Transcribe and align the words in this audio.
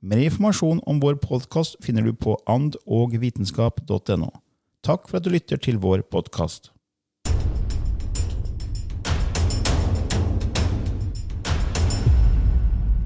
Mer 0.00 0.16
informasjon 0.16 0.78
om 0.88 1.00
vår 1.00 1.18
podkast 1.20 1.74
finner 1.84 2.00
du 2.00 2.14
på 2.16 2.32
andogvitenskap.no. 2.48 4.30
Takk 4.80 5.04
for 5.10 5.18
at 5.18 5.26
du 5.26 5.34
lytter 5.34 5.60
til 5.60 5.76
vår 5.76 6.06
podkast. 6.08 6.70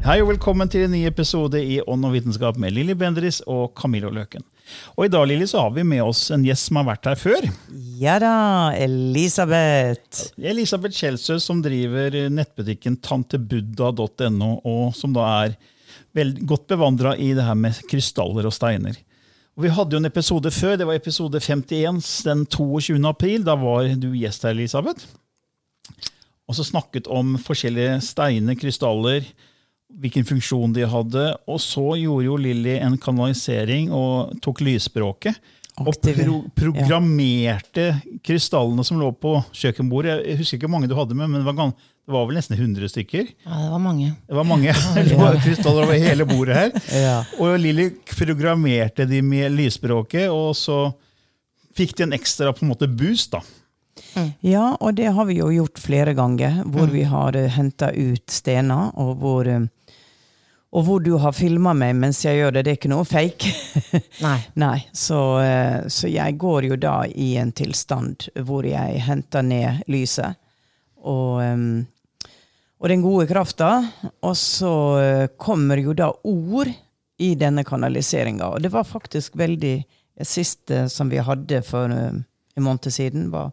Hei 0.06 0.20
og 0.22 0.30
velkommen 0.30 0.70
til 0.70 0.86
en 0.86 0.94
ny 0.94 1.02
episode 1.10 1.58
i 1.58 1.80
Ånd 1.82 2.06
og 2.06 2.14
vitenskap 2.14 2.62
med 2.62 2.76
Lilly 2.78 2.94
Bendris 2.94 3.40
og 3.42 3.74
Camillo 3.74 4.14
Løken. 4.14 4.46
Og 4.94 5.08
I 5.08 5.12
dag 5.16 5.26
Lili, 5.26 5.50
så 5.50 5.66
har 5.66 5.74
vi 5.74 5.82
med 5.82 6.06
oss 6.06 6.28
en 6.30 6.46
gjest 6.46 6.70
som 6.70 6.78
har 6.78 6.92
vært 6.92 7.10
her 7.10 7.18
før. 7.18 7.50
Ja 7.98 8.20
da, 8.22 8.34
Elisabeth. 8.78 10.28
Elisabeth 10.38 10.94
Kjelsø, 10.94 11.42
som 11.42 11.58
driver 11.64 12.22
nettbutikken 12.30 13.02
tantebuddha.no, 13.02 14.56
og 14.62 14.92
som 14.94 15.16
da 15.16 15.30
er 15.42 15.62
veldig 16.14 16.46
godt 16.46 16.68
bevandra 16.70 17.16
i 17.16 17.32
det 17.36 17.44
her 17.46 17.58
med 17.58 17.80
krystaller 17.90 18.46
og 18.48 18.54
steiner. 18.54 18.96
Og 19.54 19.66
Vi 19.66 19.70
hadde 19.70 19.94
jo 19.94 20.02
en 20.02 20.10
episode 20.10 20.50
før, 20.50 20.76
det 20.78 20.86
var 20.88 20.98
episode 20.98 21.40
51 21.40 22.22
den 22.26 22.46
22. 22.50 22.98
april. 23.06 23.44
Da 23.46 23.54
var 23.58 23.86
du 23.94 24.10
gjest 24.18 24.42
her, 24.42 24.54
Elisabeth. 24.54 25.06
Og 26.48 26.58
så 26.58 26.66
snakket 26.66 27.06
om 27.06 27.36
forskjellige 27.40 28.00
steiner, 28.04 28.56
krystaller, 28.58 29.26
hvilken 29.94 30.26
funksjon 30.26 30.74
de 30.74 30.88
hadde. 30.90 31.28
Og 31.46 31.60
så 31.62 31.94
gjorde 32.00 32.26
jo 32.26 32.38
Lilly 32.40 32.80
en 32.80 32.98
kanalisering 32.98 33.92
og 33.94 34.34
tok 34.42 34.64
lysspråket. 34.66 35.38
Og 35.82 35.90
pro 35.98 36.36
programmerte 36.54 37.88
ja. 37.88 37.94
krystallene 38.22 38.84
som 38.86 39.00
lå 39.00 39.08
på 39.18 39.40
kjøkkenbordet. 39.50 40.20
Jeg 40.22 40.38
husker 40.38 40.58
ikke 40.58 40.68
hvor 40.68 40.76
mange 40.76 40.90
du 40.90 40.94
hadde 40.98 41.16
med, 41.18 41.30
men 41.30 41.42
det 41.42 41.48
var, 41.48 41.72
det 42.04 42.12
var 42.12 42.26
vel 42.28 42.36
nesten 42.36 42.58
100 42.58 42.88
stykker. 42.92 43.28
Ja, 43.46 43.58
Det 43.62 43.70
var 43.70 43.80
mange. 43.80 44.12
Det 44.28 44.34
var 44.36 44.44
mange. 44.44 44.74
det 44.94 45.16
var 45.16 45.38
krystaller 45.40 45.86
over 45.86 45.94
hele 45.94 46.26
bordet 46.28 46.56
her. 46.56 46.72
ja. 47.06 47.16
Og 47.40 47.56
Lilly 47.58 47.90
programmerte 48.10 49.06
de 49.08 49.22
med 49.24 49.54
lysspråket, 49.56 50.28
og 50.28 50.52
så 50.58 50.90
fikk 51.74 51.96
de 51.96 52.08
en 52.08 52.16
ekstra 52.16 52.52
på 52.52 52.66
en 52.66 52.74
måte 52.74 52.90
boost. 52.92 53.32
da. 53.32 53.40
Mm. 54.14 54.28
Ja, 54.44 54.66
og 54.80 54.94
det 54.94 55.14
har 55.16 55.24
vi 55.24 55.38
jo 55.38 55.48
gjort 55.54 55.80
flere 55.80 56.12
ganger, 56.14 56.60
hvor 56.66 56.90
mm. 56.90 56.92
vi 56.92 57.06
har 57.08 57.36
uh, 57.36 57.40
eh, 57.40 57.56
henta 57.56 57.88
ut 57.90 58.30
stener, 58.30 58.92
og 59.00 59.16
hvor 59.22 59.48
uh, 59.48 59.64
og 60.74 60.82
hvor 60.82 60.98
du 60.98 61.12
har 61.22 61.30
filma 61.30 61.70
meg 61.70 61.94
mens 61.94 62.24
jeg 62.24 62.40
gjør 62.40 62.56
det. 62.56 62.64
Det 62.66 62.72
er 62.72 62.78
ikke 62.80 62.90
noe 62.90 63.06
fake. 63.06 63.50
Nei. 64.26 64.38
Nei. 64.58 64.78
Så, 64.90 65.18
uh, 65.38 65.86
så, 65.86 66.10
jeg 66.10 66.36
går 66.42 66.66
jo 66.66 66.78
da 66.82 66.96
i 67.06 67.36
en 67.38 67.52
tilstand 67.54 68.26
hvor 68.42 68.66
jeg 68.66 69.04
henter 69.06 69.46
ned 69.46 69.84
lyset. 69.86 70.34
Og, 71.04 71.38
um, 71.46 71.84
og 72.84 72.90
den 72.92 73.00
gode 73.00 73.24
krafta. 73.30 73.70
Og 74.20 74.36
så 74.36 74.74
kommer 75.40 75.80
jo 75.80 75.96
da 75.96 76.10
ord 76.28 76.68
i 77.24 77.30
denne 77.40 77.64
kanaliseringa. 77.64 78.50
Og 78.52 78.60
det 78.60 78.72
var 78.74 78.84
faktisk 78.84 79.38
veldig 79.40 79.76
Det 80.14 80.26
siste 80.30 80.84
som 80.92 81.08
vi 81.10 81.18
hadde 81.18 81.58
for 81.66 81.90
en 81.90 82.20
måned 82.62 82.92
siden, 82.92 83.32
var 83.32 83.50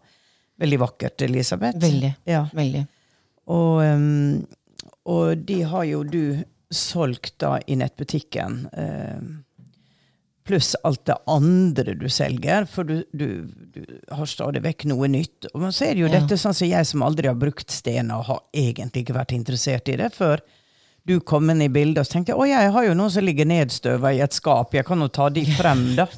Veldig 0.61 0.77
vakkert, 0.77 1.21
Elisabeth. 1.25 1.79
Veldig. 1.81 2.13
Ja. 2.29 2.43
Veldig. 2.53 2.83
Og, 3.49 3.81
um, 3.81 4.43
og, 5.09 5.37
de 5.47 5.61
har 5.65 5.87
jo 5.89 6.03
du 6.05 6.25
solgt 6.71 7.39
da 7.41 7.55
i 7.65 7.77
nettbutikken. 7.79 8.59
Pluss 10.51 10.73
alt 10.83 11.05
det 11.07 11.15
andre 11.31 11.93
du 11.95 12.09
selger, 12.11 12.65
for 12.67 12.83
du, 12.83 13.05
du, 13.15 13.47
du, 13.71 13.85
har 14.11 14.27
stadig 14.27 14.59
vekk 14.65 14.83
noe 14.91 15.07
nytt. 15.07 15.47
Og 15.53 15.69
så 15.71 15.85
er 15.87 15.95
det 15.95 16.03
jo 16.03 16.09
ja. 16.09 16.17
dette 16.17 16.35
sånn 16.41 16.57
som 16.57 16.67
jeg 16.67 16.87
som 16.89 17.05
aldri 17.07 17.29
har 17.31 17.37
brukt 17.39 17.71
stener, 17.71 18.25
har 18.27 18.41
egentlig 18.51 19.05
ikke 19.05 19.15
vært 19.15 19.31
interessert 19.37 19.87
i 19.87 19.95
det 20.01 20.09
før 20.11 20.43
du 21.07 21.15
kom 21.23 21.47
inn 21.53 21.63
i 21.63 21.69
bildet. 21.71 22.03
Og 22.03 22.09
så 22.09 22.17
tenkte 22.17 22.33
jeg 22.33 22.41
å, 22.41 22.49
jeg 22.49 22.73
har 22.75 22.87
jo 22.89 22.97
noen 22.99 23.13
som 23.15 23.23
ligger 23.23 23.47
nedstøva 23.47 24.11
i 24.11 24.19
et 24.25 24.35
skap, 24.35 24.75
jeg 24.75 24.87
kan 24.87 24.99
jo 24.99 25.07
ta 25.13 25.29
de 25.31 25.45
frem, 25.55 25.87
da. 26.01 26.09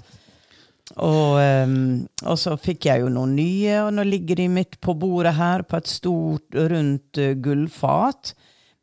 Og, 0.99 1.37
um, 1.39 1.77
og, 2.25 2.35
så 2.41 2.57
fikk 2.59 2.89
jeg 2.89 3.05
jo 3.05 3.13
noen 3.13 3.37
nye, 3.37 3.77
og 3.85 3.93
nå 3.95 4.07
ligger 4.09 4.41
de 4.41 4.49
midt 4.51 4.79
på 4.83 4.97
bordet 4.99 5.37
her 5.37 5.63
på 5.65 5.77
et 5.77 5.93
stort, 5.93 6.57
rundt 6.73 7.21
uh, 7.21 7.31
gullfat 7.39 8.33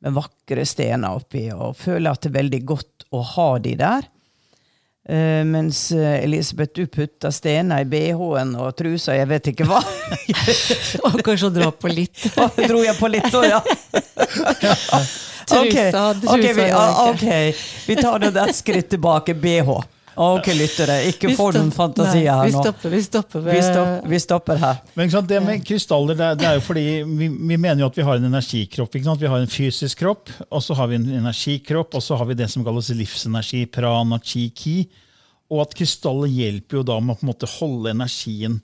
med 0.00 0.16
vakre 0.16 0.64
stener 0.64 1.18
oppi, 1.20 1.48
og 1.52 1.76
føler 1.78 2.14
at 2.14 2.24
det 2.24 2.32
er 2.32 2.38
veldig 2.38 2.62
godt 2.70 3.06
å 3.14 3.20
ha 3.34 3.50
de 3.62 3.76
der. 3.82 4.08
Uh, 5.10 5.44
mens 5.44 5.90
uh, 5.90 6.22
Elisabeth, 6.22 6.70
du 6.74 6.86
putta 6.86 7.32
stener 7.34 7.82
i 7.82 7.86
bh-en 7.90 8.52
og 8.62 8.76
trusa, 8.78 9.16
jeg 9.18 9.26
vet 9.26 9.48
ikke 9.50 9.66
hva. 9.66 9.80
og 11.08 11.16
kanskje 11.26 11.50
dra 11.56 11.72
på 11.74 11.90
litt. 11.90 12.28
Dro 12.70 12.84
jeg 12.84 12.94
på 12.94 13.10
litt 13.10 13.26
òg, 13.34 13.48
ja. 13.48 13.58
trusa, 15.50 15.64
okay. 15.64 15.90
trusa 15.90 16.36
okay, 16.36 16.52
vi, 16.54 16.68
ok, 17.10 17.24
vi 17.88 17.96
tar 17.98 18.22
det 18.22 18.30
et 18.38 18.54
skritt 18.60 18.92
tilbake. 18.94 19.34
BH. 19.34 19.80
Ok, 20.20 20.50
lyttere, 20.52 20.98
ikke 21.08 21.30
få 21.32 21.46
noen 21.54 21.70
fantasier 21.72 22.26
her 22.28 22.42
nå. 22.44 22.50
Vi 22.50 22.52
stopper, 22.52 22.92
vi 22.92 23.00
stopper, 23.06 23.44
vi 23.46 23.60
stopper, 23.64 24.08
vi 24.12 24.18
stopper 24.20 24.58
her. 24.60 24.80
Men 24.98 25.12
sant, 25.12 25.28
Det 25.30 25.38
med 25.40 25.64
krystaller 25.64 26.18
det, 26.18 26.28
det, 26.42 26.48
er 26.48 26.58
jo 26.58 26.64
fordi 26.66 26.84
vi, 27.08 27.28
vi, 27.30 27.56
mener 27.56 27.80
jo 27.80 27.88
at 27.88 27.96
vi 27.96 28.04
har 28.04 28.20
en 28.20 28.28
energikropp. 28.28 28.98
Vi 29.00 29.30
har 29.32 29.38
en 29.38 29.48
fysisk 29.48 30.02
kropp, 30.02 30.28
og 30.50 30.60
så 30.64 30.76
har 30.76 30.90
vi 30.90 30.98
en 31.00 31.08
energikropp, 31.22 31.96
og 31.96 32.04
så 32.04 32.18
har 32.20 32.28
vi 32.28 32.36
det 32.36 32.50
som 32.52 32.66
kalles 32.66 32.92
livsenergi, 32.98 33.64
prana, 33.72 34.20
chi, 34.20 34.50
ki. 34.52 34.76
Og 35.50 35.64
at 35.64 35.72
krystaller 35.78 36.28
hjelper 36.28 36.82
jo 36.82 36.84
da 36.92 37.00
med 37.00 37.16
å 37.16 37.20
på 37.20 37.26
en 37.26 37.32
måte 37.32 37.50
holde 37.56 37.96
energien 37.96 38.60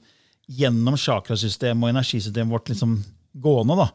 gjennom 0.46 0.98
chakrasystemet 1.00 1.88
og 1.88 1.94
energisystemet 1.94 2.52
vårt 2.52 2.68
liksom 2.74 2.98
gående. 3.32 3.80
da. 3.80 3.88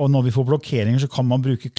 Og 0.00 0.08
når 0.08 0.26
vi 0.26 0.32
får 0.34 0.46
blokkeringer, 0.48 1.02
så 1.02 1.10
kan 1.12 1.26
man 1.28 1.42
bruke 1.44 1.70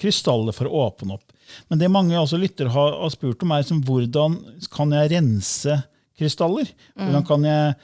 krystaller 0.00 0.56
for 0.56 0.68
å 0.68 0.84
åpne 0.88 1.16
opp. 1.16 1.32
Men 1.70 1.80
det 1.80 1.88
mange 1.92 2.18
altså 2.18 2.38
lyttere 2.38 2.72
har, 2.72 2.98
har, 3.00 3.12
spurt 3.14 3.40
om, 3.42 3.54
er 3.54 3.64
liksom, 3.64 3.80
hvordan 3.86 4.36
kan 4.72 4.92
jeg 4.94 5.12
rense 5.14 5.78
krystaller? 6.20 6.68
Hvordan 6.98 7.26
kan 7.26 7.48
jeg, 7.48 7.74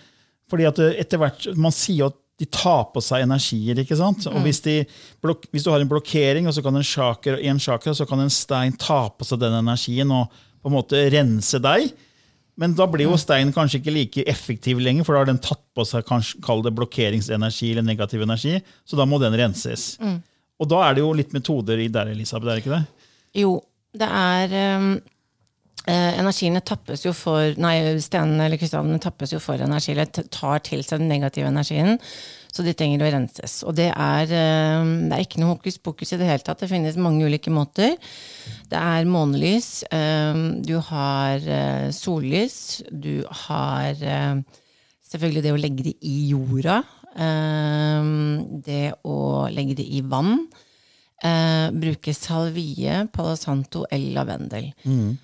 fordi 0.53 0.69
at 0.69 0.83
etter 0.93 1.23
hvert, 1.23 1.49
Man 1.57 1.75
sier 1.75 2.11
at 2.11 2.21
de 2.37 2.45
tar 2.53 2.91
på 2.93 3.01
seg 3.01 3.25
energier. 3.25 3.79
ikke 3.81 3.97
sant? 3.97 4.27
Og 4.29 4.43
hvis, 4.45 4.61
de, 4.67 4.83
hvis 5.25 5.65
du 5.65 5.71
har 5.73 5.81
en 5.81 5.89
blokkering, 5.89 6.49
og 6.49 6.53
så 6.53 6.61
kan 6.65 6.77
en 6.77 6.85
sjaker, 6.85 7.39
en 7.49 7.61
sjaker, 7.63 7.97
så 7.97 8.05
kan 8.09 8.21
en 8.21 8.33
stein 8.33 8.77
ta 8.77 9.07
på 9.09 9.25
seg 9.25 9.41
den 9.41 9.57
energien 9.63 10.13
og 10.13 10.29
på 10.61 10.69
en 10.69 10.77
måte 10.77 11.01
rense 11.15 11.61
deg. 11.65 11.95
Men 12.57 12.77
da 12.77 12.87
blir 12.89 13.09
jo 13.09 13.19
steinen 13.21 13.53
kanskje 13.53 13.83
ikke 13.83 13.93
like 13.95 14.25
effektiv 14.31 14.81
lenger, 14.81 15.05
for 15.05 15.17
da 15.17 15.25
har 15.25 15.29
den 15.29 15.43
tatt 15.45 15.61
på 15.77 15.85
seg 15.85 16.07
kanskje, 16.09 16.41
kall 16.45 16.65
det 16.65 16.73
blokkeringsenergi 16.77 17.75
eller 17.75 17.85
negativ 17.85 18.25
energi, 18.25 18.55
så 18.89 18.97
da 18.97 19.05
må 19.09 19.21
den 19.21 19.37
renses. 19.37 19.91
Mm. 20.01 20.23
Og 20.57 20.71
da 20.73 20.87
er 20.87 20.97
det 20.97 21.05
jo 21.05 21.11
litt 21.17 21.37
metoder 21.37 21.83
i 21.85 21.91
der, 21.93 22.15
Elisabeth, 22.15 22.49
er 22.49 22.57
det 22.57 22.65
ikke 22.65 22.79
det? 22.79 23.11
Jo, 23.37 23.59
det 23.97 24.09
er 24.09 24.57
um, 24.81 24.95
Eh, 25.87 26.19
energiene 26.19 26.59
tappes 26.67 27.05
jo 27.05 27.13
for 27.15 27.55
Nei, 27.63 27.77
stenene 28.03 28.49
eller 28.49 28.59
krystallene 28.59 28.99
tappes 29.03 29.31
jo 29.37 29.39
for 29.43 29.61
energi, 29.63 29.93
eller 29.93 30.09
tar 30.11 30.65
til 30.67 30.83
seg 30.83 30.99
den 30.99 31.13
negative 31.13 31.47
energien. 31.47 32.01
Så 32.57 32.65
de 32.65 32.73
trenger 32.77 33.05
å 33.05 33.13
renses. 33.13 33.59
Og 33.69 33.77
det 33.77 33.91
er, 33.93 34.31
eh, 34.33 34.91
det 35.11 35.13
er 35.13 35.25
ikke 35.25 35.43
noe 35.43 35.55
hokus 35.55 35.77
pokus 35.77 36.15
i 36.15 36.21
det 36.21 36.29
hele 36.31 36.45
tatt. 36.47 36.63
Det 36.65 36.71
finnes 36.71 36.97
mange 36.97 37.27
ulike 37.29 37.53
måter. 37.53 37.97
Det 38.71 38.81
er 38.81 39.05
månelys, 39.05 39.85
eh, 39.93 40.43
du 40.65 40.79
har 40.81 41.37
eh, 41.37 41.91
sollys, 41.93 42.83
du 42.91 43.27
har 43.45 43.95
selvfølgelig 45.07 45.43
det 45.45 45.53
å 45.53 45.61
legge 45.61 45.91
det 45.91 45.97
i 46.01 46.17
jorda. 46.33 46.83
Det 47.17 48.87
å 49.09 49.19
legge 49.53 49.77
det 49.79 49.87
i 49.89 50.03
vann. 50.05 50.49
Eh, 51.25 51.71
bruke 51.73 52.13
salvie, 52.13 53.07
palo 53.13 53.37
santo 53.41 53.87
eller 53.91 54.13
lavendel. 54.19 54.67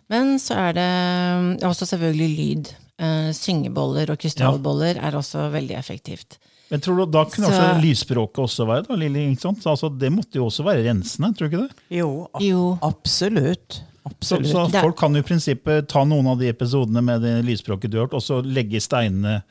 Men 0.08 0.38
så 0.40 0.56
er 0.68 0.78
det 0.78 0.88
mm, 0.88 1.50
også 1.68 1.88
selvfølgelig 1.90 2.30
lyd. 2.38 2.70
Eh, 3.02 3.28
syngeboller 3.36 4.12
og 4.12 4.20
krystallboller 4.22 5.00
er 5.02 5.18
også 5.18 5.50
veldig 5.52 5.76
effektivt. 5.76 6.38
Men 6.72 6.80
tror 6.80 7.02
du, 7.02 7.06
Da 7.12 7.24
kunne 7.28 7.46
Så- 7.50 7.52
også 7.52 7.82
lysspråket 7.84 8.40
også 8.46 8.66
være 8.66 8.86
da, 8.88 8.94
Lili, 8.96 9.26
ikke 9.34 9.44
sant? 9.44 9.60
Så, 9.62 9.74
altså, 9.74 9.90
Det 9.98 10.08
måtte 10.12 10.40
jo 10.40 10.46
også 10.48 10.64
være 10.64 10.86
rensende, 10.88 11.34
tror 11.36 11.50
du 11.50 11.56
ikke 11.56 11.68
det? 11.68 11.76
Jo, 11.98 12.28
ab 12.34 12.40
Jo. 12.40 12.78
absolutt. 12.82 13.82
Så, 14.02 14.38
Absolutt. 14.40 14.46
så 14.50 14.74
er- 14.74 14.80
folk 14.82 14.96
kan 14.98 15.12
jo 15.14 15.20
i 15.20 15.22
prinsippet 15.28 15.86
ta 15.86 16.02
noen 16.04 16.26
av 16.26 16.38
de 16.40 16.48
episodene 16.50 17.04
med 17.04 17.20
det 17.22 17.44
lysspråket 17.46 17.88
du 17.90 17.98
har 17.98 18.06
hørt, 18.08 18.14
og 18.14 18.20
så 18.24 18.42
legge 18.42 18.80
steinene 18.82 19.42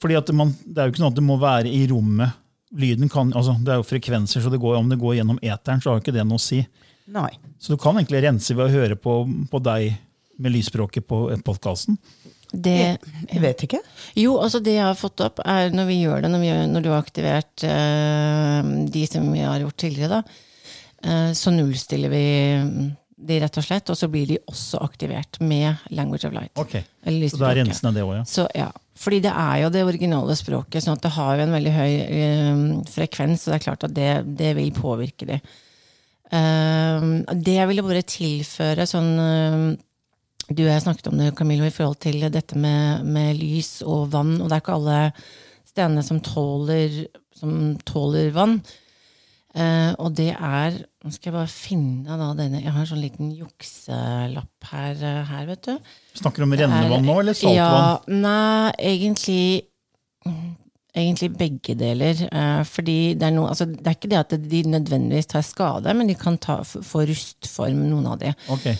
Fordi 0.00 0.14
at 0.16 0.30
man, 0.34 0.48
Det 0.66 0.76
er 0.78 0.86
jo 0.86 0.92
ikke 0.92 1.00
noe 1.00 1.08
at 1.08 1.14
det 1.14 1.24
må 1.24 1.38
være 1.40 1.66
i 1.72 1.86
rommet. 1.88 2.32
Lyden 2.76 3.08
kan, 3.10 3.32
altså 3.32 3.56
Det 3.64 3.68
er 3.72 3.76
jo 3.76 3.82
frekvenser, 3.82 4.42
så 4.42 4.50
det 4.50 4.60
går, 4.60 4.76
om 4.76 4.88
det 4.88 4.98
går 4.98 5.16
gjennom 5.16 5.38
eteren, 5.42 5.80
så 5.80 5.90
har 5.90 5.98
jo 5.98 6.02
ikke 6.04 6.12
det 6.12 6.26
noe 6.26 6.36
å 6.36 6.40
si. 6.40 6.66
Nei. 7.08 7.30
Så 7.58 7.68
du 7.68 7.76
kan 7.78 7.94
egentlig 7.96 8.22
rense 8.22 8.54
ved 8.54 8.68
å 8.68 8.72
høre 8.72 8.94
på, 8.96 9.48
på 9.50 9.62
deg 9.62 9.96
med 10.38 10.52
lysspråket 10.52 11.06
på 11.06 11.42
podkasten. 11.42 11.96
Det, 12.52 12.98
Jeg 13.32 13.42
vet 13.42 13.64
ikke. 13.66 13.80
Jo, 14.18 14.36
altså 14.42 14.60
det 14.64 14.76
jeg 14.76 14.86
har 14.86 14.98
fått 14.98 15.22
opp, 15.24 15.42
er 15.44 15.72
når 15.74 15.88
vi 15.90 15.96
gjør 16.02 16.22
det, 16.24 16.30
når, 16.32 16.44
vi 16.44 16.52
når 16.72 16.84
du 16.84 16.90
har 16.92 17.02
aktivert 17.02 17.66
uh, 17.66 18.68
de 18.92 19.02
som 19.10 19.26
vi 19.32 19.42
har 19.42 19.64
gjort 19.64 19.78
tidligere, 19.82 20.20
da, 20.20 20.38
uh, 21.08 21.32
så 21.36 21.52
nullstiller 21.54 22.12
vi 22.12 22.24
de 23.26 23.38
rett 23.40 23.58
og 23.58 23.64
slett, 23.64 23.90
og 23.90 23.98
så 23.98 24.08
blir 24.12 24.28
de 24.28 24.38
også 24.44 24.78
aktivert 24.84 25.38
med 25.40 25.86
language 25.96 26.28
of 26.28 26.34
light. 26.36 26.52
Ok, 26.60 26.76
Så 27.02 27.40
da 27.40 27.50
er 27.50 27.62
rensen 27.64 27.90
av 27.90 27.96
det 27.96 28.04
òg, 28.04 28.18
ja. 28.20 28.24
Så, 28.28 28.46
ja. 28.54 28.70
Fordi 28.96 29.20
det 29.24 29.32
er 29.32 29.62
jo 29.64 29.70
det 29.72 29.84
originale 29.84 30.36
språket, 30.38 30.84
sånn 30.84 30.96
at 30.96 31.04
det 31.04 31.14
har 31.16 31.36
jo 31.36 31.46
en 31.46 31.56
veldig 31.56 31.76
høy 31.76 31.92
uh, 32.06 32.66
frekvens, 32.92 33.46
og 33.46 33.54
det 33.54 33.60
er 33.60 33.68
klart 33.70 33.88
at 33.88 33.96
det, 33.96 34.10
det 34.38 34.52
vil 34.60 34.74
påvirke 34.76 35.28
det. 35.34 35.40
Eh, 36.34 37.04
det 37.38 37.54
jeg 37.54 37.68
ville 37.70 37.84
bare 37.86 38.02
tilføre 38.06 38.86
sånn 38.88 39.12
Du 40.48 40.62
og 40.62 40.70
jeg 40.70 40.82
snakket 40.84 41.08
om 41.10 41.18
det, 41.18 41.32
Camillo, 41.38 41.66
i 41.66 41.74
forhold 41.74 41.98
til 42.04 42.20
dette 42.30 42.58
med, 42.60 43.02
med 43.04 43.34
lys 43.40 43.80
og 43.82 44.12
vann, 44.12 44.36
og 44.40 44.46
det 44.48 44.56
er 44.58 44.62
ikke 44.62 44.76
alle 44.76 44.98
stenene 45.66 46.04
som 46.06 46.20
tåler, 46.22 47.00
som 47.34 47.72
tåler 47.88 48.30
vann. 48.36 48.60
Eh, 49.56 49.92
og 49.98 50.12
det 50.18 50.34
er 50.36 50.74
Nå 51.00 51.10
skal 51.14 51.30
jeg 51.30 51.34
bare 51.36 51.48
finne 51.48 52.16
da 52.20 52.26
denne 52.36 52.58
Jeg 52.60 52.74
har 52.74 52.82
en 52.82 52.88
sånn 52.90 53.00
liten 53.00 53.30
jukselapp 53.32 54.66
her, 54.68 54.98
eh, 55.00 55.20
her 55.30 55.46
vet 55.48 55.62
du. 55.64 55.78
Snakker 56.20 56.42
du 56.42 56.46
om 56.48 56.52
rennevann 56.60 57.06
nå, 57.06 57.14
eller 57.22 57.38
saltvann? 57.38 57.56
Ja, 57.56 57.96
nei, 58.12 58.74
egentlig 58.90 59.40
Egentlig 60.96 61.30
begge 61.36 61.74
deler. 61.76 62.20
eh, 62.32 62.62
fordi 62.64 63.14
det 63.14 63.26
er, 63.28 63.34
noe, 63.36 63.50
altså, 63.52 63.66
det 63.68 63.86
er 63.86 63.96
ikke 63.98 64.08
det 64.12 64.18
at 64.22 64.36
de 64.50 64.62
nødvendigvis 64.64 65.28
tar 65.28 65.44
skade, 65.44 65.92
men 65.94 66.08
de 66.08 66.14
kan 66.16 66.38
ta, 66.40 66.62
få 66.64 67.04
rustform, 67.08 67.82
noen 67.90 68.06
av 68.12 68.18
de. 68.22 68.32
Ok, 68.48 68.66
Eh, 68.66 68.76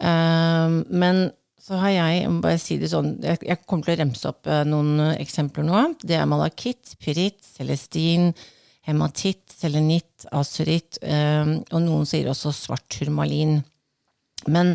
men 0.00 1.26
så 1.62 1.78
har 1.78 1.92
jeg, 1.94 2.22
jeg 2.24 2.38
bare 2.42 2.58
si 2.58 2.76
det 2.80 2.90
sånn, 2.90 3.12
jeg, 3.22 3.60
kommer 3.70 3.86
til 3.86 3.94
å 3.94 4.00
remse 4.00 4.30
opp 4.32 4.48
eh, 4.50 4.64
noen 4.66 4.96
eh, 5.04 5.20
eksempler 5.22 5.66
nå. 5.68 5.82
Det 6.02 6.16
er 6.18 6.26
malakitt, 6.26 6.96
pyritt, 7.02 7.38
celestin, 7.46 8.32
hematitt, 8.88 9.44
selenitt, 9.54 10.26
asuritt, 10.34 10.98
eh, 11.06 11.54
og 11.62 11.84
noen 11.84 12.08
sier 12.08 12.32
også 12.32 12.50
svart 12.56 12.88
turmalin. 12.90 13.60
Men 14.50 14.74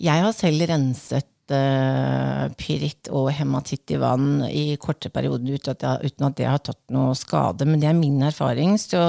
jeg 0.00 0.26
har 0.26 0.36
selv 0.36 0.66
renset 0.68 1.28
uh, 1.52 2.46
pyritt 2.56 3.08
og 3.16 3.30
hematitt 3.36 3.92
i 3.92 3.98
vann 4.00 4.44
i 4.48 4.76
korte 4.80 5.10
perioder 5.12 5.56
uten 5.56 6.26
at 6.28 6.36
det 6.36 6.46
har 6.48 6.60
tatt 6.64 6.80
noe 6.92 7.16
skade. 7.16 7.64
Men 7.68 7.80
det 7.80 7.88
er 7.90 7.96
min 7.96 8.20
erfaring. 8.24 8.76
Så, 8.80 9.00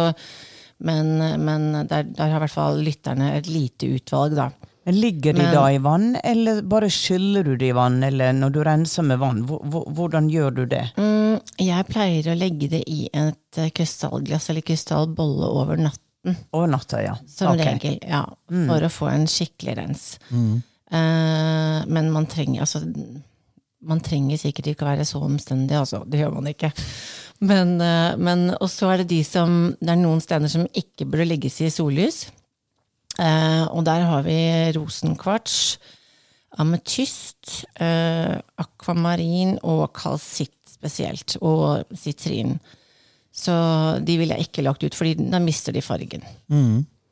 men 0.84 1.14
men 1.44 1.70
der, 1.88 2.08
der 2.08 2.32
har 2.32 2.40
i 2.40 2.44
hvert 2.46 2.56
fall 2.56 2.80
lytterne 2.84 3.34
et 3.38 3.52
lite 3.52 3.92
utvalg, 4.00 4.36
da. 4.40 4.50
Men 4.86 4.96
Ligger 4.98 5.34
de 5.34 5.44
Men- 5.44 5.54
da 5.54 5.72
i 5.72 5.78
vann, 5.78 6.16
eller 6.24 6.62
bare 6.62 6.90
skyller 6.90 7.44
du 7.44 7.56
det 7.56 7.68
i 7.70 7.72
vann? 7.78 8.04
Eller 8.04 8.34
når 8.34 8.50
du 8.52 8.64
renser 8.64 9.04
med 9.04 9.20
vann, 9.20 9.44
hvor- 9.46 9.62
hvor- 9.70 9.86
hvordan 9.94 10.30
gjør 10.30 10.56
du 10.56 10.66
det? 10.66 10.92
Mm, 10.98 11.40
jeg 11.60 11.86
pleier 11.88 12.24
å 12.34 12.38
legge 12.38 12.70
det 12.70 12.84
i 12.88 13.08
et 13.14 13.58
eh, 13.58 13.70
krystallglass 13.70 14.50
eller 14.50 14.62
krystallbolle 14.62 15.46
over 15.46 15.78
natten. 15.78 16.36
Over 16.54 16.68
natta, 16.68 17.02
ja. 17.04 17.16
Som 17.28 17.54
okay. 17.54 17.78
regel, 17.78 18.00
ja. 18.08 18.26
For 18.50 18.82
å 18.82 18.90
få 18.90 19.12
en 19.14 19.28
skikkelig 19.28 19.78
rens. 19.78 20.20
Eh, 20.32 21.86
men 21.88 22.12
man 22.12 22.26
trenger 22.26 22.62
altså 22.62 22.82
Man 23.84 24.00
trenger 24.00 24.38
sikkert 24.38 24.68
ikke 24.76 24.86
være 24.86 25.06
så 25.06 25.22
omstendig, 25.26 25.72
altså. 25.74 26.04
Det 26.08 26.20
gjør 26.20 26.34
man 26.36 26.46
ikke. 26.52 26.72
Men, 27.42 27.82
eh, 27.82 28.16
men 28.18 28.52
Og 28.62 28.70
så 28.70 28.92
er 28.94 28.98
det 28.98 29.08
de 29.08 29.24
som 29.24 29.76
Det 29.82 29.90
er 29.90 29.96
noen 29.96 30.22
steder 30.22 30.48
som 30.48 30.68
ikke 30.68 31.10
burde 31.10 31.26
legges 31.28 31.62
i 31.62 31.70
sollys. 31.70 32.30
Eh, 33.20 33.64
og 33.72 33.84
der 33.88 34.06
har 34.08 34.24
vi 34.26 34.38
rosenkvarts, 34.78 35.80
ametyst, 36.62 37.66
eh, 37.80 38.38
akvamarin 38.60 39.58
og 39.64 39.92
kalsitt 39.96 40.56
spesielt. 40.68 41.38
Og 41.42 41.84
sitrin. 41.96 42.60
Så 43.32 43.54
de 44.04 44.18
ville 44.20 44.36
jeg 44.36 44.50
ikke 44.50 44.66
lagt 44.66 44.84
ut, 44.84 44.96
for 44.96 45.08
da 45.08 45.40
mister 45.40 45.76
de 45.76 45.84
fargen. 45.84 46.24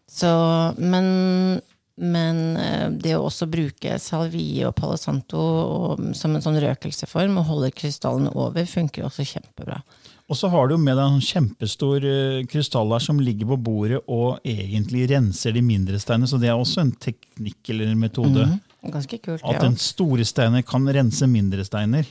Så, 0.10 0.30
men, 0.78 1.62
men 1.96 2.42
eh, 2.60 2.88
det 2.90 3.16
å 3.16 3.28
også 3.30 3.48
bruke 3.52 4.00
salvie 4.02 4.66
og 4.68 4.76
palo 4.76 4.98
santo 5.00 5.40
og, 5.40 6.04
som 6.18 6.36
en 6.36 6.44
sånn 6.44 6.60
røkelseform 6.60 7.40
og 7.40 7.48
holde 7.52 7.72
krystallene 7.78 8.34
over, 8.36 8.68
funker 8.68 9.08
også 9.08 9.28
kjempebra. 9.30 9.80
Og 10.30 10.38
så 10.38 10.50
har 10.54 10.70
du 10.70 10.76
med 10.78 10.94
deg 10.94 11.08
en 11.10 11.24
kjempestor 11.26 12.06
eh, 12.06 12.44
krystall 12.50 12.94
som 13.02 13.18
ligger 13.22 13.50
på 13.50 13.58
bordet 13.66 14.04
og 14.06 14.44
egentlig 14.46 15.08
renser 15.10 15.56
de 15.56 15.64
mindre 15.66 15.98
steinene. 16.02 16.30
Så 16.30 16.38
det 16.42 16.52
er 16.52 16.58
også 16.58 16.84
en 16.84 16.94
teknikk 17.02 17.72
eller 17.74 17.90
en 17.90 18.04
metode. 18.04 18.46
Ganske 18.86 19.18
kult. 19.26 19.42
At 19.42 19.64
den 19.66 19.78
store 19.82 20.28
steiner 20.28 20.62
kan 20.68 20.86
rense 20.86 21.28
mindre 21.28 21.66
steiner. 21.66 22.06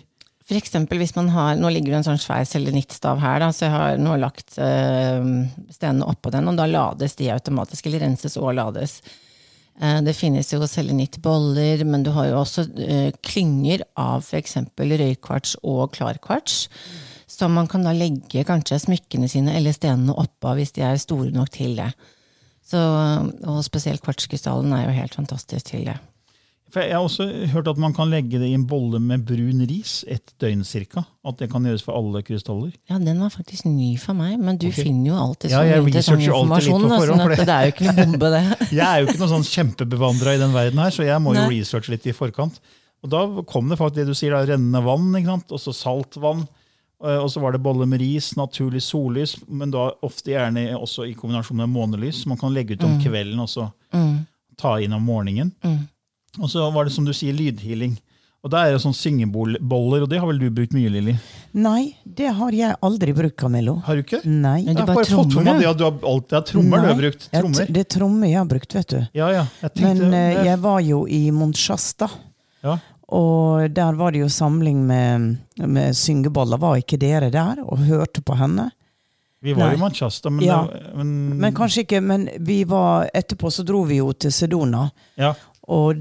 For 0.48 0.56
eksempel 0.56 0.98
hvis 1.02 1.14
man 1.16 1.28
har, 1.34 1.56
Nå 1.60 1.70
ligger 1.70 1.92
det 1.92 2.00
en 2.00 2.08
sånn 2.08 2.20
svær 2.22 2.46
selenittstav 2.48 3.20
her, 3.20 3.42
da, 3.44 3.52
så 3.52 3.66
jeg 3.66 3.75
har 3.75 3.98
nå 4.00 4.16
lagt 4.18 4.56
øh, 4.56 5.30
stenene 5.75 6.08
oppå 6.08 6.32
den, 6.32 6.48
og 6.48 6.58
da 6.58 6.66
lades 6.68 7.18
de 7.20 7.28
automatisk, 7.34 7.87
eller 7.87 8.06
renses 8.06 8.38
og 8.40 8.54
lades. 8.56 8.98
Eh, 9.78 9.98
det 10.02 10.16
finnes 10.16 10.48
jo 10.50 10.64
selenittboller, 10.64 11.84
men 11.84 12.06
du 12.06 12.10
har 12.16 12.30
jo 12.30 12.40
også 12.40 12.64
øh, 12.64 13.10
klynger 13.28 13.84
av 14.00 14.25
f.eks. 14.25 14.56
røykvarts 14.80 15.58
og 15.68 15.92
klarkvarts. 15.94 16.64
Som 17.38 17.54
man 17.54 17.68
kan 17.71 17.85
da 17.87 17.92
legge 17.95 18.42
kanskje 18.47 18.80
smykkene 18.83 19.28
sine 19.30 19.54
eller 19.54 19.75
stenene 19.76 20.16
oppå 20.18 20.57
hvis 20.59 20.75
de 20.75 20.83
er 20.83 20.99
store 20.99 21.30
nok 21.35 21.52
til 21.54 21.76
det. 21.78 21.92
Så, 22.68 22.78
og 23.49 23.62
spesielt 23.64 24.02
kvartskrystallen 24.04 24.75
er 24.76 24.88
jo 24.88 24.97
helt 24.99 25.14
fantastisk 25.16 25.71
til 25.71 25.87
det. 25.88 25.97
For 26.68 26.85
Jeg 26.85 26.92
har 26.92 27.00
også 27.07 27.25
hørt 27.54 27.68
at 27.71 27.78
man 27.80 27.95
kan 27.97 28.11
legge 28.12 28.37
det 28.37 28.50
i 28.50 28.57
en 28.59 28.66
bolle 28.68 28.99
med 29.00 29.23
brun 29.25 29.62
ris 29.71 30.02
et 30.04 30.35
døgn 30.42 30.66
cirka. 30.68 31.00
At 31.25 31.38
det 31.40 31.49
kan 31.52 31.64
gjøres 31.64 31.85
for 31.87 31.97
alle 31.97 32.21
krystaller. 32.26 32.75
Ja, 32.90 32.99
den 33.00 33.23
var 33.23 33.33
faktisk 33.33 33.64
ny 33.71 33.95
for 34.02 34.18
meg, 34.18 34.35
men 34.37 34.59
du 34.61 34.66
finner 34.76 35.14
jo 35.14 35.16
alltid 35.16 35.54
Ja, 35.54 35.62
så 35.62 35.71
jeg 35.71 35.87
mye 35.87 35.95
litt 35.95 36.11
på 36.11 36.18
informasjon. 36.18 36.85
da, 36.90 36.99
Sånn 37.09 37.25
at 37.25 37.38
det- 37.38 37.49
er 37.54 37.64
jo 37.64 37.73
ikke 37.73 37.87
noe 37.88 37.97
bombe, 38.02 38.30
det. 38.35 38.42
Jeg 38.83 38.85
er 38.85 39.00
jo 39.00 39.07
ikke 39.09 39.23
noen 39.23 39.33
sånn 39.33 39.49
kjempebevandra 39.54 40.35
i 40.35 40.42
den 40.45 40.52
verden 40.52 40.78
her, 40.85 40.90
så 40.92 41.07
jeg 41.09 41.25
må 41.25 41.33
jo 41.33 41.40
Nei. 41.40 41.49
researche 41.57 41.88
litt 41.95 42.04
i 42.07 42.12
forkant. 42.12 42.61
Og 43.02 43.11
da 43.16 43.25
kom 43.49 43.68
det 43.73 43.78
faktisk 43.78 44.02
det 44.02 44.07
du 44.11 44.14
sier, 44.18 44.37
da, 44.37 44.45
rennende 44.45 44.85
vann, 44.85 45.14
og 45.49 45.59
så 45.62 45.73
saltvann. 45.73 46.45
Eh, 47.05 47.19
Og 47.19 47.31
så 47.31 47.40
var 47.40 47.52
det 47.52 47.62
bolle 47.62 47.87
med 47.87 48.00
ris, 48.00 48.33
naturlig 48.37 48.83
sollys, 48.83 49.37
men 49.49 49.71
da 49.75 49.90
ofte 50.02 50.33
gjerne 50.35 50.71
også 50.78 51.07
i 51.09 51.14
kombinasjon 51.19 51.62
med 51.62 51.73
månelys. 51.75 52.25
Man 52.26 52.40
kan 52.40 52.55
legge 52.55 52.75
ut 52.76 52.85
om 52.85 52.99
kvelden 53.02 53.38
og 53.40 53.49
så 53.52 53.71
ta 54.59 54.78
inn 54.83 54.93
om 54.97 55.05
morgenen. 55.05 55.52
Og 56.38 56.50
så 56.50 56.71
var 56.75 56.85
det 56.87 56.93
som 56.95 57.07
du 57.07 57.12
sier, 57.17 57.35
lydhealing. 57.35 57.97
Og 58.47 58.52
det 58.52 58.59
er 58.62 58.71
jo 58.71 58.78
sånn 58.78 58.95
syngeboller, 58.95 60.05
og 60.05 60.11
det 60.11 60.21
har 60.23 60.28
vel 60.28 60.38
du 60.38 60.47
brukt 60.55 60.75
mye, 60.76 60.90
Lilly? 60.95 61.17
Nei, 61.59 61.97
det 62.07 62.28
har 62.38 62.55
jeg 62.55 62.76
aldri 62.87 63.14
brukt, 63.17 63.35
Camillo. 63.40 63.75
Har 63.83 63.99
du 63.99 64.05
ikke? 64.05 64.21
Nei. 64.23 64.61
Men 64.62 64.76
du 64.76 64.78
Jeg 64.78 64.85
har 64.85 64.90
bare 64.93 64.99
bare 65.00 65.09
trommer, 65.11 65.59
det 65.59 65.67
at 65.67 65.81
du 65.81 65.85
har 65.85 65.97
alltid 66.12 66.37
har 66.37 66.45
trommer 66.47 66.85
du 66.85 66.87
har 66.87 67.00
brukt. 67.00 67.26
Trommer. 67.35 67.73
Det 67.75 67.83
er 67.83 67.88
trommer 67.97 68.31
jeg 68.31 68.38
har 68.38 68.47
brukt, 68.52 68.76
vet 68.78 68.95
du. 68.95 69.00
Ja, 69.19 69.31
ja. 69.35 69.43
Jeg 69.64 69.75
tenkte, 69.75 70.07
Men 70.07 70.14
uh, 70.14 70.45
jeg 70.47 70.62
var 70.62 70.78
jo 70.87 71.00
i 71.11 71.21
Monchasta. 71.35 72.11
ja. 72.62 72.78
Og 73.08 73.70
der 73.72 73.92
var 73.96 74.12
det 74.12 74.20
jo 74.20 74.28
samling 74.28 74.82
med, 74.86 75.36
med 75.64 75.96
syngeboller. 75.96 76.58
Var 76.60 76.76
ikke 76.82 76.98
dere 77.00 77.30
der 77.32 77.62
og 77.64 77.78
hørte 77.88 78.20
på 78.22 78.36
henne? 78.36 78.70
Vi 79.40 79.52
var 79.54 79.68
Nei. 79.70 79.74
i 79.76 79.78
Manchester, 79.80 80.30
men, 80.34 80.44
Ja. 80.44 80.66
det, 80.72 80.80
men, 80.96 81.38
Men 81.38 81.54
kanskje 81.54 81.84
ikke, 81.86 82.00
men 82.02 82.28
vi 82.40 82.64
var 82.64 83.08
etterpå 83.14 83.50
så 83.54 83.62
dro 83.64 83.84
vi 83.86 83.96
jo 84.02 84.12
til 84.12 84.32
Sedona. 84.32 84.90
ja. 85.16 85.34
Og 85.68 85.98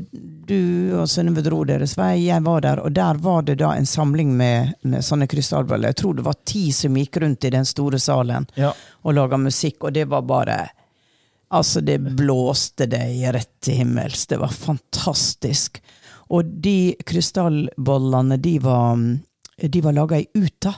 du 0.47 0.93
og 0.95 1.09
Synnøve 1.11 1.41
dro 1.43 1.57
deres 1.67 1.97
vei, 1.99 2.21
jeg 2.29 2.39
var 2.45 2.61
der, 2.63 2.79
og 2.79 2.93
der 2.95 3.17
var 3.19 3.41
det 3.43 3.57
da 3.59 3.73
en 3.75 3.85
samling 3.85 4.29
med, 4.39 4.69
med 4.87 5.03
sånne 5.03 5.27
krystallbøller. 5.27 5.89
Jeg 5.91 5.97
tror 5.99 6.15
det 6.15 6.23
var 6.23 6.37
ti 6.47 6.71
som 6.71 6.95
gikk 6.95 7.17
rundt 7.19 7.43
i 7.43 7.49
den 7.51 7.65
store 7.67 7.99
salen 7.99 8.47
Ja. 8.55 8.71
og 9.03 9.13
laga 9.17 9.35
musikk, 9.37 9.83
og 9.83 9.93
det 9.93 10.05
var 10.07 10.21
bare 10.21 10.69
Altså, 11.51 11.79
det 11.81 11.99
blåste 12.15 12.87
deg 12.91 13.21
rett 13.33 13.51
til 13.63 13.75
himmels. 13.79 14.25
Det 14.27 14.35
var 14.39 14.51
fantastisk. 14.51 15.81
Og 16.29 16.45
de 16.63 16.95
krystallbollene, 17.07 18.37
de 18.43 18.57
var, 18.59 18.97
de 19.63 19.81
var 19.81 19.95
laga 19.95 20.19
i 20.19 20.27
Uta. 20.35 20.73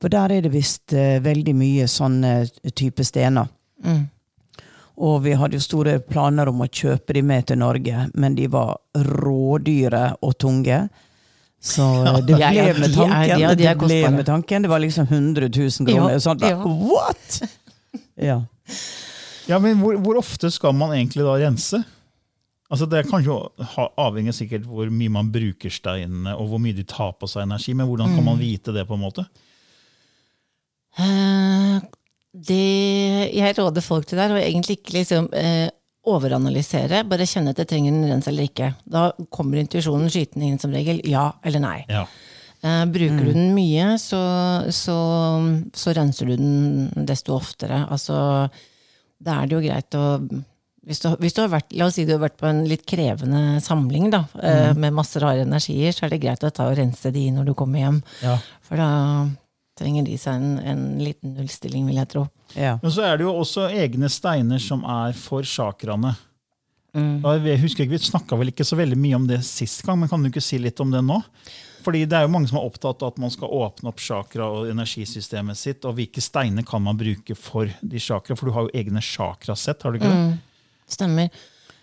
For 0.00 0.08
der 0.12 0.32
er 0.32 0.40
det 0.46 0.52
visst 0.54 0.94
eh, 0.96 1.18
veldig 1.22 1.52
mye 1.54 1.86
sånne 1.90 2.32
type 2.74 3.04
stener. 3.04 3.50
Mm. 3.84 4.06
Og 5.00 5.22
vi 5.24 5.32
hadde 5.38 5.56
jo 5.56 5.64
store 5.64 5.98
planer 6.04 6.48
om 6.50 6.60
å 6.64 6.68
kjøpe 6.68 7.14
de 7.16 7.22
med 7.24 7.46
til 7.48 7.60
Norge, 7.60 8.06
men 8.14 8.34
de 8.36 8.48
var 8.52 8.74
rådyre 8.96 10.02
og 10.24 10.34
tunge. 10.40 10.80
Så 11.60 11.86
eh, 12.00 12.18
det 12.26 12.36
ble 12.40 12.66
med 12.80 12.82
de 12.82 12.88
er- 12.88 12.96
tanken. 12.96 13.40
ja, 13.44 13.52
de 13.54 13.60
det 13.62 13.68
er 13.70 13.78
ble 13.80 14.00
med 14.16 14.26
tanken. 14.28 14.66
Det 14.66 14.72
var 14.72 14.82
liksom 14.82 15.06
100 15.08 15.48
000 15.52 15.88
kroner. 15.88 16.16
Ja, 16.16 16.24
sånn, 16.26 16.44
ja. 16.48 16.58
What?! 16.64 17.40
Ja. 18.20 18.34
Ja, 19.48 19.56
men 19.58 19.78
hvor, 19.80 19.96
hvor 20.04 20.18
ofte 20.20 20.50
skal 20.52 20.74
man 20.76 20.92
egentlig 20.94 21.24
da 21.26 21.32
rense? 21.40 21.78
Altså 22.70 22.86
Det 22.86 23.02
kan 23.10 23.24
jo 23.26 23.36
avhenge 23.98 24.32
sikkert 24.34 24.66
hvor 24.68 24.90
mye 24.94 25.10
man 25.12 25.30
bruker 25.34 25.72
steinene, 25.74 26.36
og 26.38 26.52
hvor 26.52 26.62
mye 26.62 26.76
de 26.76 26.86
tar 26.86 27.16
på 27.18 27.26
seg 27.30 27.42
energi, 27.42 27.74
men 27.74 27.88
hvordan 27.90 28.14
kan 28.14 28.26
man 28.26 28.38
vite 28.38 28.74
det? 28.76 28.86
på 28.86 28.94
en 28.94 29.02
måte? 29.02 29.26
Eh, 30.98 31.82
det 32.30 32.62
jeg 33.34 33.56
råder 33.58 33.82
folk 33.82 34.06
til 34.06 34.20
der, 34.22 34.34
å 34.34 34.38
egentlig 34.38 34.78
ikke 34.78 34.94
liksom 35.00 35.28
eh, 35.34 35.66
overanalysere, 36.10 37.02
bare 37.10 37.26
kjenne 37.28 37.54
jeg 37.58 37.68
trenger 37.68 37.92
en 37.92 38.10
rens 38.12 38.30
eller 38.30 38.46
ikke. 38.46 38.72
Da 38.86 39.10
kommer 39.34 39.60
intuisjonen 39.60 40.10
skytende 40.12 40.48
inn 40.48 40.60
som 40.62 40.74
regel, 40.74 41.02
ja 41.10 41.32
eller 41.42 41.64
nei. 41.64 41.78
Ja. 41.90 42.06
Eh, 42.62 42.84
bruker 42.92 43.24
du 43.24 43.32
den 43.34 43.50
mye, 43.56 43.96
så, 43.98 44.20
så, 44.70 44.98
så 45.74 45.96
renser 45.96 46.30
du 46.30 46.38
den 46.38 47.06
desto 47.08 47.34
oftere. 47.34 47.82
Altså, 47.90 48.46
da 49.20 49.40
er 49.40 49.50
det 49.50 49.58
jo 49.58 49.64
greit 49.66 49.98
å 49.98 50.06
hvis 50.90 51.02
du, 51.04 51.08
hvis 51.22 51.36
du 51.36 51.44
har 51.44 51.52
vært, 51.52 51.70
La 51.78 51.86
oss 51.86 51.94
si 51.98 52.06
du 52.08 52.16
har 52.16 52.24
vært 52.24 52.38
på 52.40 52.48
en 52.48 52.64
litt 52.66 52.82
krevende 52.88 53.60
samling 53.62 54.08
da, 54.10 54.24
mm. 54.34 54.80
med 54.82 54.96
masse 54.96 55.20
rare 55.22 55.44
energier, 55.46 55.94
så 55.94 56.06
er 56.06 56.14
det 56.14 56.22
greit 56.24 56.42
å 56.42 56.50
ta 56.50 56.66
og 56.70 56.74
rense 56.80 57.12
de 57.14 57.28
når 57.34 57.50
du 57.50 57.54
kommer 57.58 57.84
hjem. 57.84 58.00
Ja. 58.24 58.34
For 58.66 58.80
da 58.80 58.90
trenger 59.80 60.08
de 60.08 60.16
seg 60.20 60.40
en, 60.40 60.58
en 60.58 60.82
liten 61.00 61.36
nullstilling, 61.38 61.86
vil 61.88 62.02
jeg 62.02 62.10
tro. 62.10 62.26
ja. 62.58 62.74
Men 62.82 62.92
så 62.94 63.06
er 63.06 63.20
det 63.20 63.28
jo 63.28 63.36
også 63.38 63.70
egne 63.70 64.10
steiner 64.12 64.60
som 64.62 64.82
er 64.82 65.14
for 65.16 65.46
chakraene. 65.46 66.16
Mm. 66.90 67.22
Jeg 67.46 67.62
husker 67.62 67.86
ikke, 67.86 67.94
Vi 67.94 68.10
snakka 68.10 68.36
vel 68.40 68.50
ikke 68.50 68.66
så 68.66 68.74
veldig 68.74 68.98
mye 68.98 69.18
om 69.20 69.26
det 69.30 69.44
sist 69.46 69.84
gang, 69.86 70.00
men 70.00 70.10
kan 70.10 70.22
du 70.22 70.30
ikke 70.30 70.42
si 70.42 70.58
litt 70.58 70.80
om 70.82 70.90
det 70.90 71.04
nå? 71.06 71.20
Fordi 71.84 72.04
Det 72.04 72.18
er 72.18 72.26
jo 72.26 72.32
mange 72.34 72.50
som 72.50 72.58
er 72.58 72.66
opptatt 72.66 73.02
av 73.06 73.14
at 73.14 73.20
man 73.22 73.30
skal 73.32 73.54
åpne 73.56 73.88
opp 73.88 74.02
chakra 74.02 74.50
og 74.52 74.68
energisystemet 74.68 75.56
sitt. 75.56 75.86
og 75.86 75.94
Hvilke 75.96 76.20
steiner 76.20 76.66
kan 76.66 76.82
man 76.82 76.98
bruke 76.98 77.36
for 77.38 77.70
de 77.80 78.02
chakra? 78.02 78.36
For 78.36 78.50
du 78.50 78.52
har 78.56 78.66
jo 78.66 78.74
egne 78.74 79.00
chakrasett, 79.00 79.82
har 79.82 79.94
du 79.94 80.00
ikke 80.00 80.10
det? 80.10 80.38
Stemmer. 80.92 81.30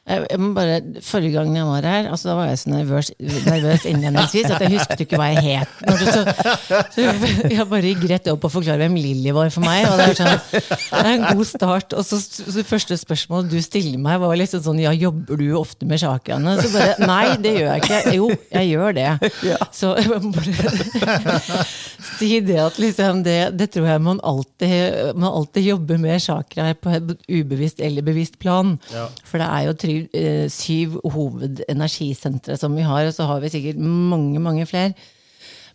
Jeg, 0.08 0.38
må 0.40 0.54
bare, 0.56 0.78
Forrige 1.04 1.34
gang 1.36 1.50
jeg 1.58 1.66
var 1.68 1.84
her, 1.84 2.06
altså 2.14 2.30
da 2.30 2.36
var 2.38 2.46
jeg 2.48 2.60
så 2.62 2.70
nervøs, 2.72 3.10
nervøs 3.20 3.84
innledningsvis 3.90 4.46
at 4.56 4.62
jeg 4.64 4.72
husket 4.78 5.02
ikke 5.04 5.18
hva 5.20 5.26
jeg 5.34 5.42
het. 5.60 5.74
Så, 6.08 6.24
så 6.96 7.08
jeg 7.52 7.66
bare 7.68 7.82
gikk 7.92 8.06
rett 8.14 8.30
opp 8.32 8.46
og 8.48 8.54
forklarte 8.54 8.86
hvem 8.86 8.96
Lilly 8.96 9.34
var 9.36 9.52
for 9.52 9.66
meg. 9.68 9.84
og 9.90 10.00
Det 10.00 10.06
er, 10.08 10.16
sånn, 10.22 10.64
det 10.94 11.02
er 11.02 11.12
en 11.12 11.26
god 11.28 11.50
start. 11.50 11.96
Og 12.00 12.08
så, 12.08 12.22
så 12.24 12.64
første 12.68 12.98
spørsmål 13.02 13.50
du 13.52 13.58
stiller 13.64 14.00
meg, 14.00 14.22
var 14.24 14.40
liksom 14.40 14.64
sånn 14.66 14.80
Ja, 14.86 14.94
jobber 14.96 15.42
du 15.42 15.46
ofte 15.60 15.88
med 15.90 16.00
chakraene? 16.02 16.56
Så 16.64 16.72
bare 16.72 16.96
Nei, 17.04 17.36
det 17.44 17.54
gjør 17.58 17.68
jeg 17.74 17.84
ikke. 17.84 18.16
Jo, 18.16 18.30
jeg 18.56 18.72
gjør 18.72 18.96
det. 18.98 19.10
Så 19.76 19.92
jeg 20.00 20.08
må 20.24 20.32
bare 20.38 21.62
si 22.18 22.32
det 22.48 22.58
at 22.64 22.80
liksom 22.82 23.22
det, 23.26 23.38
det 23.60 23.70
tror 23.76 23.90
jeg 23.92 24.02
man 24.08 24.20
alltid, 24.26 25.14
man 25.20 25.30
alltid 25.34 25.68
jobber 25.74 26.00
med 26.02 26.22
chakraer 26.24 26.78
på 26.80 26.96
et 26.96 27.14
ubevisst 27.28 27.82
eller 27.84 28.06
bevisst 28.08 28.40
plan. 28.42 28.78
For 29.28 29.42
det 29.42 29.48
er 29.52 29.68
jo 29.68 29.76
tri, 29.84 29.97
eh, 30.14 30.48
syv 30.52 30.98
hovedenergisentre 31.04 32.58
som 32.60 32.76
vi 32.78 32.86
har, 32.88 33.08
og 33.08 33.16
så 33.16 33.28
har 33.30 33.44
vi 33.44 33.54
sikkert 33.54 33.82
mange, 33.82 34.42
mange 34.44 34.66
flere. 34.70 34.94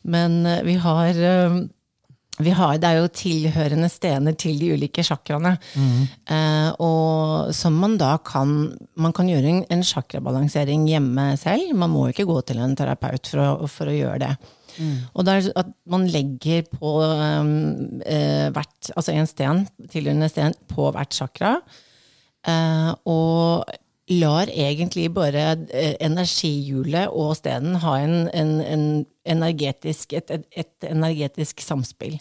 Men 0.03 0.43
eh, 0.47 0.63
vi 0.67 0.77
har, 0.83 1.09
eh, 1.15 1.59
vi 2.43 2.55
har 2.57 2.79
Det 2.79 2.89
er 2.89 2.99
jo 2.99 3.11
tilhørende 3.13 3.91
stener 3.93 4.35
til 4.35 4.59
de 4.59 4.73
ulike 4.75 5.05
chakraene. 5.05 5.57
Eh, 6.27 6.71
og 6.81 7.53
som 7.55 7.77
man 7.79 7.99
da 7.99 8.17
kan 8.19 8.77
Man 8.97 9.13
kan 9.13 9.29
gjøre 9.29 9.49
en, 9.49 9.65
en 9.71 9.83
chakrabalansering 9.83 10.89
hjemme 10.89 11.37
selv. 11.37 11.75
Man 11.77 11.91
må 11.91 12.09
ikke 12.09 12.27
gå 12.27 12.41
til 12.47 12.59
en 12.59 12.77
terapeut 12.77 13.27
for 13.27 13.45
å, 13.45 13.69
for 13.69 13.93
å 13.93 13.97
gjøre 13.97 14.19
det. 14.27 14.35
Og 15.13 15.27
det 15.27 15.33
er 15.35 15.49
at 15.61 15.73
man 15.91 16.07
legger 16.09 16.65
på 16.73 16.93
um, 17.05 18.01
eh, 18.09 18.49
hvert, 18.55 18.93
altså 18.97 19.13
en 19.15 19.29
sten, 19.29 19.67
tilhørende 19.93 20.31
sten 20.33 20.57
på 20.71 20.89
hvert 20.95 21.13
chakra. 21.13 21.57
Eh, 22.49 22.91
og 23.07 23.69
lar 24.21 24.51
egentlig 24.51 25.09
bare 25.15 25.45
eh, 25.71 25.95
energihjulet 26.01 27.09
og 27.09 27.37
stenen 27.39 27.81
ha 27.83 27.97
en, 28.03 28.29
en, 28.35 28.53
en 28.61 28.87
energetisk, 29.25 30.13
et, 30.19 30.31
et, 30.31 30.47
et 30.65 30.89
energetisk 30.91 31.63
samspill. 31.65 32.19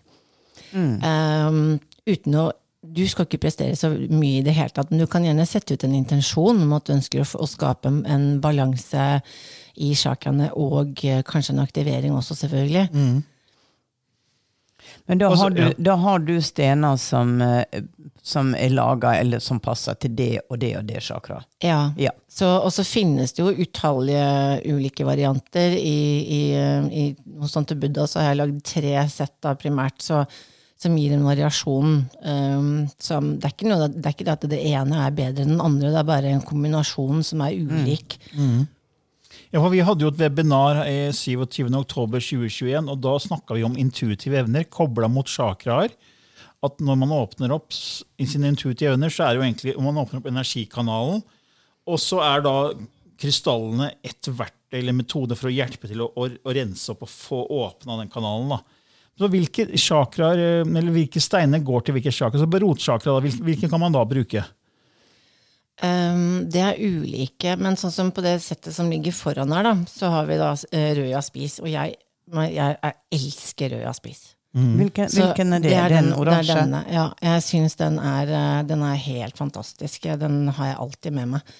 Um, 0.71 1.79
uten 2.07 2.35
å 2.39 2.51
Du 2.81 3.03
skal 3.05 3.27
ikke 3.27 3.43
prestere 3.43 3.75
så 3.77 3.91
mye 3.93 4.39
i 4.39 4.43
det 4.45 4.55
hele 4.57 4.73
tatt, 4.73 4.89
men 4.89 5.03
du 5.03 5.05
kan 5.05 5.21
gjerne 5.21 5.43
sette 5.45 5.75
ut 5.75 5.83
en 5.85 5.93
intensjon 5.93 6.63
om 6.63 6.71
at 6.73 6.87
du 6.87 6.95
ønsker 6.95 7.21
å, 7.21 7.45
skape 7.45 7.85
en, 7.91 7.99
en 8.09 8.23
balanse 8.41 9.03
i 9.77 9.91
chakraene, 9.93 10.47
og 10.57 11.03
eh, 11.05 11.21
kanskje 11.21 11.53
en 11.53 11.61
aktivering 11.61 12.15
også, 12.17 12.39
selvfølgelig. 12.39 12.87
Men 15.05 15.21
da 15.21 15.29
har, 15.29 15.53
du, 15.53 15.61
ja. 15.61 15.69
da 15.77 15.95
har 16.01 16.25
du 16.25 16.33
stener 16.41 16.97
som, 16.97 17.35
eh, 17.45 17.83
som 18.21 18.53
er 18.53 18.69
laga, 18.69 19.15
eller 19.17 19.41
som 19.41 19.59
passer 19.59 19.97
til 19.97 20.13
det 20.15 20.43
og 20.49 20.59
det 20.61 20.75
og 20.77 20.85
det 20.85 21.01
chakra. 21.01 21.39
Ja. 21.63 21.91
Ja. 21.97 22.13
Så, 22.29 22.45
og 22.45 22.69
så 22.73 22.85
finnes 22.85 23.33
det 23.33 23.41
jo 23.41 23.51
utallige 23.51 24.61
ulike 24.69 25.05
varianter. 25.07 25.73
I, 25.73 25.99
i, 26.21 26.41
i, 27.01 27.05
hos 27.41 27.57
Tante 27.57 27.75
Buddha 27.75 28.05
så 28.07 28.21
har 28.21 28.31
jeg 28.31 28.41
lagd 28.43 28.59
tre 28.67 28.93
sett 29.09 29.33
da, 29.41 29.55
primært, 29.57 29.97
så, 30.05 30.21
som 30.81 30.97
gir 30.97 31.15
en 31.15 31.25
variasjon. 31.25 31.97
Um, 32.21 32.69
som, 33.01 33.33
det, 33.39 33.49
er 33.49 33.55
ikke 33.55 33.71
noe, 33.71 33.89
det 33.89 34.05
er 34.05 34.15
ikke 34.15 34.29
det 34.29 34.37
at 34.37 34.47
det 34.53 34.61
ene 34.69 35.01
er 35.01 35.17
bedre 35.17 35.47
enn 35.47 35.55
den 35.55 35.65
andre, 35.65 35.89
det 35.89 36.03
er 36.03 36.11
bare 36.13 36.35
en 36.35 36.45
kombinasjon 36.45 37.25
som 37.25 37.41
er 37.47 37.57
ulik. 37.57 38.19
Ja, 39.51 39.59
for 39.59 39.73
Vi 39.73 39.81
hadde 39.83 40.05
jo 40.05 40.13
et 40.13 40.21
webinar 40.21 40.85
i 40.85 41.09
27.10.2021, 41.15 42.85
og 42.85 43.01
da 43.03 43.17
snakka 43.19 43.57
vi 43.57 43.65
om 43.67 43.75
intuitive 43.81 44.39
evner 44.45 44.69
kobla 44.69 45.09
mot 45.11 45.27
chakraer. 45.27 45.91
At 46.61 46.81
når 46.83 46.97
man 47.01 47.13
åpner 47.15 47.53
opp 47.55 47.73
i 48.21 48.27
sine 48.29 48.51
intuitive 48.51 48.93
evner, 48.93 49.09
så 49.09 49.25
er 49.25 49.33
det 49.33 49.41
jo 49.41 49.45
egentlig 49.47 49.77
om 49.77 49.87
man 49.89 50.01
åpner 50.03 50.21
opp 50.21 50.29
energikanalen, 50.29 51.23
og 51.89 51.97
så 52.01 52.19
er 52.21 52.43
da 52.45 52.55
krystallene 53.21 53.91
et 54.05 54.29
verktøy 54.29 54.79
eller 54.79 54.95
metode 54.97 55.37
for 55.37 55.49
å 55.49 55.53
hjelpe 55.53 55.89
til 55.89 56.03
å, 56.05 56.11
å, 56.13 56.27
å 56.29 56.53
rense 56.55 56.93
opp 56.93 57.03
og 57.05 57.11
få 57.11 57.41
åpna 57.65 57.97
den 57.99 58.11
kanalen. 58.13 58.53
da. 58.53 58.61
Så 59.17 59.29
Hvilke 59.29 59.67
chakraer, 59.77 60.41
eh, 60.61 60.63
eller 60.65 60.95
hvilke 60.95 61.21
steiner 61.21 61.61
går 61.65 61.85
til 61.85 61.97
hvilke 61.97 62.13
chakra? 62.13 62.41
Så 62.41 62.61
Rotsjakra, 62.63 63.19
hvilke 63.21 63.69
kan 63.69 63.81
man 63.81 63.93
da 63.93 64.05
bruke? 64.07 64.45
Um, 65.81 66.45
det 66.51 66.61
er 66.61 66.77
ulike, 66.77 67.55
men 67.57 67.77
sånn 67.79 67.93
som 67.93 68.11
på 68.13 68.21
det 68.21 68.35
settet 68.43 68.75
som 68.75 68.89
ligger 68.91 69.15
foran 69.17 69.53
her, 69.55 69.65
da, 69.65 69.73
så 69.89 70.11
har 70.13 70.29
vi 70.29 70.37
da 70.37 70.51
eh, 70.69 70.91
rød 70.97 71.09
jaspis. 71.09 71.57
Og 71.63 71.69
jeg, 71.71 71.97
jeg, 72.29 72.53
jeg 72.53 72.97
elsker 73.17 73.75
rød 73.75 73.85
jaspis. 73.87 74.21
Hvilken, 74.51 75.07
hvilken 75.07 75.53
er 75.55 75.63
det? 75.63 75.71
er 75.73 75.93
den, 75.93 76.09
den- 76.09 76.19
oransje? 76.19 76.51
Det 76.51 76.57
er 76.57 76.65
denne. 76.65 76.81
Ja, 76.91 77.05
jeg 77.23 77.43
syns 77.45 77.77
den 77.79 77.99
eh, 78.03 78.63
den 78.67 78.83
er 78.83 78.99
helt 78.99 79.37
fantastisk. 79.39 80.09
Den 80.19 80.49
har 80.57 80.73
jeg 80.73 80.79
alltid 80.85 81.15
med 81.15 81.31
meg. 81.37 81.53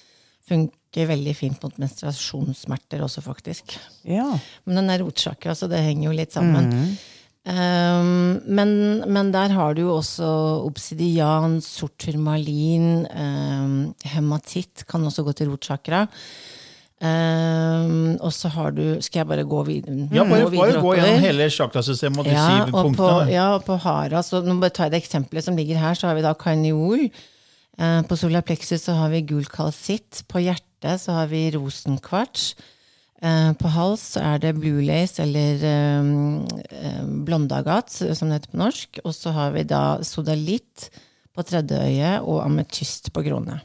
Funker 0.48 1.08
veldig 1.08 1.32
fint 1.38 1.62
mot 1.64 1.78
menstruasjonssmerter 1.80 3.00
også, 3.06 3.22
faktisk. 3.24 3.78
Ja. 4.04 4.28
Men 4.66 4.82
den 4.82 4.92
er 4.92 5.04
rotsjakra, 5.06 5.54
så 5.56 5.70
det 5.70 5.80
henger 5.86 6.10
jo 6.10 6.16
litt 6.18 6.34
sammen. 6.36 6.96
Um, 7.42 8.38
men, 8.46 8.72
men 9.10 9.32
der 9.34 9.50
har 9.56 9.74
du 9.74 9.80
jo 9.86 9.96
også 9.96 10.26
obsidian, 10.62 11.56
sort 11.64 11.96
turmalin, 12.04 13.06
um, 13.10 13.72
hematitt 14.12 14.84
kan 14.90 15.02
også 15.08 15.24
gå 15.26 15.34
til 15.40 15.50
rotsjakra. 15.50 16.04
Um, 17.02 18.12
og 18.22 18.30
så 18.30 18.46
har 18.54 18.70
du 18.76 19.00
Skal 19.02 19.24
jeg 19.24 19.26
bare 19.26 19.42
gå 19.42 19.62
videre? 19.66 20.04
Ja, 20.14 20.22
Bare, 20.22 20.44
gå 20.46 20.54
bare 20.54 20.78
gå 20.78 20.92
gjennom 20.94 21.24
hele 21.24 21.48
sjakrasystemet 21.50 22.20
og 22.22 22.28
de 22.28 22.34
Ja, 22.36 22.44
syv 22.46 22.60
og 22.68 22.72
på, 22.76 22.82
punktene. 22.86 23.32
ja, 23.32 23.46
og 23.56 23.64
på 23.66 23.74
hara, 23.82 24.20
så 24.22 24.38
nå 24.46 24.54
bare 24.62 24.70
tar 24.70 24.86
jeg 24.86 24.92
det 24.94 25.00
eksempelet 25.02 25.42
som 25.48 25.56
ligger 25.58 25.80
her, 25.82 25.96
så 25.98 26.06
har 26.06 26.14
vi 26.14 26.22
da 26.22 26.30
karniol. 26.38 27.08
Uh, 27.80 28.02
på 28.06 28.18
solaplexus 28.20 28.84
så 28.86 28.94
har 29.00 29.10
vi 29.10 29.24
gul 29.26 29.48
kalsitt. 29.50 30.22
På 30.30 30.38
hjertet 30.44 31.02
så 31.02 31.16
har 31.16 31.26
vi 31.32 31.48
rosenkvarts. 31.56 32.52
Uh, 33.22 33.50
på 33.58 33.70
hals 33.74 34.04
så 34.14 34.22
er 34.34 34.38
det 34.42 34.54
blue 34.60 34.82
lace, 34.86 35.18
eller 35.22 35.58
um, 35.98 36.46
blondagat, 37.26 37.90
som 37.90 38.30
det 38.30 38.38
heter 38.44 38.54
på 38.54 38.62
norsk. 38.62 39.02
Og 39.02 39.14
så 39.16 39.34
har 39.34 39.50
vi 39.58 39.66
da 39.66 39.82
sodalitt 40.06 40.86
på 41.34 41.42
tredje 41.48 41.82
øye 41.82 42.14
og 42.20 42.44
ametyst 42.46 43.10
på 43.10 43.26
krone. 43.26 43.58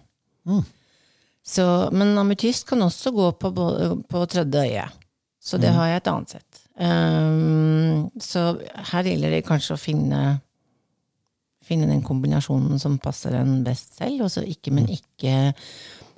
Så, 1.48 1.64
men 1.96 2.18
ametyst 2.20 2.68
kan 2.68 2.84
også 2.84 3.14
gå 3.16 3.28
på, 3.40 3.52
på 4.10 4.24
tredje 4.28 4.64
øye. 4.68 4.88
Så 5.40 5.60
det 5.62 5.72
har 5.72 5.88
jeg 5.88 6.02
et 6.02 6.10
annet 6.12 6.34
sett. 6.36 6.60
Um, 6.78 8.10
så 8.22 8.50
her 8.92 9.08
gjelder 9.08 9.32
det 9.34 9.46
kanskje 9.48 9.78
å 9.78 9.82
finne 9.82 10.26
Finne 11.68 11.90
den 11.90 12.00
kombinasjonen 12.06 12.80
som 12.80 12.94
passer 13.04 13.34
en 13.36 13.58
best 13.66 13.98
selv. 13.98 14.22
Og 14.24 14.30
så 14.32 14.40
ikke, 14.48 14.72
men 14.72 14.86
ikke 14.88 15.34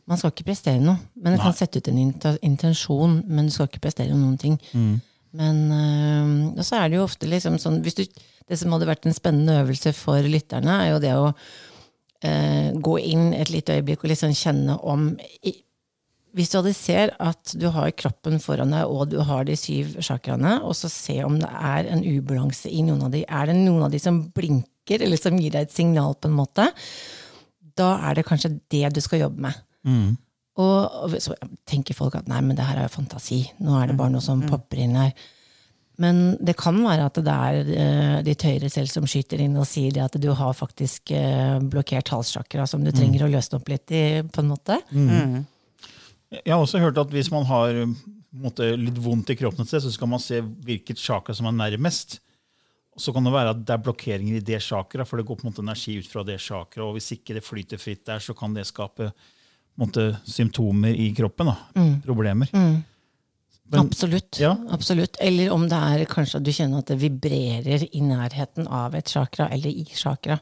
Man 0.05 0.19
skal 0.19 0.29
ikke 0.29 0.45
prestere 0.51 0.81
noe. 0.81 0.99
Men 1.17 1.33
det 1.33 1.39
kan 1.41 1.55
sette 1.57 1.81
ut 1.81 1.87
en 1.89 2.01
intensjon, 2.45 3.15
men 3.25 3.47
du 3.49 3.53
skal 3.53 3.65
ikke 3.69 3.81
prestere 3.81 4.13
noen 4.17 4.37
ting. 4.41 4.59
Men 5.37 5.57
um, 5.73 6.29
og 6.53 6.61
så 6.65 6.79
er 6.79 6.89
det 6.89 6.99
jo 6.99 7.05
ofte 7.05 7.29
liksom 7.29 7.57
sånn 7.61 7.81
du, 7.85 7.89
Det 7.89 8.57
som 8.57 8.73
hadde 8.73 8.89
vært 8.89 9.05
en 9.05 9.13
spennende 9.13 9.57
øvelse 9.63 9.93
for 9.93 10.21
lytterne, 10.25 10.79
er 10.83 10.93
jo 10.93 11.01
det 11.01 11.13
å 11.17 11.27
eh, 12.25 12.69
gå 12.75 12.99
inn 12.99 13.33
et 13.33 13.49
lite 13.53 13.77
øyeblikk 13.79 14.03
og 14.03 14.11
liksom 14.13 14.35
kjenne 14.35 14.77
om 14.83 15.11
i, 15.43 15.55
Hvis 16.37 16.51
du 16.51 16.59
hadde 16.59 16.73
ser 16.77 17.15
at 17.19 17.55
du 17.57 17.65
har 17.73 17.89
kroppen 17.97 18.37
foran 18.39 18.69
deg, 18.75 18.85
og 18.85 19.09
du 19.09 19.17
har 19.25 19.47
de 19.47 19.55
syv 19.57 19.95
chakraene, 20.05 20.59
og 20.61 20.75
så 20.77 20.89
se 20.93 21.23
om 21.25 21.39
det 21.41 21.49
er 21.49 21.87
en 21.89 22.03
ubalanse 22.05 22.69
i 22.69 22.83
noen 22.85 23.01
av 23.07 23.11
de. 23.15 23.23
Er 23.25 23.49
det 23.49 23.55
noen 23.57 23.87
av 23.87 23.89
de 23.91 23.97
som 23.99 24.19
blinker, 24.35 25.01
eller 25.01 25.17
som 25.17 25.39
gir 25.41 25.55
deg 25.55 25.65
et 25.65 25.73
signal, 25.73 26.13
på 26.21 26.29
en 26.29 26.37
måte? 26.37 26.67
Da 27.75 27.95
er 28.05 28.19
det 28.19 28.27
kanskje 28.29 28.59
det 28.69 28.93
du 28.93 29.01
skal 29.01 29.23
jobbe 29.25 29.41
med. 29.47 29.57
Og 30.59 30.77
og 31.09 31.17
så 31.23 31.33
tenker 31.65 31.97
folk 31.97 32.15
at 32.19 32.27
nei, 32.29 32.41
men 32.45 32.55
det 32.55 32.65
her 32.67 32.77
er 32.77 32.85
jo 32.89 32.95
fantasi. 32.99 33.41
Nå 33.63 33.79
er 33.81 33.87
det 33.89 33.97
bare 33.97 34.13
noe 34.13 34.21
som 34.21 34.41
popper 34.45 34.85
inn 34.85 34.97
her. 35.01 35.13
Men 35.99 36.37
det 36.39 36.55
kan 36.59 36.77
være 36.79 37.09
at 37.09 37.17
det 37.25 37.35
er 37.35 37.71
eh, 37.75 38.17
ditt 38.23 38.43
høyre 38.47 38.69
selv 38.71 38.91
som 38.91 39.07
skyter 39.09 39.41
inn 39.43 39.57
og 39.59 39.67
sier 39.67 39.91
det 39.95 40.05
at 40.05 40.15
du 40.21 40.29
har 40.35 40.55
faktisk 40.55 41.11
eh, 41.15 41.57
blokkert 41.59 42.13
halschakra 42.13 42.67
som 42.69 42.85
du 42.85 42.93
trenger 42.95 43.25
å 43.25 43.31
løsne 43.31 43.59
opp 43.59 43.71
litt 43.71 43.91
i, 43.91 44.03
på 44.23 44.43
en 44.43 44.53
måte. 44.53 44.79
Jeg 46.39 46.53
har 46.53 46.61
også 46.61 46.79
hørt 46.79 46.99
at 47.01 47.11
hvis 47.11 47.31
man 47.33 47.47
har 47.49 47.75
på 48.29 48.43
måte, 48.45 48.71
litt 48.77 48.99
vondt 49.01 49.33
i 49.33 49.37
kroppen 49.39 49.65
et 49.65 49.71
sted, 49.71 49.83
så 49.83 49.91
skal 49.93 50.11
man 50.11 50.21
se 50.21 50.39
hvilket 50.39 51.01
chakra 51.01 51.33
som 51.35 51.49
er 51.49 51.57
nærmest. 51.57 52.19
Så 52.99 53.13
kan 53.15 53.25
det 53.25 53.33
være 53.33 53.55
at 53.55 53.63
det 53.65 53.73
er 53.75 53.83
blokkeringer 53.83 54.37
i 54.37 54.45
det 54.45 54.59
chakra, 54.63 55.05
for 55.07 55.19
det 55.19 55.25
går 55.27 55.39
på 55.39 55.45
en 55.47 55.51
måte 55.51 55.63
energi 55.63 55.97
ut 55.99 56.09
fra 56.09 56.23
det 56.27 56.37
chakra. 56.43 56.85
Og 56.85 56.97
hvis 56.97 57.11
ikke 57.15 57.37
det 57.37 57.45
flyter 57.45 57.81
fritt 57.81 58.05
der, 58.07 58.21
så 58.23 58.35
kan 58.37 58.53
det 58.55 58.67
skape 58.69 59.09
på 59.09 59.85
måte, 59.85 60.09
symptomer 60.27 60.91
i 60.91 61.09
kroppen. 61.15 61.51
Da. 61.51 61.57
Problemer. 62.05 62.51
Men- 63.71 63.85
absolutt. 63.85 64.39
Ja. 64.39 64.55
absolutt. 64.69 65.17
Eller 65.21 65.51
om 65.53 65.67
det 65.69 65.77
er 65.77 66.05
kanskje 66.09 66.39
at 66.39 66.43
du 66.43 66.51
kjenner 66.51 66.79
at 66.79 66.87
det 66.87 66.99
vibrerer 67.01 67.83
i 67.93 68.01
nærheten 68.01 68.67
av 68.67 68.95
et 68.95 69.05
chakra, 69.09 69.49
eller 69.53 69.69
i 69.69 69.85
chakra. 69.85 70.39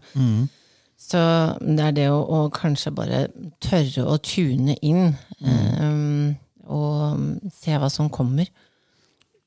Så 0.98 1.20
det 1.62 1.84
er 1.84 1.92
det 1.92 2.08
å, 2.10 2.22
å 2.24 2.50
kanskje 2.50 2.94
bare 2.96 3.28
tørre 3.62 4.06
å 4.08 4.18
tune 4.18 4.78
inn, 4.82 5.16
eh, 5.46 6.34
og 6.68 7.52
se 7.54 7.78
hva 7.78 7.90
som 7.92 8.10
kommer. 8.10 8.48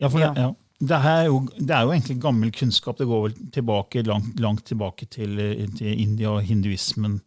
Ja, 0.01 0.09
for 0.09 0.21
Ja. 0.21 0.33
Det, 0.33 0.41
ja. 0.41 0.53
Det, 0.81 0.97
er 0.97 1.25
jo, 1.27 1.41
det 1.59 1.75
er 1.77 1.83
jo 1.85 1.91
egentlig 1.93 2.21
gammel 2.23 2.53
kunnskap. 2.53 2.97
Det 2.97 3.07
går 3.07 3.23
vel 3.27 3.35
tilbake, 3.53 4.03
langt, 4.07 4.39
langt 4.41 4.65
tilbake 4.65 5.09
til, 5.11 5.39
eh, 5.39 5.67
til 5.77 6.01
India 6.01 6.31
og 6.31 6.43
hinduismen. 6.43 7.21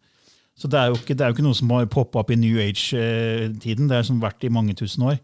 Så 0.56 0.68
det 0.70 0.78
er 0.78 0.86
jo 0.86 0.94
ikke, 0.94 1.14
det 1.14 1.20
er 1.20 1.30
jo 1.30 1.34
ikke 1.34 1.46
noe 1.46 1.54
som 1.58 1.70
har 1.70 1.86
poppa 1.90 2.20
opp 2.22 2.30
i 2.30 2.36
New 2.38 2.58
Age-tiden. 2.62 3.88
Det 3.88 3.96
har 3.96 4.02
som 4.06 4.20
vært 4.22 4.44
i 4.46 4.48
mange 4.54 4.74
tusen 4.74 5.02
år. 5.02 5.18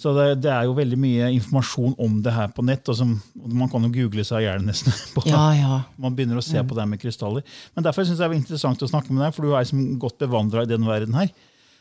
Så 0.00 0.14
det, 0.16 0.26
det 0.46 0.48
er 0.48 0.64
jo 0.64 0.72
veldig 0.78 0.96
mye 0.96 1.28
informasjon 1.36 1.92
om 2.00 2.20
det 2.24 2.32
her 2.32 2.48
på 2.56 2.64
nett. 2.64 2.88
Og 2.88 2.96
som, 2.96 3.12
man 3.36 3.68
kan 3.68 3.84
jo 3.84 3.92
google 3.92 4.24
seg 4.24 4.46
i 4.46 4.48
hjel 4.48 4.64
nesten. 4.64 4.94
På, 5.14 5.24
Ja, 5.28 5.50
ja. 5.58 5.82
Man 6.00 6.16
begynner 6.16 6.40
å 6.40 6.44
se 6.44 6.62
på 6.64 6.78
det 6.78 6.86
med 6.88 7.02
krystaller. 7.02 7.44
Men 7.76 7.84
derfor 7.84 8.06
synes 8.08 8.22
jeg 8.22 8.32
det 8.32 8.38
er 8.38 8.40
interessant 8.40 8.84
å 8.86 8.88
snakke 8.88 9.12
med 9.12 9.26
deg, 9.26 9.36
for 9.36 9.44
du 9.44 9.52
er 9.52 9.66
liksom 9.66 9.98
godt 10.00 10.16
bevandra 10.22 10.64
i 10.64 10.70
den 10.70 10.88
verden 10.88 11.18
her. 11.20 11.28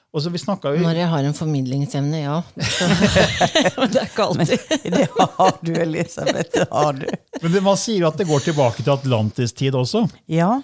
Og 0.09 0.23
så 0.25 0.31
vi 0.33 0.39
jo, 0.41 0.71
Når 0.81 0.97
jeg 0.97 1.07
har 1.11 1.25
en 1.29 1.35
formidlingsevne, 1.37 2.23
ja. 2.23 2.39
Så, 2.57 2.87
men 3.77 3.91
det 3.93 3.99
er 4.01 4.07
ikke 4.09 4.25
alltid. 4.25 4.63
Det 4.95 5.05
har 5.37 5.59
du, 5.61 5.73
Elisabeth. 5.77 6.49
Det 6.55 6.65
har 6.71 6.97
du. 6.97 7.05
Men 7.43 7.53
det, 7.53 7.61
man 7.61 7.77
sier 7.77 8.01
jo 8.01 8.09
at 8.09 8.17
det 8.17 8.25
går 8.27 8.41
tilbake 8.47 8.81
til 8.81 8.95
Atlantis-tid 8.95 9.77
også. 9.77 10.07
Ja. 10.33 10.55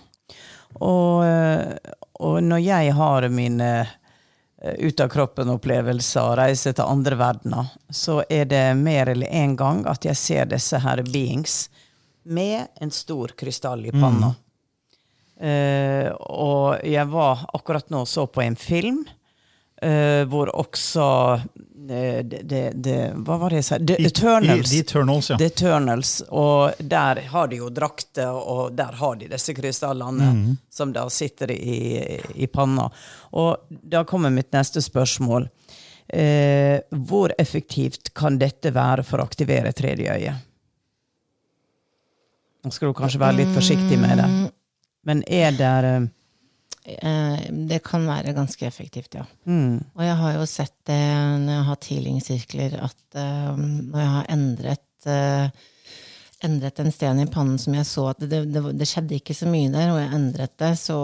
Og, 0.81 1.21
eh, 1.29 1.93
og 2.25 2.41
når 2.43 2.63
jeg 2.65 2.95
har 2.97 3.29
mine 3.29 3.69
ut-av-kroppen-opplevelser 4.73 6.21
og 6.23 6.37
reiser 6.39 6.75
til 6.75 6.89
andre 6.89 7.17
verdener, 7.19 7.73
så 7.89 8.21
er 8.29 8.47
det 8.49 8.63
mer 8.79 9.11
eller 9.13 9.31
en 9.43 9.55
gang 9.59 9.83
at 9.89 10.07
jeg 10.07 10.19
ser 10.19 10.49
disse 10.51 10.79
her 10.81 11.03
beings 11.05 11.67
med 12.25 12.67
en 12.81 12.91
stor 12.91 13.35
krystall 13.37 13.85
i 13.85 13.93
panna. 13.93 14.33
Eh, 15.35 16.09
og 16.15 16.79
jeg 16.87 17.11
var 17.11 17.45
akkurat 17.53 17.89
nå 17.91 18.05
så 18.07 18.23
på 18.25 18.41
en 18.41 18.55
film 18.55 19.03
eh, 19.85 20.23
hvor 20.29 20.49
også 20.55 21.07
eh, 21.89 22.23
det, 22.25 22.41
det, 22.43 22.71
det, 22.75 22.97
Hva 23.15 23.37
var 23.41 23.53
det 23.53 23.61
jeg 23.61 23.67
sa? 23.67 23.79
The 23.79 23.97
Eternals. 24.07 24.71
The 24.71 24.79
Eternals, 24.79 25.29
ja. 25.29 25.37
The 25.37 25.45
Eternals. 25.45 26.13
Og 26.29 26.79
der 26.79 27.21
har 27.31 27.51
de 27.51 27.61
jo 27.61 27.69
drakter, 27.69 28.31
og 28.33 28.73
der 28.77 28.97
har 29.01 29.19
de 29.21 29.29
disse 29.31 29.53
krystallene 29.57 30.57
som 30.73 30.93
da 30.95 31.05
sitter 31.13 31.53
i, 31.55 31.77
i 32.35 32.47
panna. 32.47 32.89
Og 33.37 33.69
da 33.69 34.03
kommer 34.07 34.33
mitt 34.33 34.51
neste 34.55 34.81
spørsmål. 34.81 35.49
Eh, 36.07 36.79
hvor 36.89 37.33
effektivt 37.37 38.13
kan 38.13 38.37
dette 38.41 38.69
være 38.73 39.05
for 39.05 39.21
å 39.21 39.25
aktivere 39.25 39.73
tredje 39.73 40.17
øye? 40.19 40.35
Nå 42.65 42.73
skal 42.73 42.89
du 42.89 42.97
kanskje 42.97 43.21
være 43.21 43.39
litt 43.43 43.53
forsiktig 43.53 43.97
med 44.01 44.17
det. 44.21 44.29
Men 45.05 45.21
er 45.29 45.53
det 45.53 45.73
Det 46.85 47.79
kan 47.83 48.03
være 48.07 48.33
ganske 48.37 48.65
effektivt, 48.67 49.15
ja. 49.17 49.23
mm, 49.45 49.79
Og 49.95 50.03
jeg 50.05 50.15
har 50.19 50.33
jo 50.37 50.43
sett 50.45 50.75
det 50.85 50.99
når 51.41 51.49
jeg 51.49 51.61
har 51.63 51.69
hatt 51.71 51.87
healingsirkler, 51.89 52.75
at 52.85 53.17
eh, 53.17 53.55
når 53.57 53.99
jeg 54.03 54.11
har 54.15 54.27
endret 54.35 55.07
eh, 55.09 55.63
endret 56.45 56.79
en 56.83 56.91
sten 56.93 57.19
i 57.23 57.25
pannen 57.31 57.57
som 57.57 57.73
jeg 57.73 57.87
så 57.89 58.03
at 58.11 58.19
det, 58.21 58.43
det, 58.53 58.61
det 58.77 58.85
skjedde 58.89 59.17
ikke 59.17 59.33
så 59.33 59.47
mye 59.49 59.71
der, 59.73 59.89
og 59.95 59.97
jeg 60.03 60.13
endret 60.13 60.53
det, 60.61 60.75
så 60.77 60.97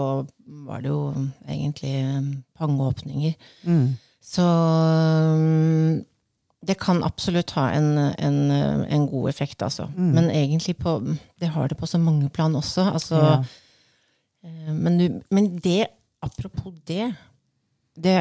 var 0.68 0.84
det 0.84 0.92
jo 0.92 1.00
egentlig 1.48 1.94
eh, 2.04 2.30
pangeåpninger. 2.60 3.34
mm, 3.66 3.86
Så 4.22 4.46
mm, 5.36 6.04
det 6.62 6.76
kan 6.78 7.02
absolutt 7.02 7.50
ha 7.56 7.70
en, 7.74 7.88
en, 7.98 8.36
en 8.86 9.06
god 9.10 9.28
effekt, 9.32 9.62
altså. 9.66 9.88
Men 9.96 10.30
egentlig 10.30 10.76
på 10.78 11.00
Det 11.40 11.48
har 11.56 11.66
det 11.68 11.76
på 11.80 11.86
så 11.90 11.98
mange 11.98 12.28
plan 12.30 12.54
også. 12.54 12.84
Altså, 12.92 13.16
Ja. 13.18 13.42
Eh, 14.44 14.72
men, 14.74 14.98
du, 14.98 15.20
men 15.30 15.50
det, 15.64 15.86
apropos 16.22 16.74
det, 16.88 17.12
det 17.98 18.18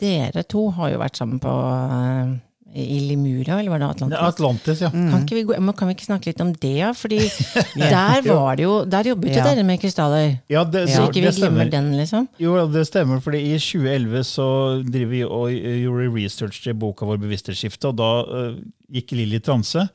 Dere 0.00 0.42
to 0.44 0.68
har 0.76 0.90
jo 0.92 0.98
vært 1.00 1.16
sammen 1.16 1.38
på 1.40 1.52
eh, 1.52 2.34
i 2.76 2.98
Limura, 3.08 3.54
eller 3.62 3.70
var 3.72 3.80
det 3.80 3.86
Atlantis? 3.88 4.18
Atlantis, 4.20 4.80
ja. 4.84 4.90
Kan, 4.92 5.22
ikke 5.22 5.36
vi, 5.38 5.44
gå- 5.48 5.56
men 5.64 5.72
kan 5.78 5.88
vi 5.88 5.94
ikke 5.96 6.04
snakke 6.10 6.28
litt 6.28 6.40
om 6.44 6.50
det, 6.60 6.72
ja? 6.82 6.90
Fordi 6.92 7.20
der 7.78 8.20
var 8.26 8.58
det 8.58 8.66
jo 8.66 8.74
Der 8.84 9.08
jobbet 9.08 9.30
jo 9.32 9.38
Ja. 9.38 9.44
dere 9.46 9.62
med 9.64 9.80
krystaller. 9.80 10.34
ja 10.52 10.64
det, 10.68 10.82
Så 10.92 11.06
ikke 11.06 11.22
vi 11.24 11.30
glemmer 11.38 11.70
den, 11.72 11.88
liksom. 11.96 12.26
Jo, 12.42 12.52
det 12.68 12.82
stemmer, 12.90 13.22
fordi 13.24 13.40
i 13.54 13.56
2011 13.56 14.26
så 14.28 14.48
driver 14.84 15.12
vi 15.14 15.22
og 15.24 15.54
gjorde 15.56 16.10
research 16.18 16.60
til 16.66 16.74
boka 16.76 17.08
vår 17.08 17.22
Bevissthetsskifte, 17.22 17.94
og 17.94 17.96
da 18.02 18.10
uh, 18.28 18.58
gikk 18.92 19.14
Lilly 19.16 19.40
i 19.40 19.44
transe, 19.46 19.86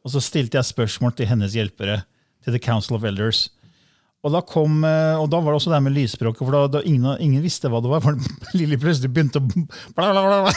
og 0.00 0.14
så 0.14 0.22
stilte 0.24 0.56
jeg 0.56 0.70
spørsmål 0.70 1.12
til 1.18 1.28
hennes 1.28 1.52
hjelpere, 1.58 1.98
til 2.46 2.56
The 2.56 2.62
Council 2.62 2.96
of 2.96 3.04
Elders. 3.04 3.50
Og 4.20 4.34
da, 4.34 4.42
kom, 4.44 4.82
eh, 4.84 5.16
og 5.16 5.30
da 5.32 5.38
var 5.40 5.54
det 5.54 5.58
også 5.62 5.70
det 5.72 5.78
med 5.80 5.94
lysspråket, 5.96 6.42
for 6.44 6.52
da, 6.52 6.58
da 6.74 6.80
ingen, 6.84 7.06
ingen 7.24 7.40
visste 7.40 7.70
hva 7.72 7.78
det 7.80 7.88
var. 7.88 8.02
for 8.04 8.18
Lilly 8.58 8.76
plutselig 8.76 9.08
begynte 9.16 9.40
å 9.40 9.46
bla, 9.96 10.10
bla, 10.12 10.24
bla, 10.44 10.52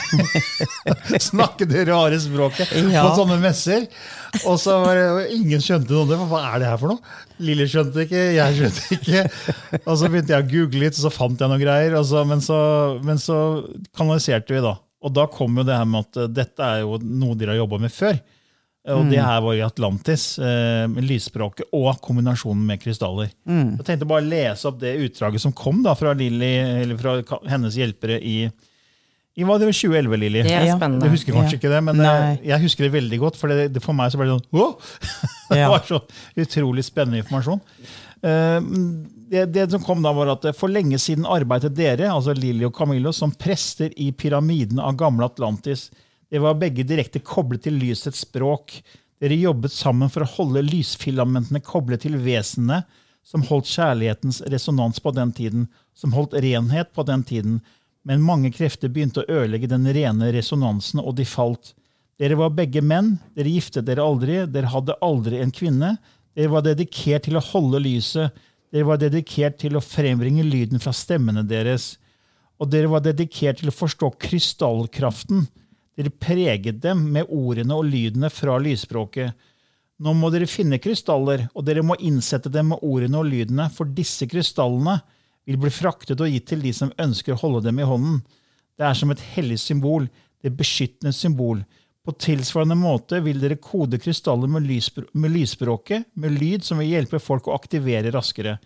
snakke 1.31 1.67
det 1.69 1.85
rare 1.87 2.19
språket 2.19 2.73
Ja. 2.91 3.05
på 3.07 3.13
sånne 3.21 3.37
messer. 3.39 3.85
Og 4.43 4.57
så 4.59 4.75
var 4.83 4.99
det, 4.99 5.05
og 5.13 5.31
ingen 5.37 5.63
skjønte 5.63 5.95
noe. 5.95 6.19
Hva 6.27 6.41
er 6.49 6.59
det 6.63 6.69
her 6.73 6.81
for 6.81 6.91
noe? 6.91 7.15
Lilly 7.43 7.69
skjønte 7.71 8.03
ikke, 8.03 8.25
jeg 8.35 8.59
skjønte 8.59 8.97
ikke. 8.99 9.23
Og 9.85 9.95
så 10.01 10.11
begynte 10.11 10.35
jeg 10.35 10.43
å 10.43 10.51
google 10.51 10.83
litt, 10.83 10.99
og 10.99 11.05
så 11.07 11.13
fant 11.15 11.39
jeg 11.39 11.53
noen 11.53 11.63
greier. 11.63 11.95
Og 12.01 12.05
så, 12.11 12.25
men, 12.27 12.43
så, 12.43 12.59
men 13.07 13.21
så 13.21 13.39
kanaliserte 13.95 14.57
vi, 14.57 14.63
da. 14.65 14.75
Og 15.03 15.11
da 15.15 15.25
kom 15.31 15.55
jo 15.59 15.65
det 15.67 15.75
her 15.79 15.87
med 15.87 16.03
at 16.07 16.19
eh, 16.25 16.29
dette 16.31 16.63
er 16.67 16.83
jo 16.83 16.99
noe 17.03 17.35
dere 17.39 17.55
har 17.55 17.63
jobba 17.63 17.79
med 17.87 17.91
før. 17.95 18.19
Og 18.91 19.05
det 19.07 19.21
her 19.23 19.39
var 19.39 19.53
i 19.55 19.61
Atlantis, 19.63 20.37
eh, 20.43 20.83
med 20.91 21.05
lysspråket 21.07 21.69
og 21.71 22.01
kombinasjonen 22.03 22.65
med 22.67 22.81
krystaller. 22.83 23.29
Jeg 23.47 23.85
tenkte 23.87 24.07
bare 24.09 24.19
å 24.25 24.27
lese 24.27 24.67
opp 24.67 24.81
det 24.81 24.97
utdraget 25.05 25.39
som 25.39 25.53
kom 25.55 25.79
da 25.85 25.93
fra, 25.95 26.11
Lily, 26.19 26.49
eller 26.83 26.97
fra 26.99 27.13
hennes 27.47 27.77
hjelpere 27.79 28.17
i, 28.19 28.49
i 29.39 29.45
hva 29.47 29.55
det 29.57 29.69
var 29.69 29.77
2011, 29.77 30.17
Lilly. 30.19 30.43
Det 30.43 30.51
er 30.57 30.67
spennende. 30.75 31.07
Du 31.07 31.15
husker 31.15 31.31
kanskje 31.31 31.55
Ja. 31.55 31.61
ikke 31.61 31.71
det, 31.71 31.79
men 31.87 32.01
eh, 32.03 32.11
Nei. 32.11 32.37
jeg 32.51 32.61
husker 32.65 32.83
det 32.89 32.91
veldig 32.99 33.19
godt. 33.23 33.39
For, 33.39 33.47
det, 33.55 33.69
det, 33.73 33.81
for 33.85 33.95
meg 33.95 34.11
så 34.11 34.19
ble 34.19 34.27
det 34.27 34.35
sånn 34.35 34.59
wow! 34.59 34.75
Det 35.53 35.61
Ja. 35.63 35.69
var 35.71 35.87
så 35.87 36.01
utrolig 36.43 36.83
spennende 36.83 37.23
informasjon. 37.23 37.61
Eh, 38.23 38.59
Det, 39.33 39.47
det 39.55 39.63
som 39.71 39.81
kom 39.81 40.03
da 40.03 40.11
var 40.13 40.27
at 40.35 40.43
For 40.59 40.67
lenge 40.69 40.99
siden 41.01 41.23
arbeidet 41.25 41.71
dere, 41.73 42.11
altså 42.11 42.35
Lilly 42.37 42.67
og 42.67 42.75
Camillo, 42.75 43.11
som 43.15 43.31
prester 43.31 43.89
i 43.97 44.11
pyramiden 44.11 44.77
av 44.83 44.93
gamle 44.99 45.25
Atlantis. 45.25 45.87
Dere 46.33 46.47
var 46.47 46.55
begge 46.57 46.81
direkte 46.89 47.19
koblet 47.21 47.61
til 47.67 47.75
lysets 47.77 48.23
språk. 48.25 48.79
Dere 49.21 49.35
jobbet 49.37 49.69
sammen 49.69 50.09
for 50.09 50.25
å 50.25 50.31
holde 50.31 50.63
lysfilamentene 50.65 51.61
koblet 51.61 52.01
til 52.07 52.17
vesenene 52.17 52.79
som 53.21 53.45
holdt 53.45 53.69
kjærlighetens 53.69 54.41
resonans 54.49 54.97
på 54.97 55.13
den 55.13 55.29
tiden, 55.37 55.67
som 55.93 56.15
holdt 56.17 56.33
renhet 56.41 56.89
på 56.97 57.05
den 57.05 57.21
tiden, 57.23 57.61
men 58.01 58.25
mange 58.25 58.49
krefter 58.51 58.89
begynte 58.89 59.21
å 59.21 59.29
ødelegge 59.29 59.69
den 59.71 59.85
rene 59.93 60.33
resonansen, 60.33 60.99
og 61.05 61.13
de 61.21 61.29
falt. 61.29 61.75
Dere 62.17 62.41
var 62.41 62.57
begge 62.57 62.81
menn, 62.81 63.13
dere 63.37 63.53
giftet 63.53 63.85
dere 63.85 64.01
aldri, 64.01 64.41
dere 64.49 64.73
hadde 64.73 64.97
aldri 65.05 65.37
en 65.39 65.53
kvinne. 65.53 65.95
Dere 66.33 66.49
var 66.51 66.65
dedikert 66.65 67.29
til 67.29 67.37
å 67.37 67.45
holde 67.53 67.85
lyset, 67.85 68.33
dere 68.73 68.89
var 68.89 68.97
dedikert 68.97 69.61
til 69.61 69.77
å 69.77 69.85
frembringe 69.85 70.49
lyden 70.49 70.81
fra 70.81 70.97
stemmene 70.97 71.45
deres. 71.45 71.93
Og 72.57 72.73
dere 72.73 72.89
var 72.89 73.05
dedikert 73.05 73.61
til 73.61 73.69
å 73.69 73.81
forstå 73.83 74.15
krystallkraften. 74.25 75.45
Dere 75.97 76.09
preget 76.09 76.81
dem 76.81 77.03
med 77.13 77.29
ordene 77.29 77.75
og 77.77 77.85
lydene 77.85 78.29
fra 78.33 78.57
lysspråket. 78.61 79.33
Nå 80.01 80.13
må 80.17 80.31
dere 80.33 80.49
finne 80.49 80.79
krystaller, 80.81 81.45
og 81.53 81.65
dere 81.67 81.83
må 81.85 81.97
innsette 82.01 82.49
dem 82.51 82.71
med 82.73 82.81
ordene 82.81 83.19
og 83.21 83.29
lydene, 83.29 83.69
for 83.69 83.85
disse 83.85 84.25
krystallene 84.29 84.97
vil 85.45 85.59
bli 85.61 85.69
fraktet 85.73 86.21
og 86.23 86.31
gitt 86.31 86.47
til 86.49 86.63
de 86.63 86.73
som 86.73 86.91
ønsker 86.99 87.35
å 87.35 87.41
holde 87.43 87.67
dem 87.67 87.79
i 87.79 87.87
hånden. 87.87 88.21
Det 88.73 88.87
er 88.87 88.97
som 88.97 89.13
et 89.13 89.21
hellig 89.35 89.59
symbol, 89.61 90.07
det 90.43 90.55
beskyttende 90.57 91.13
symbol. 91.15 91.61
På 92.03 92.11
tilsvarende 92.19 92.75
måte 92.75 93.21
vil 93.23 93.39
dere 93.39 93.61
kode 93.63 93.99
krystaller 94.01 94.49
med, 94.51 94.65
lysspr 94.67 95.05
med 95.15 95.31
lysspråket, 95.31 96.09
med 96.19 96.35
lyd 96.35 96.65
som 96.65 96.81
vil 96.81 96.89
hjelpe 96.91 97.21
folk 97.21 97.47
å 97.47 97.55
aktivere 97.55 98.11
raskere. 98.11 98.57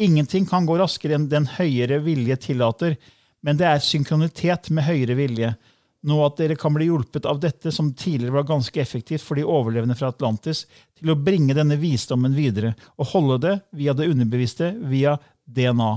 Ingenting 0.00 0.46
kan 0.48 0.64
gå 0.64 0.78
raskere 0.80 1.18
enn 1.18 1.28
den 1.28 1.48
høyere 1.58 1.98
vilje 2.06 2.38
tillater, 2.46 2.96
men 3.44 3.58
det 3.60 3.66
er 3.68 3.84
synkronitet 3.84 4.70
med 4.72 4.86
høyere 4.86 5.18
vilje. 5.18 5.52
Nå 6.00 6.16
at 6.24 6.38
dere 6.40 6.56
kan 6.56 6.72
bli 6.72 6.86
hjulpet 6.88 7.26
av 7.28 7.40
dette, 7.42 7.68
som 7.72 7.90
tidligere 7.92 8.38
var 8.38 8.46
ganske 8.48 8.80
effektivt 8.80 9.24
for 9.24 9.36
de 9.36 9.44
overlevende 9.44 9.96
fra 9.98 10.08
Atlantis, 10.14 10.64
til 10.96 11.12
å 11.12 11.18
bringe 11.18 11.56
denne 11.56 11.76
visdommen 11.80 12.32
videre 12.36 12.72
og 12.96 13.10
holde 13.12 13.40
det 13.44 13.56
via 13.76 13.92
det 13.96 14.08
underbevisste, 14.08 14.72
via 14.88 15.18
DNA. 15.44 15.92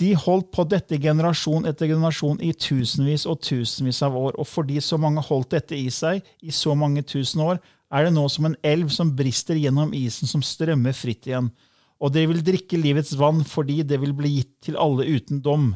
De 0.00 0.10
holdt 0.20 0.50
på 0.52 0.64
dette 0.68 0.98
generasjon 1.00 1.68
etter 1.68 1.88
generasjon 1.88 2.40
i 2.44 2.52
tusenvis 2.52 3.24
og 3.28 3.40
tusenvis 3.44 4.02
av 4.04 4.16
år, 4.16 4.34
og 4.36 4.48
fordi 4.48 4.80
så 4.84 4.98
mange 5.00 5.24
holdt 5.24 5.54
dette 5.56 5.76
i 5.76 5.88
seg 5.92 6.24
i 6.44 6.52
så 6.52 6.74
mange 6.76 7.04
tusen 7.04 7.44
år, 7.44 7.60
er 7.92 8.08
det 8.08 8.16
nå 8.16 8.26
som 8.32 8.48
en 8.48 8.58
elv 8.66 8.90
som 8.92 9.12
brister 9.16 9.56
gjennom 9.60 9.94
isen 9.96 10.28
som 10.28 10.42
strømmer 10.44 10.96
fritt 10.96 11.28
igjen. 11.28 11.48
Og 12.02 12.12
dere 12.12 12.32
vil 12.32 12.44
drikke 12.44 12.80
livets 12.80 13.14
vann 13.16 13.40
fordi 13.46 13.82
det 13.88 14.00
vil 14.02 14.12
bli 14.16 14.34
gitt 14.38 14.54
til 14.68 14.80
alle 14.80 15.06
uten 15.08 15.40
dom. 15.44 15.70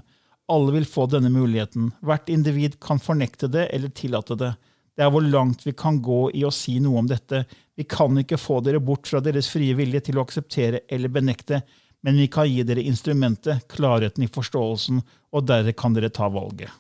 Alle 0.51 0.75
vil 0.75 0.87
få 0.89 1.07
denne 1.11 1.31
muligheten. 1.33 1.93
Hvert 2.03 2.29
individ 2.33 2.79
kan 2.83 2.99
fornekte 3.03 3.49
det 3.53 3.69
eller 3.75 3.93
tillate 3.95 4.37
det. 4.41 4.51
Det 4.97 5.05
er 5.07 5.13
hvor 5.15 5.23
langt 5.25 5.63
vi 5.65 5.73
kan 5.79 6.01
gå 6.03 6.25
i 6.37 6.43
å 6.45 6.51
si 6.53 6.75
noe 6.83 6.99
om 7.01 7.07
dette. 7.09 7.45
Vi 7.79 7.87
kan 7.89 8.19
ikke 8.21 8.37
få 8.41 8.59
dere 8.67 8.83
bort 8.85 9.09
fra 9.09 9.23
deres 9.25 9.49
frie 9.49 9.77
vilje 9.79 10.03
til 10.11 10.19
å 10.19 10.25
akseptere 10.27 10.83
eller 10.91 11.13
benekte, 11.15 11.63
men 12.05 12.19
vi 12.21 12.27
kan 12.33 12.49
gi 12.51 12.65
dere 12.67 12.83
instrumentet, 12.85 13.67
klarheten 13.71 14.27
i 14.27 14.29
forståelsen, 14.33 15.01
og 15.33 15.47
deretter 15.49 15.77
kan 15.79 15.97
dere 15.97 16.11
ta 16.13 16.29
valget. 16.33 16.73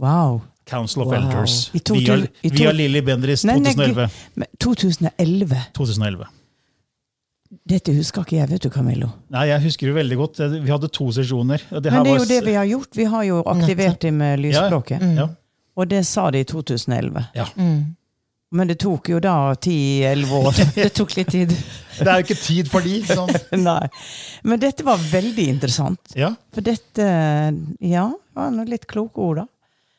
Wow. 0.00 0.42
Council 0.64 1.02
of 1.02 1.08
Wow. 1.12 1.18
Elders. 1.18 1.70
Via, 1.90 2.16
via 2.42 2.72
Lilly 2.72 3.02
Bendriss 3.04 3.44
Nei, 3.44 3.58
nei, 3.60 4.46
2011. 4.58 5.66
2011. 5.76 6.30
2011. 7.54 7.60
Dette 7.74 7.94
husker 7.96 8.24
ikke 8.26 8.36
jeg, 8.38 8.48
vet 8.50 8.62
du, 8.66 8.70
Camillo. 8.70 9.08
Nei, 9.30 9.46
Jeg 9.48 9.62
husker 9.64 9.86
det 9.90 9.94
veldig 9.96 10.16
godt. 10.20 10.38
Vi 10.54 10.70
hadde 10.70 10.88
to 10.92 11.10
sesjoner. 11.12 11.62
og 11.72 11.82
Det 11.82 11.92
Men 11.92 12.04
det 12.04 12.10
er 12.10 12.18
var 12.18 12.24
jo 12.24 12.30
det 12.30 12.44
vi 12.46 12.54
har 12.54 12.64
gjort. 12.70 12.96
Vi 12.96 13.04
har 13.04 13.24
jo 13.24 13.42
aktivert 13.54 14.00
det 14.00 14.12
med 14.12 14.40
lysspråket. 14.40 15.04
Ja. 15.16 15.28
Og 15.76 15.88
det 15.90 16.04
sa 16.06 16.30
de 16.30 16.38
i 16.40 16.44
2011. 16.44 17.24
Ja. 17.34 17.46
Men 18.54 18.68
det 18.70 18.76
tok 18.78 19.08
jo 19.10 19.18
da 19.18 19.54
10-11 19.54 20.30
år. 20.30 20.52
Det 20.76 20.92
tok 20.94 21.16
litt 21.16 21.30
tid. 21.32 21.50
Det 21.98 22.06
er 22.06 22.20
jo 22.20 22.26
ikke 22.28 22.38
tid 22.38 22.68
for 22.70 22.80
de. 22.86 23.00
Sånn. 23.08 23.32
Nei. 23.64 23.88
Men 24.44 24.60
dette 24.62 24.84
var 24.86 24.98
veldig 25.10 25.48
interessant. 25.56 26.14
Ja. 26.14 26.32
For 26.54 26.62
dette 26.62 27.08
Ja, 27.80 28.06
det 28.12 28.46
var 28.58 28.70
litt 28.70 28.86
kloke 28.86 29.18
ord, 29.22 29.42
da. 29.42 29.46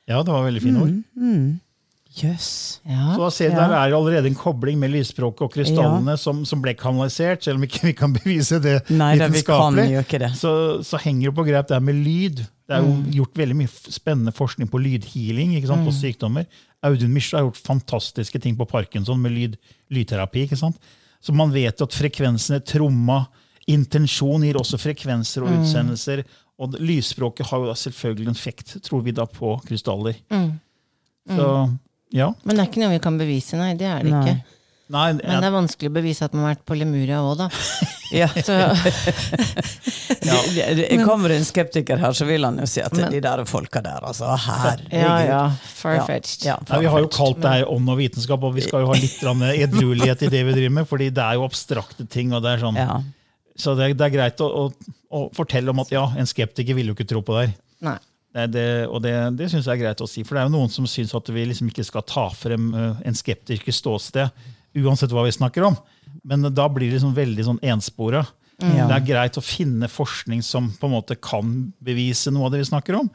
ja, 0.07 0.21
det 0.23 0.31
var 0.31 0.45
veldig 0.47 0.61
fine 0.63 0.81
ord. 0.85 0.95
Mm. 2.23 2.91
Ja, 2.91 3.15
Så 3.15 3.29
ser 3.33 3.49
Ja. 3.51 3.55
Der 3.67 3.73
er 3.75 3.93
allerede 3.95 4.27
en 4.27 4.35
kobling 4.35 4.79
med 4.79 4.91
lysspråket 4.91 5.41
og 5.41 5.51
krystallene 5.53 6.17
som, 6.17 6.45
som 6.45 6.61
ble 6.61 6.73
kanalisert, 6.73 7.43
selv 7.43 7.57
om 7.57 7.63
ikke 7.63 7.83
vi 7.89 7.93
kan 7.93 8.13
bevise 8.19 8.59
det 8.63 8.89
Nei, 8.89 9.17
det, 9.17 9.31
vi 9.33 9.41
kan 9.43 9.73
vitenskapelig. 9.75 9.99
ikke 10.05 10.19
det. 10.19 10.31
Så, 10.39 10.83
så 10.83 10.97
henger 11.03 11.29
det 11.29 11.35
på 11.35 11.45
greip 11.47 11.67
det 11.67 11.81
med 11.83 11.95
lyd. 11.95 12.35
Det 12.67 12.75
er 12.77 12.81
jo 12.81 12.93
Mm. 12.95 13.11
gjort 13.13 13.35
veldig 13.37 13.55
mye 13.55 13.91
spennende 13.91 14.31
forskning 14.33 14.69
på 14.71 14.79
lydhealing 14.81 15.55
ikke 15.57 15.67
sant, 15.67 15.85
på 15.85 15.91
sykdommer. 15.93 16.45
Audun 16.81 17.11
Misle 17.13 17.37
har 17.39 17.45
gjort 17.49 17.57
fantastiske 17.65 18.39
ting 18.41 18.55
på 18.57 18.65
Parkinson 18.69 19.19
med 19.21 19.31
lyd, 19.31 19.57
lydterapi. 19.91 20.43
ikke 20.47 20.57
sant? 20.57 20.77
Så 21.21 21.33
man 21.33 21.51
vet 21.51 21.79
jo 21.79 21.85
at 21.85 21.93
frekvensene, 21.93 22.61
tromma, 22.65 23.25
intensjon 23.67 24.43
gir 24.45 24.55
også 24.59 24.77
frekvenser 24.77 25.41
Mm. 25.41 25.47
og 25.47 25.59
utsendelser. 25.63 26.23
Og 26.59 26.71
lysspråket 26.79 27.45
har 27.49 27.59
jo 27.65 27.73
selvfølgelig 27.73 28.27
en 28.27 28.35
effekt, 28.37 28.77
tror 28.85 29.01
vi 29.03 29.11
da, 29.11 29.25
på 29.25 29.59
krystaller. 29.65 30.15
Så 31.27 31.47
ja. 32.15 32.31
Men 32.47 32.55
det 32.57 32.63
er 32.63 32.69
ikke 32.71 32.83
noe 32.85 32.93
vi 32.95 33.01
kan 33.03 33.17
bevise, 33.19 33.57
nei. 33.59 33.73
Det 33.79 33.87
er 33.91 34.05
det 34.07 34.13
Nei. 34.13 34.21
ikke. 34.23 34.51
Nei, 34.93 35.05
Men 35.17 35.39
det 35.41 35.47
er 35.47 35.53
vanskelig 35.55 35.89
å 35.89 35.93
bevise 35.95 36.27
at 36.27 36.33
man 36.37 36.43
har 36.45 36.51
vært 36.53 36.65
på 36.69 36.75
Lemuria 36.77 37.19
òg, 37.25 37.39
da. 37.43 37.47
Ja. 38.13 38.27
Så, 38.29 38.53
Det, 40.55 40.65
det, 40.77 40.85
det 40.89 40.99
kommer 41.05 41.33
en 41.33 41.45
skeptiker 41.45 41.97
her, 42.01 42.13
så 42.17 42.25
vil 42.29 42.45
han 42.45 42.59
jo 42.61 42.67
si 42.69 42.81
at 42.85 42.93
Men- 42.93 43.11
de 43.13 43.19
der 43.23 43.41
folka 43.49 43.81
der, 43.81 43.99
altså. 44.05 44.29
Herregud. 44.45 44.93
ja, 44.93 45.15
ja. 45.25 45.39
Farfetched. 45.73 46.45
Ja, 46.45 46.55
ja, 46.69 46.79
vi 46.81 46.89
har 46.93 47.01
jo 47.03 47.09
kalt 47.13 47.41
det 47.41 47.51
her 47.51 47.65
ånd 47.71 47.89
og 47.89 47.97
vitenskap, 47.99 48.43
og 48.45 48.53
vi 48.55 48.61
skal 48.65 48.85
jo 48.85 48.91
ha 48.91 48.97
litt 48.97 49.17
edruelighet 49.65 50.21
i 50.27 50.31
det 50.33 50.43
vi 50.47 50.53
driver 50.59 50.75
med, 50.79 50.87
fordi 50.89 51.09
det 51.13 51.23
er 51.25 51.39
jo 51.39 51.45
abstrakte 51.49 52.05
ting. 52.09 52.33
og 52.33 52.43
det 52.45 52.55
er 52.55 52.63
sånn, 52.65 52.75
Ja. 52.79 53.01
Så 53.57 53.71
det, 53.79 53.93
det 53.97 54.03
er 54.09 54.11
greit 54.11 54.41
å, 54.43 54.47
å, 54.51 54.95
å 55.15 55.19
fortelle 55.33 55.71
om 55.71 55.79
at 55.79 55.91
ja, 55.93 56.05
en 56.19 56.27
skeptiker 56.27 56.75
vil 56.75 56.91
jo 56.91 56.95
ikke 56.97 57.07
tro 57.07 57.21
på 57.23 57.37
det 57.37 57.47
her. 57.47 57.53
Nei. 57.87 57.97
Det, 58.35 58.49
det, 58.51 58.67
og 58.91 58.99
det, 58.99 59.13
det 59.39 59.47
syns 59.51 59.63
jeg 59.69 59.77
er 59.77 59.83
greit 59.85 60.01
å 60.03 60.07
si. 60.11 60.25
For 60.27 60.35
det 60.35 60.41
er 60.43 60.49
jo 60.49 60.55
noen 60.57 60.71
som 60.73 60.87
syns 60.89 61.13
at 61.15 61.29
vi 61.31 61.45
liksom 61.47 61.69
ikke 61.71 61.85
skal 61.87 62.03
ta 62.03 62.25
frem 62.35 62.65
eh, 62.75 63.03
en 63.07 63.15
skeptikers 63.15 63.79
ståsted, 63.79 64.33
uansett 64.81 65.13
hva 65.15 65.23
vi 65.23 65.31
snakker 65.31 65.63
om. 65.69 65.77
Men 66.27 66.43
da 66.51 66.65
blir 66.71 66.89
det 66.89 66.97
liksom 66.97 67.15
veldig 67.15 67.45
sånn 67.47 67.61
enspora. 67.63 68.25
Mm. 68.59 68.73
Det 68.89 68.95
er 68.97 69.07
greit 69.07 69.39
å 69.39 69.43
finne 69.43 69.87
forskning 69.91 70.43
som 70.43 70.67
på 70.79 70.87
en 70.89 70.95
måte 70.97 71.15
kan 71.19 71.55
bevise 71.83 72.31
noe 72.35 72.49
av 72.49 72.53
det 72.55 72.61
vi 72.65 72.67
snakker 72.73 72.99
om. 72.99 73.07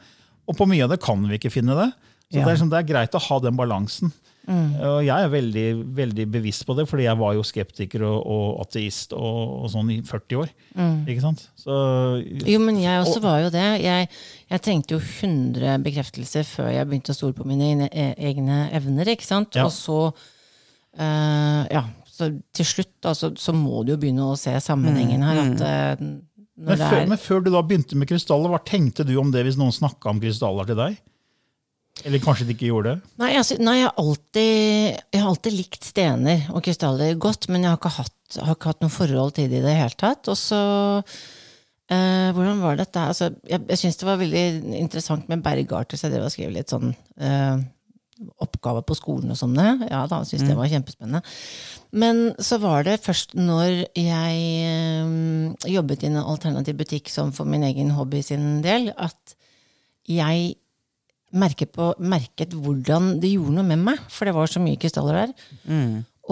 Og 0.49 0.57
på 0.57 0.65
mye 0.69 0.85
av 0.87 0.93
det 0.95 1.01
kan 1.05 1.21
vi 1.29 1.37
ikke 1.37 1.53
finne 1.53 1.77
det. 1.77 1.91
Så 2.31 2.39
Ja. 2.39 2.45
det, 2.45 2.47
er, 2.47 2.55
liksom, 2.55 2.69
det 2.73 2.79
er 2.81 2.89
greit 2.89 3.15
å 3.17 3.21
ha 3.27 3.39
den 3.43 3.57
balansen. 3.59 4.13
Og 4.51 4.97
jeg 5.05 5.15
er 5.25 5.29
veldig, 5.31 5.65
veldig 5.97 6.25
bevisst 6.33 6.65
på 6.67 6.75
det, 6.77 6.85
fordi 6.89 7.05
jeg 7.05 7.17
var 7.19 7.35
jo 7.37 7.43
skeptiker 7.47 8.03
og, 8.07 8.17
og 8.35 8.61
ateist 8.65 9.13
og, 9.17 9.39
og 9.63 9.69
sånn 9.73 9.91
i 9.93 9.99
40 10.07 10.39
år. 10.41 10.51
Ikke 11.07 11.23
sant? 11.23 11.45
Så, 11.59 11.71
Jo, 12.49 12.59
men 12.63 12.79
jeg 12.81 13.01
også 13.03 13.19
Og- 13.21 13.25
var 13.27 13.39
jo 13.45 13.49
det. 13.53 13.65
Jeg, 13.83 14.09
jeg 14.51 14.63
trengte 14.65 14.95
jo 14.97 14.99
100 15.01 15.77
bekreftelser 15.85 16.43
før 16.47 16.71
jeg 16.73 16.89
begynte 16.89 17.13
å 17.15 17.17
stole 17.17 17.37
på 17.37 17.47
mine 17.47 17.71
egne, 17.89 17.89
e- 18.67 18.75
evner. 18.77 19.13
ikke 19.15 19.27
sant? 19.29 19.55
Ja. 19.55 19.65
Og 19.69 19.71
så 19.75 19.99
eh, 20.97 21.67
Ja, 21.71 21.85
så 22.11 22.31
til 22.53 22.67
slutt 22.67 22.91
da, 23.03 23.13
så, 23.15 23.31
må 23.55 23.83
du 23.85 23.93
jo 23.95 24.01
begynne 24.01 24.31
å 24.33 24.37
se 24.39 24.53
sammenhengen 24.63 25.23
her. 25.25 25.39
At 25.45 25.63
eh, 25.65 26.03
men, 26.61 26.77
før, 26.77 27.05
men 27.09 27.17
før 27.17 27.39
du 27.45 27.49
da 27.53 27.61
begynte 27.65 27.97
med 27.97 28.09
krystaller, 28.11 28.51
hva 28.51 28.59
tenkte 28.67 29.05
du 29.07 29.15
om 29.17 29.31
det 29.33 29.45
hvis 29.47 29.57
noen 29.57 29.73
snakka 29.73 30.11
om 30.11 30.19
krystaller 30.21 30.67
til 30.69 30.77
deg? 30.77 30.99
Eller 32.05 32.23
kanskje 32.23 32.47
de 32.47 32.55
ikke 32.55 32.69
gjorde 32.69 32.95
det? 32.95 33.11
Nei, 33.21 33.33
altså, 33.37 33.57
nei 33.61 33.75
jeg, 33.77 33.89
har 33.89 33.99
alltid, 34.01 35.01
jeg 35.13 35.21
har 35.21 35.29
alltid 35.29 35.57
likt 35.57 35.85
stener 35.85 36.47
og 36.53 36.63
krystaller 36.65 37.19
godt, 37.21 37.49
men 37.51 37.65
jeg 37.65 37.73
har 37.73 37.81
ikke 37.81 37.93
hatt, 37.99 38.39
har 38.39 38.55
ikke 38.55 38.71
hatt 38.71 38.85
noe 38.85 38.93
forhold 38.93 39.35
til 39.37 39.51
det 39.51 39.59
i 39.59 39.65
det 39.65 39.75
hele 39.77 39.99
tatt. 39.99 40.31
Og 40.31 40.39
så 40.39 40.61
eh, 41.91 42.31
Hvordan 42.37 42.63
var 42.63 42.79
dette? 42.79 43.03
Altså, 43.11 43.29
jeg 43.49 43.67
jeg 43.69 43.83
syns 43.83 43.99
det 43.99 44.07
var 44.07 44.21
veldig 44.21 44.45
interessant 44.79 45.29
med 45.29 45.43
bergarter, 45.45 45.99
så 45.99 46.07
jeg 46.07 46.15
drev 46.15 46.29
og 46.29 46.33
skrev 46.33 46.55
litt 46.55 46.73
sånn 46.73 46.95
eh, 47.19 47.61
oppgaver 48.41 48.85
på 48.85 48.97
skolen 48.97 49.33
og 49.33 49.37
sånn. 49.39 49.59
Ja 49.89 50.05
da, 50.09 50.21
syntes 50.25 50.47
det 50.47 50.57
var 50.57 50.71
kjempespennende. 50.71 51.21
Men 51.91 52.31
så 52.41 52.57
var 52.61 52.85
det 52.87 53.01
først 53.03 53.35
når 53.37 53.83
jeg 53.99 54.41
eh, 54.71 55.69
jobbet 55.75 56.05
i 56.05 56.11
en 56.11 56.21
alternativ 56.23 56.79
butikk 56.81 57.13
som 57.13 57.33
for 57.35 57.49
min 57.49 57.65
egen 57.67 57.93
hobby 57.97 58.23
sin 58.25 58.63
del, 58.65 58.89
at 58.97 59.37
jeg 60.09 60.55
merket, 61.31 61.71
på, 61.75 61.91
merket 61.99 62.53
hvordan 62.53 63.15
det 63.21 63.33
gjorde 63.33 63.55
noe 63.57 63.67
med 63.67 63.83
meg, 63.85 63.99
for 64.11 64.27
det 64.27 64.35
var 64.35 64.51
så 64.51 64.61
mye 64.63 64.79
krystaller 64.81 65.21
der. 65.23 65.35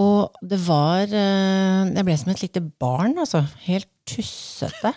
Og 0.00 0.38
det 0.46 0.60
var 0.64 1.10
eh, 1.10 1.90
Jeg 1.90 2.06
ble 2.06 2.16
som 2.16 2.32
et 2.32 2.42
lite 2.44 2.62
barn, 2.62 3.18
altså. 3.20 3.42
Helt 3.66 3.88
tussete. 4.08 4.94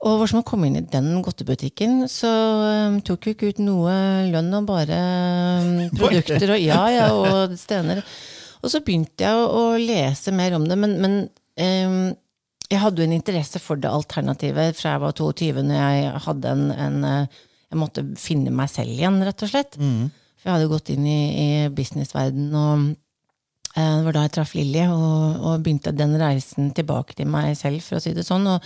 Og 0.00 0.14
det 0.14 0.20
var 0.22 0.30
som 0.32 0.40
å 0.40 0.46
komme 0.48 0.68
inn 0.68 0.78
i 0.80 0.86
den 0.88 1.10
godtebutikken. 1.24 2.06
Så 2.08 2.28
um, 2.30 3.00
tok 3.04 3.26
jo 3.26 3.34
ikke 3.34 3.50
ut 3.52 3.60
noe 3.60 3.94
lønn 4.30 4.48
og 4.56 4.68
bare 4.70 5.00
um, 5.60 5.74
produkter 5.98 6.54
og 6.56 6.62
ja, 6.62 6.80
ja, 6.94 7.10
og 7.12 7.52
stener. 7.60 8.00
Og 8.60 8.72
så 8.72 8.80
begynte 8.84 9.26
jeg 9.26 9.36
å, 9.36 9.44
å 9.44 9.76
lese 9.80 10.32
mer 10.36 10.56
om 10.56 10.64
det, 10.68 10.78
men, 10.80 10.96
men 11.00 11.20
um, 11.60 12.00
jeg 12.70 12.80
hadde 12.80 13.02
jo 13.02 13.08
en 13.08 13.16
interesse 13.16 13.60
for 13.60 13.80
det 13.80 13.92
alternativet 13.92 14.78
fra 14.78 14.94
jeg 14.94 15.04
var 15.04 15.14
22, 15.16 15.64
når 15.68 15.80
jeg 15.80 16.10
hadde 16.26 16.52
en, 16.54 16.66
en 16.70 17.06
Jeg 17.70 17.78
måtte 17.78 18.02
finne 18.18 18.50
meg 18.50 18.68
selv 18.72 18.90
igjen, 18.90 19.20
rett 19.22 19.42
og 19.46 19.50
slett. 19.52 19.76
For 20.40 20.48
jeg 20.48 20.54
hadde 20.56 20.70
gått 20.72 20.90
inn 20.90 21.04
i, 21.06 21.20
i 21.38 21.68
businessverdenen, 21.76 22.54
og 22.56 22.88
eh, 23.76 23.94
det 23.98 24.04
var 24.08 24.16
da 24.16 24.24
jeg 24.26 24.32
traff 24.38 24.54
Lilly, 24.56 24.86
og, 24.88 25.38
og 25.44 25.62
begynte 25.62 25.92
den 25.94 26.16
reisen 26.18 26.72
tilbake 26.74 27.14
til 27.14 27.28
meg 27.30 27.52
selv, 27.60 27.80
for 27.84 27.98
å 27.98 28.02
si 28.02 28.14
det 28.16 28.24
sånn. 28.26 28.48
Og, 28.50 28.64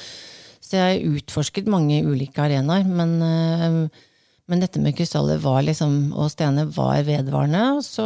så 0.64 0.78
jeg 0.80 1.04
utforsket 1.18 1.66
mange 1.68 1.98
ulike 2.06 2.40
arenaer, 2.40 2.84
men, 2.88 3.16
eh, 3.22 4.10
Men 4.46 4.60
dette 4.60 4.76
med 4.76 4.92
krystaller 4.92 5.38
var 5.40 5.62
liksom, 5.64 6.12
og 6.20 6.26
stener 6.28 6.66
var 6.68 6.98
vedvarende. 7.06 7.62
Og 7.78 7.80
så 7.80 8.04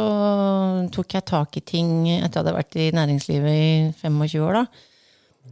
tok 0.95 1.17
jeg 1.17 1.25
tak 1.27 1.57
i 1.59 1.63
ting 1.67 2.07
etter 2.07 2.23
at 2.29 2.31
jeg 2.31 2.39
hadde 2.39 2.53
vært 2.55 2.77
i 2.79 2.85
næringslivet 2.95 3.51
i 3.51 3.93
25 3.99 4.45
år. 4.47 4.53
da. 4.53 4.61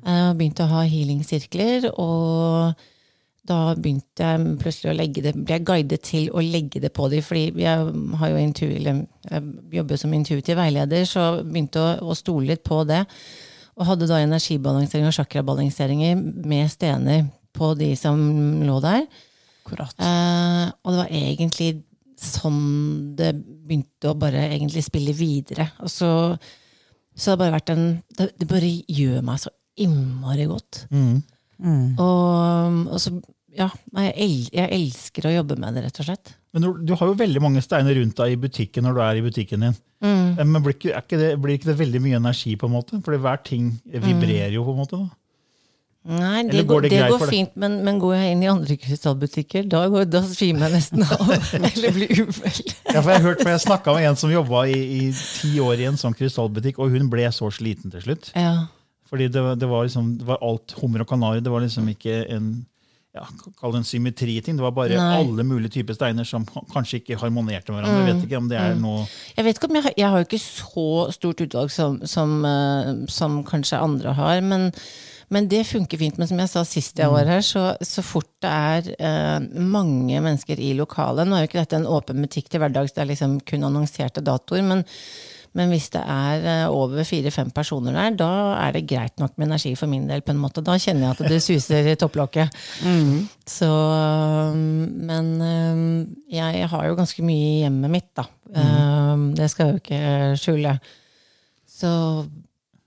Eh, 0.06 0.30
Og 0.30 0.38
begynte 0.40 0.64
å 0.64 0.72
ha 0.72 0.86
healingsirkler. 0.88 1.90
Og 2.00 2.74
da 3.48 3.60
begynte 3.80 4.26
jeg 4.26 4.56
plutselig 4.62 4.92
å 4.92 4.98
legge 4.98 5.24
det, 5.24 5.34
ble 5.38 5.58
jeg 5.58 5.66
guidet 5.68 6.02
til 6.06 6.28
å 6.36 6.44
legge 6.44 6.82
det 6.84 6.92
på 6.96 7.08
dem. 7.12 7.24
Fordi 7.26 7.64
jeg, 7.64 7.92
har 8.22 8.32
jo 8.34 8.42
intu, 8.42 8.66
eller, 8.68 9.04
jeg 9.30 9.78
jobber 9.80 10.02
som 10.02 10.16
intuitiv 10.18 10.60
veileder, 10.60 11.06
så 11.08 11.28
begynte 11.44 11.84
å, 11.84 11.94
å 12.12 12.18
stole 12.18 12.52
litt 12.52 12.66
på 12.68 12.82
det. 12.90 13.04
Og 13.78 13.88
hadde 13.92 14.10
da 14.10 14.20
energibalansering 14.24 15.08
og 15.08 15.16
chakrabalanseringer 15.16 16.18
med 16.20 16.72
stener 16.74 17.28
på 17.58 17.72
de 17.78 17.92
som 18.00 18.20
lå 18.68 18.80
der. 18.84 19.06
Akkurat. 19.64 19.94
Eh, 20.00 20.64
og 20.84 20.94
det 20.94 21.02
var 21.02 21.14
egentlig 21.14 21.72
sånn 22.18 23.14
det 23.18 23.34
begynte 23.38 24.10
å 24.10 24.18
bare 24.18 24.48
egentlig 24.50 24.84
spille 24.86 25.14
videre. 25.16 25.70
Og 25.86 25.92
så, 25.94 26.10
så 27.14 27.32
har 27.32 27.38
det 27.38 27.44
bare 27.44 27.58
vært 27.60 27.74
en 27.76 27.88
Det, 28.18 28.32
det 28.40 28.50
bare 28.50 28.72
gjør 28.90 29.26
meg 29.26 29.42
så 29.44 29.54
innmari 29.78 30.48
godt. 30.50 30.88
Mm. 30.90 31.20
Og, 32.02 32.80
og 32.94 33.00
så 33.02 33.14
Ja, 33.58 33.72
jeg, 33.98 34.14
el, 34.22 34.36
jeg 34.54 34.70
elsker 34.78 35.28
å 35.28 35.34
jobbe 35.34 35.58
med 35.60 35.78
det, 35.78 35.88
rett 35.88 36.02
og 36.04 36.08
slett. 36.10 36.34
Men 36.54 36.66
du, 36.66 36.70
du 36.90 36.96
har 36.98 37.10
jo 37.10 37.18
veldig 37.18 37.42
mange 37.44 37.62
steiner 37.66 37.98
rundt 37.98 38.18
deg 38.20 38.34
i 38.34 38.42
butikken 38.48 38.86
når 38.86 38.98
du 38.98 39.04
er 39.04 39.20
i 39.20 39.24
butikken 39.26 39.66
din. 39.66 39.78
Mm. 40.06 40.28
Eh, 40.38 40.44
Men 40.46 40.64
blir 40.66 40.78
ikke, 40.78 40.94
ikke 40.94 41.22
det, 41.22 41.32
blir 41.42 41.58
ikke 41.58 41.72
det 41.72 41.80
veldig 41.82 42.02
mye 42.06 42.20
energi, 42.22 42.56
på 42.60 42.70
en 42.70 42.76
måte? 42.78 43.00
Fordi 43.06 43.22
hver 43.24 43.42
ting 43.46 43.72
vibrerer 43.86 44.54
jo, 44.56 44.66
på 44.68 44.76
en 44.76 44.84
måte. 44.84 45.00
da. 45.02 45.10
Nei, 46.08 46.46
det, 46.48 46.62
går 46.64 46.70
går, 46.70 46.86
det 46.86 46.92
det 46.94 47.08
går 47.12 47.24
fint, 47.28 47.52
men, 47.60 47.82
men 47.84 47.98
går 48.00 48.14
jeg 48.16 48.36
inn 48.36 48.44
i 48.46 48.48
andre 48.48 48.78
krystallbutikker, 48.80 49.66
da, 49.68 49.82
går, 49.92 50.06
da 50.08 50.22
svimer 50.24 50.70
jeg 50.70 50.78
nesten 50.78 51.04
av. 51.04 51.34
Eller 51.74 51.98
blir 51.98 52.14
uvel. 52.22 52.62
Ja, 52.94 53.02
for 53.02 53.12
Jeg 53.12 53.18
har 53.18 53.26
hørt, 53.26 53.44
for 53.44 53.52
jeg 53.52 53.64
snakka 53.66 53.98
med 53.98 54.08
en 54.08 54.20
som 54.22 54.32
jobba 54.32 54.64
i, 54.72 54.78
i 54.78 55.04
ti 55.12 55.58
år 55.64 55.84
i 55.84 55.90
en 55.90 56.00
sånn 56.00 56.16
krystallbutikk, 56.16 56.80
og 56.80 56.96
hun 56.96 57.12
ble 57.12 57.28
så 57.36 57.52
sliten 57.52 57.92
til 57.92 58.06
slutt. 58.06 58.32
Ja. 58.38 58.70
Fordi 59.12 59.28
det, 59.34 59.44
det, 59.60 59.68
var 59.68 59.84
liksom, 59.88 60.14
var 60.28 60.40
alt 60.44 60.78
hummer 60.80 61.04
og 61.04 61.12
kanari. 61.12 61.44
Det 61.44 61.52
var 61.52 61.64
liksom 61.66 61.92
ikke 61.92 62.22
en 62.38 62.50
ja, 63.16 63.24
kall 63.60 63.72
det 63.74 63.80
en 63.80 63.84
symmetriting. 63.88 64.58
Det 64.60 64.62
var 64.62 64.72
bare 64.76 64.98
Nei. 65.00 65.16
alle 65.24 65.44
mulige 65.48 65.72
typer 65.80 65.96
steiner 65.98 66.24
som 66.28 66.46
kanskje 66.74 67.00
ikke 67.02 67.18
harmonerte 67.22 67.72
med 67.74 67.82
hverandre. 67.82 68.04
Jeg 68.06 68.14
vet 68.16 68.26
ikke 68.28 68.38
om 68.38 68.50
det 68.52 68.60
er 68.62 68.76
noe 68.76 69.08
Jeg 69.38 69.46
vet 69.48 69.58
ikke 69.58 69.70
om 69.70 69.76
jeg, 69.80 69.84
har- 69.88 69.98
jeg 69.98 70.10
har 70.14 70.18
jo 70.22 70.28
ikke 70.28 70.44
så 70.44 71.12
stort 71.16 71.42
utvalg 71.42 71.72
som, 71.72 72.00
som, 72.06 72.36
eh, 72.46 72.94
som 73.08 73.44
kanskje 73.44 73.80
andre 73.82 74.14
har, 74.14 74.42
men, 74.42 74.72
men 75.34 75.48
det 75.52 75.66
funker 75.68 76.00
fint. 76.00 76.18
Men 76.20 76.30
som 76.30 76.40
jeg 76.40 76.52
sa 76.52 76.64
sist 76.68 77.00
jeg 77.02 77.12
var 77.12 77.28
her, 77.28 77.44
så, 77.46 77.70
så 77.84 78.04
fort 78.06 78.30
det 78.44 78.52
er 78.52 78.92
eh, 78.96 79.48
mange 79.60 80.22
mennesker 80.24 80.60
i 80.62 80.74
lokalet 80.78 81.28
Nå 81.28 81.36
er 81.36 81.44
jo 81.44 81.50
ikke 81.50 81.64
dette 81.64 81.80
en 81.80 81.90
åpen 81.90 82.22
butikk 82.24 82.52
til 82.52 82.64
hverdags, 82.64 82.94
det 82.96 83.04
er 83.04 83.10
liksom 83.12 83.40
kun 83.48 83.66
annonserte 83.68 84.24
datoer, 84.24 84.64
men, 84.64 84.86
men 85.58 85.74
hvis 85.74 85.90
det 85.96 86.04
er 86.14 86.48
eh, 86.54 86.64
over 86.72 87.04
fire-fem 87.08 87.52
personer 87.56 87.98
der, 87.98 88.16
da 88.22 88.32
er 88.62 88.78
det 88.78 88.86
greit 88.88 89.20
nok 89.20 89.36
med 89.36 89.50
energi 89.50 89.74
for 89.80 89.92
min 89.92 90.08
del. 90.08 90.24
på 90.24 90.32
en 90.32 90.42
måte. 90.42 90.64
Da 90.64 90.78
kjenner 90.80 91.10
jeg 91.10 91.18
at 91.18 91.34
det 91.34 91.44
suser 91.44 91.92
i 91.92 91.98
topplokket. 92.00 92.64
Så, 93.48 93.72
men 94.56 95.32
øhm, 95.44 95.92
jeg 96.32 96.72
har 96.72 96.88
jo 96.88 97.00
ganske 97.00 97.26
mye 97.26 97.52
i 97.52 97.62
hjemmet 97.66 97.98
mitt, 98.00 98.12
da. 98.16 98.30
Øhm, 98.56 99.32
det 99.36 99.52
skal 99.52 99.74
jeg 99.74 99.76
jo 99.76 99.84
ikke 99.84 100.40
skjule. 100.40 100.78
Så 101.78 101.90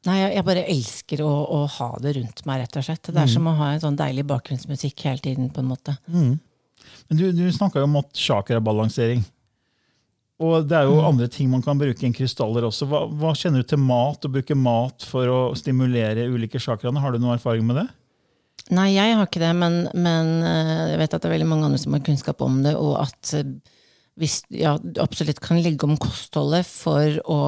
Nei, 0.08 0.16
jeg, 0.22 0.44
bare 0.46 0.62
elsker 0.72 1.20
å, 1.20 1.28
å 1.28 1.64
ha 1.76 1.90
det 2.00 2.14
rundt 2.16 2.44
meg, 2.48 2.62
rett 2.62 2.78
og 2.80 2.86
slett. 2.86 3.10
Det 3.12 3.20
er 3.20 3.28
som 3.28 3.50
å 3.50 3.56
ha 3.58 3.74
en 3.74 3.82
sånn 3.82 3.98
deilig 3.98 4.24
bakgrunnsmusikk 4.30 5.04
hele 5.04 5.20
tiden, 5.26 5.50
på 5.52 5.60
en 5.60 5.68
måte. 5.68 5.96
Men 6.08 7.18
du, 7.18 7.26
du 7.36 7.44
snakka 7.52 7.82
jo 7.82 7.88
om 7.90 7.98
chakrabalansering. 8.16 9.20
Og 10.40 10.64
det 10.64 10.78
er 10.78 10.88
jo 10.88 11.02
andre 11.04 11.28
ting 11.28 11.50
man 11.52 11.60
kan 11.60 11.76
bruke 11.76 12.06
enn 12.06 12.16
krystaller 12.16 12.64
også. 12.64 12.88
Hva, 12.88 13.02
hva 13.12 13.34
kjenner 13.36 13.60
du 13.60 13.68
til 13.68 13.82
mat? 13.84 14.24
Å 14.24 14.32
bruke 14.32 14.56
mat 14.56 15.04
for 15.04 15.28
å 15.28 15.40
stimulere 15.58 16.30
ulike 16.32 16.62
chakraene? 16.62 17.02
Har 17.02 17.12
du 17.12 17.20
noe 17.20 17.36
erfaring 17.36 17.66
med 17.68 17.82
det? 17.82 17.88
Nei, 18.72 18.94
jeg 18.94 19.18
har 19.18 19.28
ikke 19.28 19.42
det, 19.42 19.52
men, 19.56 19.82
men 19.92 20.32
øh, 20.46 20.86
jeg 20.94 21.02
vet 21.02 21.12
at 21.16 21.20
det 21.20 21.28
er 21.28 21.34
veldig 21.34 21.50
mange 21.50 21.68
andre 21.68 21.80
som 21.82 21.96
har 21.96 22.04
kunnskap 22.06 22.40
om 22.44 22.60
det, 22.64 22.72
og 22.78 22.96
at 23.02 23.34
øh, 23.36 23.52
hvis, 24.20 24.40
ja, 24.52 24.74
du 24.80 25.00
absolutt 25.02 25.40
kan 25.44 25.60
legge 25.60 25.88
om 25.88 25.96
kostholdet 26.00 26.68
for 26.68 27.20
å 27.24 27.40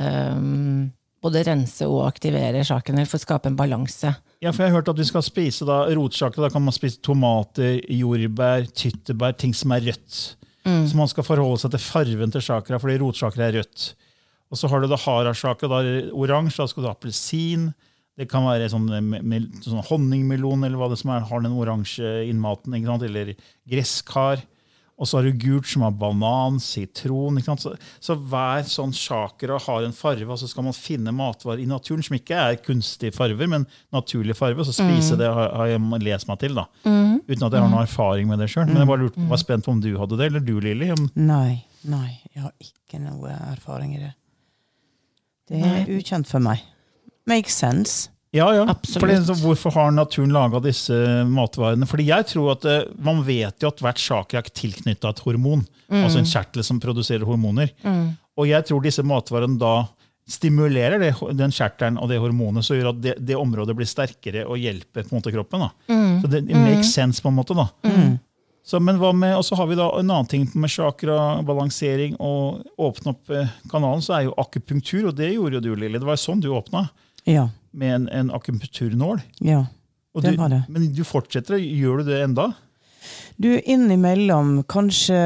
øhm, 0.00 0.92
både 1.26 1.42
rense 1.50 1.84
og 1.90 2.06
aktivere 2.06 2.62
sjaken, 2.66 3.02
for 3.06 3.18
å 3.20 3.24
skape 3.26 3.50
en 3.50 3.58
balanse. 3.58 4.14
Ja, 4.44 4.52
for 4.52 4.62
jeg 4.64 4.72
har 4.72 4.78
hørt 4.80 4.88
at 4.92 4.98
vi 5.00 5.06
skal 5.08 5.24
spise 5.26 5.66
da, 5.68 5.82
rotsjakra. 5.96 6.46
Da 6.46 6.52
kan 6.54 6.64
man 6.64 6.74
spise 6.76 7.00
tomater, 7.04 7.78
jordbær, 7.92 8.66
tyttebær, 8.76 9.36
ting 9.40 9.54
som 9.56 9.74
er 9.76 9.84
rødt. 9.90 10.18
Så 10.66 10.96
man 10.98 11.06
skal 11.06 11.22
forholde 11.22 11.60
seg 11.62 11.70
til 11.76 11.82
farven 11.84 12.32
til 12.34 12.42
chakra, 12.42 12.80
fordi 12.82 12.96
rotsjakra 12.98 13.44
er 13.46 13.60
rødt. 13.60 13.84
Og 14.50 14.58
så 14.58 14.66
har 14.70 14.82
du 14.82 14.88
da 14.90 14.96
hara-chakra, 14.98 15.68
da 15.70 15.78
oransje, 16.14 16.58
da 16.58 16.66
skal 16.70 16.82
du 16.84 16.88
ha 16.88 16.94
appelsin. 16.96 17.68
Det 18.18 18.26
kan 18.30 18.42
være 18.46 18.66
sånn, 18.72 18.86
me- 19.12 19.40
sånn 19.62 19.82
honningmelon, 19.86 20.64
eller 20.66 20.78
hva 20.80 20.88
det 20.90 20.98
som 20.98 21.10
er, 21.14 21.24
har 21.28 21.42
den 21.44 21.54
oransje 21.54 22.12
innmaten. 22.30 22.74
Eller 23.06 23.34
gresskar. 23.68 24.42
Og 24.96 25.04
så 25.08 25.18
har 25.18 25.26
du 25.28 25.32
gult, 25.36 25.66
som 25.68 25.82
har 25.84 25.90
banan, 25.92 26.54
sitron. 26.62 27.36
Så, 27.60 27.74
så 28.00 28.14
hver 28.16 28.62
sånn 28.64 28.94
chakra 28.96 29.58
har 29.60 29.84
en 29.84 29.92
farve, 29.92 30.24
og 30.32 30.38
så 30.40 30.48
skal 30.48 30.64
man 30.64 30.72
finne 30.76 31.12
matvarer 31.12 31.60
i 31.60 31.66
naturen 31.68 32.00
som 32.06 32.16
ikke 32.16 32.38
er 32.40 32.56
kunstige 32.64 33.12
farver, 33.12 33.46
men 33.52 33.66
naturlige 33.92 34.38
farver. 34.38 34.62
Og 34.64 34.70
så 34.70 34.72
spise 34.78 35.18
det 35.20 35.28
har, 35.28 35.66
jeg 35.68 35.82
lest 36.06 36.30
meg 36.30 36.40
til, 36.40 36.56
da. 36.56 36.64
Uten 37.28 37.44
at 37.44 37.52
jeg 37.52 37.60
har 37.60 37.68
noen 37.68 37.82
erfaring 37.84 38.30
med 38.30 38.40
det 38.40 38.48
sjøl. 38.54 38.64
Men 38.70 38.80
jeg 38.86 38.88
bare 38.88 39.04
lurte, 39.04 39.28
var 39.28 39.42
spent 39.44 39.68
på 39.68 39.74
om 39.76 39.82
du 39.84 39.90
hadde 40.00 40.16
det, 40.16 40.30
eller 40.32 40.40
du, 40.48 40.54
Lilly. 40.64 40.88
Nei, 41.14 41.58
nei, 41.84 42.08
jeg 42.32 42.46
har 42.46 42.54
ikke 42.64 43.02
noe 43.04 43.36
erfaring 43.52 43.92
i 43.98 44.00
det. 44.06 44.14
Det 45.52 45.60
er 45.62 45.92
ukjent 45.98 46.26
for 46.26 46.40
meg. 46.42 46.64
Makes 47.28 47.52
sense. 47.60 48.08
Ja, 48.34 48.46
ja. 48.54 48.64
Fordi, 49.00 49.16
så 49.24 49.36
hvorfor 49.38 49.72
har 49.76 49.92
naturen 49.94 50.32
laga 50.34 50.60
disse 50.64 50.92
matvarene? 51.30 51.86
Fordi 51.88 52.08
jeg 52.08 52.26
tror 52.32 52.52
at 52.56 52.64
eh, 52.68 52.82
Man 52.98 53.22
vet 53.24 53.62
jo 53.62 53.70
at 53.70 53.80
hvert 53.80 54.00
chakra 54.02 54.42
er 54.42 54.50
tilknytta 54.50 55.12
et 55.14 55.22
hormon. 55.24 55.62
Altså 55.88 56.18
en 56.20 56.26
kjertel 56.28 56.64
som 56.66 56.80
produserer 56.82 57.24
hormoner. 57.24 57.70
Og 58.36 58.48
jeg 58.50 58.66
tror 58.68 58.82
disse 58.84 59.04
matvarene 59.06 59.56
da 59.60 59.86
stimulerer 60.26 60.98
det, 60.98 61.12
den 61.38 61.52
kjertelen 61.54 62.00
og 62.02 62.08
det 62.10 62.18
hormonet, 62.18 62.66
som 62.66 62.74
gjør 62.74 62.88
at 62.90 62.98
det, 63.00 63.12
det 63.22 63.36
området 63.38 63.76
blir 63.78 63.86
sterkere 63.86 64.42
og 64.50 64.58
hjelper 64.58 65.06
på 65.06 65.14
en 65.14 65.20
måte 65.20 65.30
kroppen. 65.32 65.62
da. 65.62 65.98
Så 66.20 66.30
det, 66.32 66.40
it 66.50 66.58
makes 66.58 66.90
sense, 66.92 67.22
på 67.22 67.30
en 67.30 67.36
måte. 67.38 67.54
da. 67.54 67.68
Så, 68.66 68.80
men 68.82 68.98
hva 68.98 69.12
med, 69.14 69.36
Og 69.38 69.44
så 69.46 69.54
har 69.54 69.68
vi 69.70 69.76
da 69.78 69.86
en 69.94 70.10
annen 70.10 70.26
ting 70.26 70.48
med 70.58 70.72
chakra-balansering 70.74 72.16
og 72.18 72.64
åpne 72.82 73.12
opp 73.14 73.30
eh, 73.30 73.52
kanalen, 73.70 74.02
så 74.02 74.16
er 74.16 74.24
jo 74.26 74.34
akupunktur, 74.42 75.12
og 75.12 75.14
det 75.20 75.30
gjorde 75.36 75.60
jo 75.60 75.62
du, 75.68 75.70
Lilly. 75.78 76.00
Det 76.02 76.08
var 76.08 76.18
jo 76.18 76.24
sånn 76.24 76.42
du 76.42 76.50
åpna, 76.50 76.88
Ja. 77.26 77.48
med 77.76 77.94
en, 77.94 78.08
en 78.08 78.30
akupunkturnål. 78.36 79.20
ja. 79.42 79.64
Og 80.16 80.22
Det 80.24 80.30
du, 80.32 80.36
var 80.40 80.48
det. 80.48 80.62
Men 80.72 80.86
du 80.96 81.02
fortsetter, 81.04 81.58
gjør 81.60 81.98
du 82.00 82.06
det 82.08 82.22
enda? 82.24 82.46
Du, 83.36 83.50
innimellom, 83.60 84.62
kanskje 84.64 85.18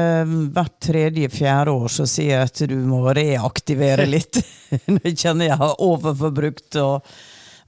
hvert 0.51 0.73
tredje-fjerde 0.83 1.71
år, 1.71 1.87
så 1.87 2.03
sier 2.11 2.33
jeg 2.41 2.49
at 2.49 2.59
du 2.67 2.73
må 2.89 2.99
reaktivere 3.15 4.03
litt. 4.15 4.41
Nå 4.91 4.99
kjenner 5.15 5.47
jeg 5.47 5.57
har 5.61 5.79
overforbrukt 5.79 6.75
og 6.83 7.07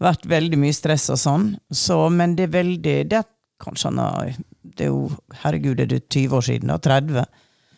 vært 0.03 0.27
veldig 0.27 0.59
mye 0.65 0.75
stress 0.75 1.07
og 1.15 1.21
sånn. 1.21 1.47
Så, 1.71 2.01
men 2.11 2.35
det 2.35 2.49
er 2.49 2.55
veldig 2.57 2.97
det 3.07 3.21
er 3.21 3.29
Kanskje 3.63 3.93
han 3.93 4.33
Det 4.75 4.89
er 4.89 4.91
jo 4.91 5.05
Herregud, 5.45 5.79
er 5.79 5.87
det 5.87 6.01
20 6.11 6.35
år 6.35 6.43
siden? 6.43 6.73
da? 6.73 6.75
30? 6.83 7.23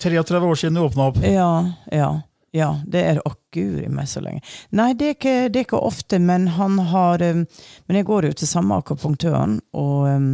33 0.02 0.42
år 0.42 0.58
siden 0.58 0.80
du 0.80 0.82
åpna 0.88 1.12
opp. 1.12 1.20
Ja, 1.22 1.52
ja. 1.94 2.10
Ja, 2.56 2.70
det 2.88 3.02
er 3.04 3.20
Å, 3.28 3.34
guri 3.52 3.90
meg 3.92 4.08
så 4.08 4.22
lenge. 4.24 4.42
Nei, 4.76 4.94
det 4.96 5.08
er, 5.08 5.18
ikke, 5.18 5.36
det 5.52 5.60
er 5.60 5.68
ikke 5.68 5.82
ofte, 5.84 6.20
men 6.24 6.48
han 6.56 6.80
har 6.92 7.24
um, 7.24 7.44
Men 7.88 8.00
jeg 8.00 8.08
går 8.08 8.30
jo 8.30 8.38
til 8.40 8.50
samme 8.50 8.80
akupunktøren, 8.80 9.58
og, 9.76 10.08
um, 10.08 10.30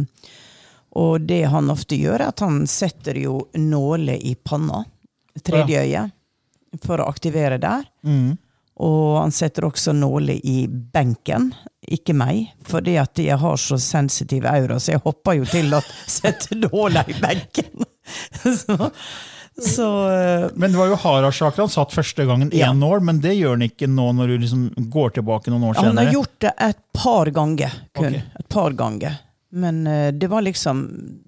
og 1.02 1.26
det 1.26 1.42
han 1.50 1.72
ofte 1.72 1.98
gjør, 1.98 2.20
er 2.20 2.30
at 2.30 2.44
han 2.44 2.62
setter 2.70 3.18
jo 3.18 3.40
nåler 3.58 4.22
i 4.22 4.36
panna, 4.36 4.84
tredje 5.42 5.82
øye, 5.82 6.06
for 6.84 7.02
å 7.02 7.08
aktivere 7.10 7.58
der. 7.62 7.86
Mm. 8.06 8.36
Og 8.82 9.18
han 9.18 9.34
setter 9.34 9.66
også 9.68 9.94
nåler 9.96 10.38
i 10.48 10.66
benken. 10.68 11.50
Ikke 11.82 12.14
meg, 12.16 12.52
fordi 12.66 12.96
at 13.02 13.18
jeg 13.18 13.38
har 13.42 13.58
så 13.60 13.78
sensitiv 13.82 14.46
aura, 14.48 14.78
så 14.80 14.94
jeg 14.94 15.02
hopper 15.04 15.40
jo 15.40 15.48
til 15.50 15.74
å 15.74 15.82
sette 16.06 16.56
nåler 16.68 17.10
i 17.10 17.18
benken. 17.18 17.86
så, 18.62 18.92
så 19.60 19.86
eh, 20.10 20.50
Men 20.56 20.72
det 20.72 20.78
var 20.78 20.86
jo 20.92 20.96
hara-chakraen 21.02 21.68
satt 21.70 21.92
første 21.92 22.24
gangen 22.26 22.50
én 22.50 22.58
Ja. 22.58 22.72
år, 22.72 23.00
men 23.04 23.20
det 23.20 23.34
gjør 23.36 23.58
den 23.58 23.68
ikke 23.68 23.88
nå 23.90 24.12
når 24.16 24.26
du 24.32 24.38
liksom 24.46 24.62
går 24.90 25.10
tilbake 25.18 25.50
noen 25.52 25.68
år 25.70 25.74
senere? 25.74 25.84
Ja, 25.84 25.88
Han 25.92 26.06
har 26.06 26.12
gjort 26.12 26.38
det 26.40 26.52
et 26.58 26.80
par 26.96 27.26
ganger, 27.30 27.70
kun. 27.94 28.06
Okay. 28.06 28.22
Et 28.40 28.48
par 28.48 28.70
ganger. 28.72 29.18
Men 29.54 29.86
eh, 29.86 30.10
det 30.16 30.30
var 30.32 30.40
liksom 30.40 30.78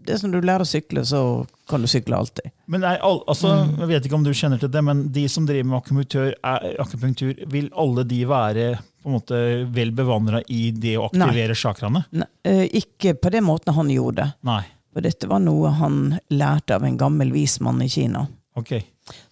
Det 0.07 0.17
som 0.21 0.31
du 0.33 0.39
lærer 0.41 0.65
å 0.65 0.69
sykle, 0.69 1.03
så 1.05 1.47
kan 1.69 1.81
du 1.85 1.87
sykle 1.87 2.17
alltid. 2.17 2.51
Men 2.67 2.81
nei, 2.81 2.97
altså, 3.03 3.51
Mm. 3.67 3.79
jeg 3.81 3.89
vet 3.89 4.07
ikke 4.09 4.15
om 4.17 4.25
du 4.25 4.31
kjenner 4.33 4.59
til 4.61 4.69
det, 4.73 4.83
men 4.85 5.09
de 5.13 5.27
som 5.29 5.45
driver 5.47 5.65
med 5.65 5.83
akupunktur, 5.83 6.33
er, 6.43 6.77
akupunktur 6.81 7.47
vil 7.53 7.69
alle 7.77 8.05
de 8.05 8.25
være 8.25 8.79
på 9.05 9.11
en 9.11 9.13
måte 9.19 9.39
vel 9.73 9.91
bevandra 9.93 10.41
i 10.49 10.71
det 10.73 10.97
å 10.97 11.11
aktivere 11.11 11.53
chakraene? 11.55 12.05
Ne, 12.13 12.25
eh, 12.45 12.65
ikke 12.73 13.13
på 13.21 13.31
den 13.31 13.45
måten 13.45 13.75
han 13.75 13.89
gjorde. 13.93 14.33
Nei. 14.43 14.63
For 14.95 15.03
dette 15.03 15.27
var 15.31 15.41
noe 15.43 15.73
han 15.75 15.97
lærte 16.31 16.77
av 16.79 16.85
en 16.87 16.97
gammel 17.01 17.33
vismann 17.35 17.83
i 17.83 17.89
Kina. 17.91 18.27
Ok. 18.57 18.77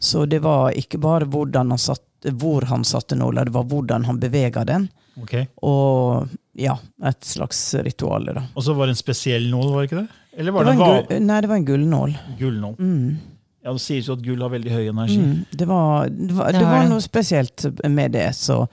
Så 0.03 0.25
det 0.27 0.41
var 0.43 0.75
ikke 0.77 0.99
bare 1.01 1.25
hvordan 1.31 1.71
han 1.73 1.79
satt, 1.81 2.03
hvor 2.39 2.67
han 2.69 2.83
satte 2.85 3.15
nåla, 3.19 3.45
det 3.47 3.55
var 3.55 3.65
hvordan 3.71 4.05
han 4.09 4.19
bevega 4.21 4.65
den. 4.69 4.89
ok. 5.23 5.37
Og 5.63 6.29
ja, 6.59 6.75
et 7.07 7.25
slags 7.25 7.61
ritual. 7.87 8.27
da. 8.35 8.43
Og 8.55 8.63
så 8.67 8.75
var 8.75 8.87
det 8.91 8.97
en 8.97 9.01
spesiell 9.01 9.47
nål, 9.51 9.71
var 9.73 9.81
det 9.85 9.89
ikke 9.91 10.01
det? 10.03 10.09
Eller 10.37 10.53
Det 10.53 10.57
var 10.57 10.65
var 10.77 11.03
det 11.09 11.17
en 11.17 11.27
nei, 11.31 11.41
det 11.41 11.49
var 11.49 11.57
en 11.57 11.65
gullnål. 11.71 12.17
gullnål? 12.39 12.75
Mm. 12.79 13.19
Ja, 13.65 13.73
Det 13.73 13.81
sies 13.81 14.09
jo 14.09 14.15
at 14.19 14.23
gull 14.27 14.43
har 14.43 14.51
veldig 14.51 14.71
høy 14.75 14.89
energi. 14.91 15.19
Mm. 15.23 15.45
Det, 15.53 15.67
var, 15.71 16.09
det, 16.09 16.33
var, 16.35 16.53
Det 16.53 16.59
det 16.59 16.67
var 16.67 16.89
noe 16.91 17.01
spesielt 17.05 17.67
med 17.89 18.13
det. 18.13 18.27
Så, 18.35 18.67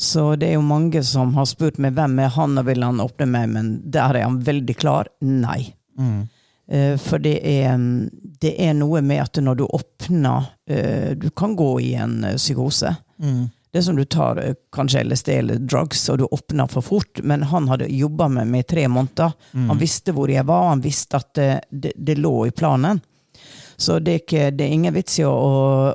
så 0.00 0.34
det 0.40 0.48
er 0.48 0.54
jo 0.56 0.62
mange 0.64 1.02
som 1.04 1.34
har 1.36 1.44
spurt 1.50 1.76
meg 1.78 1.92
hvem 1.98 2.18
er 2.24 2.32
han, 2.34 2.56
og 2.58 2.64
vil 2.70 2.82
han 2.82 3.02
åpne 3.04 3.26
meg, 3.28 3.48
men 3.52 3.72
der 3.92 4.16
er 4.16 4.24
han 4.24 4.40
veldig 4.46 4.76
klar. 4.80 5.10
Nei. 5.20 5.74
Mm. 5.98 6.28
Eh, 6.68 6.94
For 7.00 7.18
det 7.18 7.38
er, 7.44 7.74
mm, 7.76 8.10
det 8.40 8.54
er 8.60 8.72
noe 8.78 9.02
med 9.04 9.22
at 9.22 9.40
når 9.42 9.58
du 9.60 9.64
åpner 9.66 10.46
eh, 10.66 11.10
Du 11.12 11.28
kan 11.30 11.56
gå 11.56 11.80
i 11.80 11.94
en 11.94 12.24
eh, 12.24 12.38
psykose. 12.40 12.94
Mm. 13.20 13.50
Det 13.70 13.78
er 13.80 13.84
som 13.88 13.96
du 13.98 14.04
tar 14.04 14.38
kanskje 14.72 15.02
LSD 15.04 15.28
eller 15.34 15.58
drugs, 15.58 16.04
og 16.08 16.18
du 16.18 16.24
åpner 16.30 16.70
for 16.70 16.80
fort. 16.86 17.18
Men 17.26 17.42
han 17.50 17.66
hadde 17.68 17.88
jobba 17.90 18.28
med 18.30 18.46
meg 18.46 18.62
i 18.62 18.68
tre 18.70 18.84
måneder. 18.88 19.32
Han 19.50 19.80
visste 19.80 20.14
hvor 20.14 20.30
jeg 20.30 20.46
var, 20.46 20.68
han 20.68 20.84
visste 20.84 21.18
at 21.18 21.32
det, 21.34 21.48
det, 21.70 21.90
det 21.98 22.14
lå 22.22 22.46
i 22.46 22.52
planen. 22.54 23.00
Så 23.76 23.98
det 23.98 24.12
er, 24.14 24.20
ikke, 24.22 24.42
det 24.54 24.66
er 24.68 24.72
ingen 24.76 24.94
vits 24.94 25.18
i 25.18 25.24
å, 25.26 25.30
å, 25.32 25.54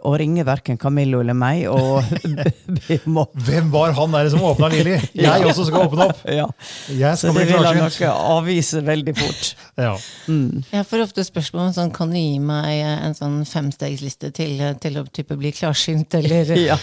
å 0.09 0.13
ringe 0.19 0.43
verken 0.47 0.77
Camillo 0.81 1.21
eller 1.23 1.37
meg 1.37 1.65
og 1.71 2.03
be 2.87 2.97
om 3.05 3.19
å 3.21 3.25
Hvem 3.49 3.69
var 3.71 3.93
han 3.97 4.11
der 4.17 4.29
som 4.33 4.43
åpna 4.43 4.67
Lilly? 4.73 4.97
Jeg 5.15 5.45
også 5.47 5.67
skal 5.69 5.87
åpne 5.87 6.09
opp! 6.11 6.23
ja. 6.27 6.47
Jeg 6.91 7.19
Så 7.19 7.29
skal 7.29 7.37
det 7.39 7.45
bli 7.45 7.53
vil 7.53 7.65
han 7.69 7.79
klarsynt. 7.79 8.01
nok 8.01 8.33
avvise 8.35 8.83
veldig 8.87 9.15
fort. 9.19 9.51
Ja. 9.79 9.93
Jeg 10.27 10.83
får 10.89 11.05
ofte 11.05 11.23
spørsmål 11.23 11.69
om 11.69 11.75
sånn, 11.77 11.91
kan 11.95 12.09
du 12.11 12.17
gi 12.19 12.39
meg 12.43 12.81
en 12.83 13.13
sånn 13.15 13.37
femstegsliste 13.47 14.33
til, 14.35 14.59
til 14.83 14.97
å 14.99 15.05
type 15.07 15.37
bli 15.39 15.53
klarsynt, 15.55 16.17
eller 16.19 16.51
Ja. 16.59 16.75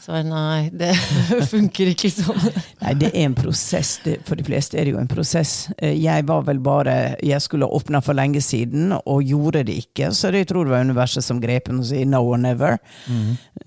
Så 0.00 0.16
nei, 0.24 0.70
det 0.72 0.94
funker 1.52 1.90
ikke 1.92 2.08
sånn. 2.12 2.38
Nei, 2.80 2.94
det 2.96 3.10
er 3.12 3.26
en 3.26 3.34
prosess. 3.36 3.98
For 4.24 4.38
de 4.38 4.44
fleste 4.46 4.78
er 4.80 4.88
det 4.88 4.94
jo 4.94 5.00
en 5.02 5.10
prosess. 5.10 5.68
Eh, 5.76 5.92
Jeg 6.00 6.24
var 6.28 6.46
vel 6.46 6.58
bare 6.64 6.94
Jeg 7.20 7.42
skulle 7.44 7.68
ha 7.68 7.76
åpna 7.76 8.00
for 8.02 8.16
lenge 8.16 8.40
siden, 8.42 8.94
og 9.04 9.20
gjorde 9.28 9.62
det 9.68 9.76
ikke. 9.82 10.08
Så 10.16 10.30
det, 10.32 10.46
jeg 10.46 10.48
tror 10.54 10.64
det 10.64 10.72
var 10.72 10.86
universet 10.88 11.26
som 11.26 11.40
grep 11.42 11.68
inn 11.68 11.82
og 11.82 11.86
sa 11.90 12.00
no 12.08 12.22
or 12.32 12.40
never. 12.40 12.78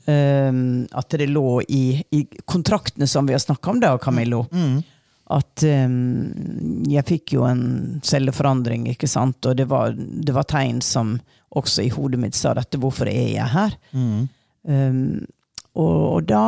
Um, 0.07 0.87
at 0.91 1.13
det 1.15 1.29
lå 1.29 1.61
i, 1.69 1.83
i 2.11 2.23
kontraktene 2.49 3.07
som 3.07 3.29
vi 3.29 3.35
har 3.37 3.39
snakka 3.43 3.71
om 3.71 3.79
da, 3.83 3.93
Camillo. 4.01 4.41
At 5.33 5.63
um, 5.63 6.83
jeg 6.91 7.05
fikk 7.07 7.35
jo 7.37 7.45
en 7.47 7.63
celleforandring, 8.03 8.89
ikke 8.91 9.07
sant. 9.07 9.45
Og 9.47 9.55
det 9.61 9.69
var, 9.71 9.93
det 9.95 10.33
var 10.35 10.49
tegn 10.49 10.81
som 10.83 11.15
også 11.53 11.85
i 11.85 11.93
hodet 11.93 12.19
mitt 12.19 12.35
sa 12.35 12.55
dette. 12.57 12.81
Hvorfor 12.81 13.07
er 13.07 13.29
jeg 13.37 13.47
her? 13.53 13.77
Um, 13.93 15.23
og, 15.73 16.01
og 16.13 16.25
da 16.29 16.41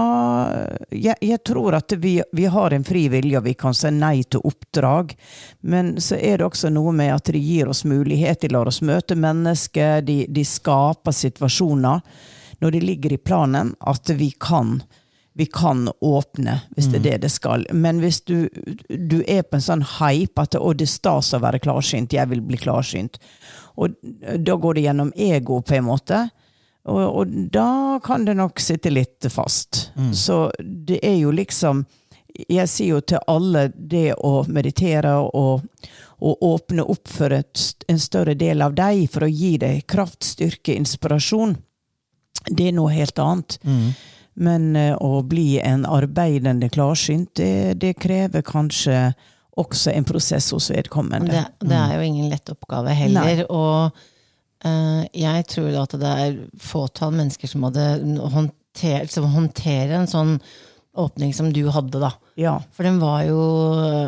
jeg, 0.93 1.17
jeg 1.21 1.41
tror 1.47 1.77
at 1.79 1.95
vi, 1.97 2.19
vi 2.35 2.45
har 2.51 2.73
en 2.73 2.85
fri 2.85 3.07
vilje, 3.09 3.39
og 3.39 3.47
vi 3.47 3.55
kan 3.57 3.73
si 3.77 3.89
nei 3.93 4.19
til 4.23 4.43
oppdrag. 4.45 5.15
Men 5.65 5.95
så 6.01 6.19
er 6.19 6.39
det 6.39 6.49
også 6.49 6.69
noe 6.73 6.93
med 6.95 7.13
at 7.15 7.31
de 7.33 7.41
gir 7.41 7.71
oss 7.71 7.85
mulighet, 7.89 8.43
de 8.43 8.53
lar 8.53 8.69
oss 8.69 8.83
møte 8.85 9.17
mennesker, 9.17 10.03
de, 10.05 10.23
de 10.29 10.45
skaper 10.45 11.15
situasjoner. 11.15 12.05
Når 12.61 12.71
de 12.71 12.85
ligger 12.85 13.15
i 13.15 13.21
planen, 13.21 13.73
at 13.81 14.13
vi 14.15 14.29
kan 14.39 14.79
vi 15.37 15.49
kan 15.51 15.89
åpne, 15.99 16.53
hvis 16.77 16.85
det 16.93 16.99
er 17.01 17.03
det 17.03 17.17
det 17.25 17.29
skal. 17.33 17.65
Men 17.75 17.97
hvis 17.99 18.21
du, 18.23 18.47
du 18.87 19.17
er 19.27 19.41
på 19.43 19.57
en 19.57 19.65
sånn 19.65 19.81
hype 19.97 20.39
at 20.39 20.55
å, 20.55 20.69
det 20.71 20.87
er 20.87 20.93
stas 20.93 21.33
å 21.35 21.41
være 21.43 21.59
klarsynt, 21.59 22.15
jeg 22.15 22.31
vil 22.31 22.39
bli 22.39 22.55
klarsynt, 22.61 23.19
og 23.75 23.97
da 24.39 24.55
går 24.55 24.77
det 24.77 24.85
gjennom 24.85 25.11
ego 25.11 25.59
på 25.59 25.75
en 25.75 25.89
måte. 25.89 26.21
Og, 26.85 27.03
og 27.17 27.35
da 27.53 27.99
kan 28.05 28.25
det 28.27 28.35
nok 28.37 28.59
sitte 28.61 28.91
litt 28.93 29.25
fast. 29.33 29.91
Så 30.13 30.51
det 30.61 30.99
er 31.01 31.15
jo 31.17 31.31
liksom 31.33 31.85
Jeg 32.51 32.67
sier 32.67 32.97
jo 32.97 33.01
til 33.01 33.21
alle 33.31 33.69
det 33.75 34.13
å 34.19 34.43
meditere 34.51 35.13
og, 35.23 35.61
og 36.19 36.41
åpne 36.43 36.83
opp 36.83 37.07
for 37.07 37.31
et, 37.31 37.61
en 37.87 37.99
større 37.99 38.35
del 38.35 38.61
av 38.61 38.73
deg, 38.75 39.05
for 39.09 39.23
å 39.23 39.29
gi 39.31 39.53
deg 39.57 39.85
kraft, 39.87 40.23
styrke, 40.23 40.75
inspirasjon. 40.75 41.55
Det 42.49 42.67
er 42.67 42.75
noe 42.75 42.91
helt 42.91 43.19
annet. 43.23 43.55
Men 44.35 44.75
eh, 44.75 44.97
å 44.99 45.21
bli 45.23 45.61
en 45.63 45.85
arbeidende 45.87 46.67
klarsynt, 46.69 47.31
det, 47.39 47.79
det 47.79 47.93
krever 48.03 48.43
kanskje 48.43 49.13
også 49.55 49.93
en 49.95 50.03
prosess 50.03 50.51
hos 50.51 50.67
vedkommende. 50.75 51.31
Det, 51.31 51.69
det 51.69 51.77
er 51.79 51.95
jo 51.95 52.03
ingen 52.03 52.27
lett 52.29 52.51
oppgave 52.51 52.91
heller. 52.99 53.45
Og 53.47 53.95
eh, 53.95 54.03
jeg 54.63 55.45
tror 55.51 55.75
at 55.83 55.91
det 55.99 56.11
er 56.25 56.37
fåtall 56.61 57.11
mennesker 57.13 57.47
som 57.51 57.63
hadde 57.67 57.83
håndter, 58.33 59.07
som 59.11 59.27
håndterer 59.33 59.91
en 59.99 60.07
sånn 60.09 60.39
åpning 60.95 61.33
som 61.35 61.49
du 61.51 61.65
hadde, 61.75 61.99
da. 61.99 62.13
Ja. 62.39 62.53
For 62.71 62.83
den 62.87 62.99
var 63.01 63.23
jo 63.27 63.39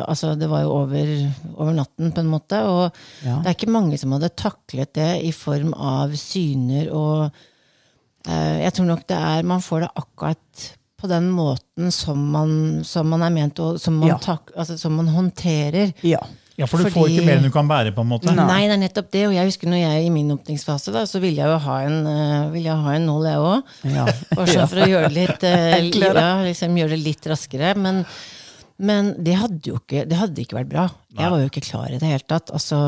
Altså, 0.08 0.34
det 0.40 0.48
var 0.48 0.62
jo 0.64 0.70
over, 0.72 1.10
over 1.56 1.72
natten, 1.76 2.12
på 2.12 2.20
en 2.24 2.30
måte. 2.32 2.62
Og 2.64 2.92
Ja. 3.24 3.40
det 3.42 3.46
er 3.46 3.54
ikke 3.58 3.70
mange 3.72 3.98
som 4.00 4.12
hadde 4.12 4.30
taklet 4.36 4.92
det 4.94 5.22
i 5.24 5.30
form 5.32 5.74
av 5.74 6.12
syner 6.16 6.88
og 6.92 7.30
eh, 8.26 8.64
Jeg 8.64 8.72
tror 8.74 8.86
nok 8.86 9.06
det 9.06 9.16
er 9.18 9.42
Man 9.44 9.60
får 9.60 9.80
det 9.84 9.90
akkurat 9.96 10.68
på 10.98 11.06
den 11.08 11.30
måten 11.30 11.92
som 11.92 12.18
man, 12.32 12.84
som 12.84 13.06
man 13.08 13.22
er 13.22 13.30
ment 13.30 13.60
å 13.60 13.78
Som 13.78 13.98
man, 14.00 14.08
Ja. 14.08 14.18
tak, 14.18 14.50
altså, 14.56 14.76
som 14.78 14.96
man 14.96 15.08
håndterer. 15.08 15.92
ja. 16.02 16.18
Ja, 16.58 16.66
for 16.66 16.80
du 16.80 16.88
Fordi- 16.88 16.94
får 16.96 17.10
ikke 17.12 17.26
mer 17.26 17.36
enn 17.38 17.44
du 17.46 17.52
kan 17.54 17.68
bære, 17.70 17.92
på 17.94 18.02
en 18.02 18.08
måte. 18.10 18.32
Nei. 18.34 18.46
Nei, 18.48 18.62
det 18.66 18.74
er 18.74 18.80
nettopp 18.82 19.10
det. 19.14 19.20
Og 19.28 19.34
jeg 19.36 19.46
husker 19.46 19.70
når 19.70 19.78
jeg 19.78 20.06
i 20.06 20.10
min 20.10 20.32
åpningsfase, 20.34 20.90
da, 20.92 21.04
så 21.06 21.20
ville 21.22 21.38
jeg 21.38 21.46
jo 21.52 21.58
ha 21.68 21.76
en, 21.86 21.98
uh, 22.06 22.50
ville 22.50 22.66
jeg 22.66 22.82
ha 22.82 22.94
en 22.96 23.06
nål, 23.06 23.28
jeg 23.30 23.38
òg. 23.38 23.70
Ja. 23.94 24.06
Sånn 24.34 24.66
for 24.72 24.82
å 24.82 24.88
gjøre 24.90 25.06
det 25.06 25.14
litt, 25.14 25.46
uh, 25.46 26.16
ja, 26.18 26.42
liksom, 26.42 26.74
gjøre 26.80 26.96
det 26.96 27.04
litt 27.04 27.30
raskere. 27.30 27.76
Men, 27.78 28.02
men 28.82 29.12
det 29.22 29.36
hadde 29.38 29.70
jo 29.70 29.78
ikke, 29.78 30.02
det 30.10 30.18
hadde 30.18 30.42
ikke 30.42 30.58
vært 30.58 30.72
bra. 30.74 30.88
Jeg 31.14 31.30
var 31.30 31.44
jo 31.44 31.52
ikke 31.52 31.64
klar 31.68 31.94
i 31.94 32.02
det 32.02 32.10
hele 32.10 32.26
tatt. 32.26 32.50
Altså, 32.50 32.82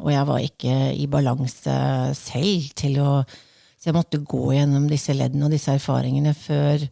og 0.00 0.10
jeg 0.14 0.24
var 0.32 0.40
ikke 0.48 0.80
i 0.96 1.06
balanse 1.12 1.76
selv 2.16 2.72
til 2.80 2.98
å 3.04 3.12
Så 3.80 3.88
jeg 3.88 3.96
måtte 3.96 4.18
gå 4.20 4.52
gjennom 4.52 4.88
disse 4.90 5.14
leddene 5.16 5.46
og 5.46 5.54
disse 5.54 5.72
erfaringene 5.72 6.34
før 6.36 6.82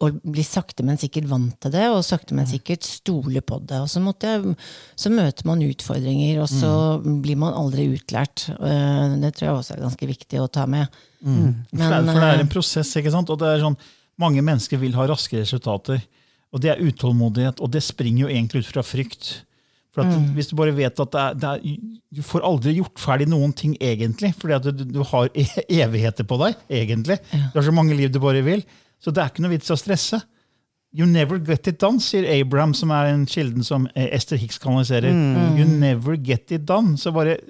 og 0.00 0.20
bli 0.24 0.42
sakte, 0.46 0.84
men 0.86 0.96
sikkert 1.00 1.26
vant 1.28 1.56
til 1.60 1.72
det, 1.74 1.84
og 1.92 2.00
sakte, 2.06 2.32
men 2.36 2.46
sikkert 2.48 2.86
stole 2.88 3.42
på 3.44 3.58
det. 3.68 3.82
Og 3.84 3.90
så, 3.92 4.00
måtte 4.00 4.30
jeg, 4.32 4.54
så 4.96 5.12
møter 5.12 5.44
man 5.50 5.64
utfordringer, 5.66 6.40
og 6.40 6.48
så 6.48 6.70
blir 7.02 7.36
man 7.36 7.52
aldri 7.52 7.88
utlært. 7.92 8.46
Eh, 8.54 9.16
Det 9.20 9.34
tror 9.36 9.48
jeg 9.48 9.58
også 9.58 9.74
er 9.76 9.84
ganske 9.84 10.08
viktig 10.08 10.40
å 10.40 10.48
ta 10.48 10.64
med. 10.66 10.88
For, 11.70 11.88
det, 12.00 12.12
for 12.14 12.20
det 12.20 12.28
er 12.30 12.38
eh, 12.40 12.44
en 12.46 12.52
prosess, 12.52 12.96
ikke 12.96 13.12
sant? 13.12 13.30
Og 13.30 13.38
det 13.40 13.48
er 13.54 13.64
sånn, 13.64 13.76
mange 14.20 14.42
mennesker 14.44 14.80
vil 14.80 14.94
ha 14.96 15.06
raske 15.10 15.40
resultater. 15.40 16.00
Og 16.54 16.62
det 16.62 16.70
er 16.70 16.84
utålmodighet, 16.86 17.60
og 17.60 17.72
det 17.74 17.82
springer 17.82 18.24
jo 18.28 18.32
egentlig 18.32 18.64
ut 18.64 18.72
fra 18.72 18.84
frykt. 18.86 19.42
For 19.94 20.02
at 20.02 20.10
Mm. 20.10 20.32
Hvis 20.34 20.48
du 20.50 20.56
bare 20.58 20.72
vet 20.74 20.98
at 20.98 21.10
det 21.12 21.20
er, 21.20 21.34
det 21.38 21.50
er, 21.50 21.76
du 22.14 22.22
får 22.26 22.42
aldri 22.42 22.72
gjort 22.80 22.98
ferdig 22.98 23.28
noen 23.30 23.52
ting 23.54 23.76
egentlig, 23.78 24.32
fordi 24.34 24.54
at 24.56 24.64
du, 24.74 24.84
du 24.90 25.02
har 25.06 25.28
e 25.34 25.44
evigheter 25.70 26.26
på 26.26 26.38
deg, 26.40 26.56
egentlig. 26.68 27.18
Du 27.52 27.60
har 27.60 27.66
så 27.68 27.74
mange 27.74 27.94
liv 27.94 28.10
du 28.10 28.18
bare 28.18 28.42
vil. 28.42 28.64
Så 29.02 29.12
det 29.14 29.22
er 29.22 29.32
ikke 29.32 29.44
noe 29.44 29.54
vits 29.54 29.70
i 29.70 29.74
å 29.74 29.80
stresse. 29.80 30.20
You 30.94 31.08
never 31.10 31.40
get 31.42 31.66
it 31.66 31.80
done, 31.82 31.98
sier 31.98 32.26
Abraham, 32.30 32.74
som 32.78 32.92
er 32.94 33.10
en 33.10 33.24
kilden 33.26 33.66
som 33.66 33.88
eh, 33.94 34.12
Esther 34.14 34.38
Hicks 34.38 34.60
kanaliserer. 34.62 35.10
You 35.58 35.66
never 35.66 36.14
get 36.14 36.52
it 36.54 36.68
done. 36.68 36.94
Så 37.00 37.10
bare 37.14 37.40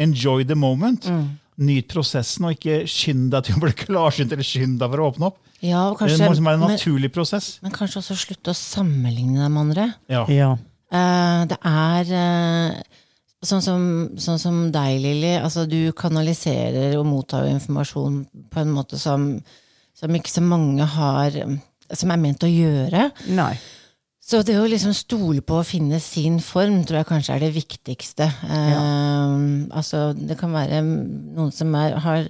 enjoy 0.00 0.46
the 0.48 0.56
moment. 0.56 1.08
Nyt 1.56 1.88
prosessen, 1.88 2.44
og 2.48 2.56
ikke 2.56 2.82
skynd 2.90 3.30
deg 3.32 3.46
til 3.46 3.56
å 3.56 3.62
bli 3.62 3.72
klarsynt 3.76 4.32
eller 4.32 4.44
skynd 4.44 4.80
deg 4.80 4.92
for 4.92 5.02
å 5.02 5.10
åpne 5.12 5.28
opp. 5.30 5.38
ja, 5.64 5.86
og 5.88 5.96
Det 5.96 6.02
kanskje, 6.02 6.24
må 6.24 6.32
liksom 6.32 6.48
være 6.48 6.58
en 6.58 6.64
men, 6.66 6.74
naturlig 6.76 7.12
prosess. 7.14 7.46
men 7.64 7.72
kanskje 7.72 8.02
også 8.02 8.16
slutte 8.20 8.52
å 8.52 8.58
sammenligne 8.58 9.40
deg 9.40 9.54
med 9.54 9.62
andre. 9.62 9.86
Ja. 10.12 10.24
ja. 10.28 10.50
Uh, 10.92 11.46
det 11.48 11.56
er 11.64 12.12
uh, 12.12 12.98
sånn, 13.44 13.64
som, 13.64 13.86
sånn 14.20 14.40
som 14.40 14.58
deg, 14.74 14.98
Lilly. 15.04 15.36
Altså, 15.40 15.64
du 15.68 15.92
kanaliserer 15.96 16.96
og 17.00 17.08
mottar 17.08 17.48
informasjon 17.50 18.20
på 18.52 18.62
en 18.62 18.74
måte 18.76 19.00
som, 19.00 19.30
som 19.96 20.16
ikke 20.16 20.32
så 20.32 20.44
mange 20.44 20.84
har 20.96 21.40
Som 21.94 22.10
er 22.10 22.18
ment 22.18 22.42
å 22.42 22.50
gjøre. 22.50 23.10
Nei. 23.30 23.54
Så 24.26 24.40
det 24.42 24.56
å 24.58 24.66
liksom 24.66 24.90
stole 24.96 25.38
på 25.46 25.60
å 25.60 25.66
finne 25.66 26.00
sin 26.02 26.40
form 26.42 26.80
tror 26.82 26.98
jeg 26.98 27.08
kanskje 27.12 27.36
er 27.36 27.44
det 27.44 27.52
viktigste. 27.54 28.26
Eh, 28.26 29.36
altså, 29.70 30.08
det 30.18 30.34
kan 30.40 30.50
være 30.50 30.80
noen 30.82 31.52
som 31.54 31.70
er, 31.78 31.94
har 32.02 32.26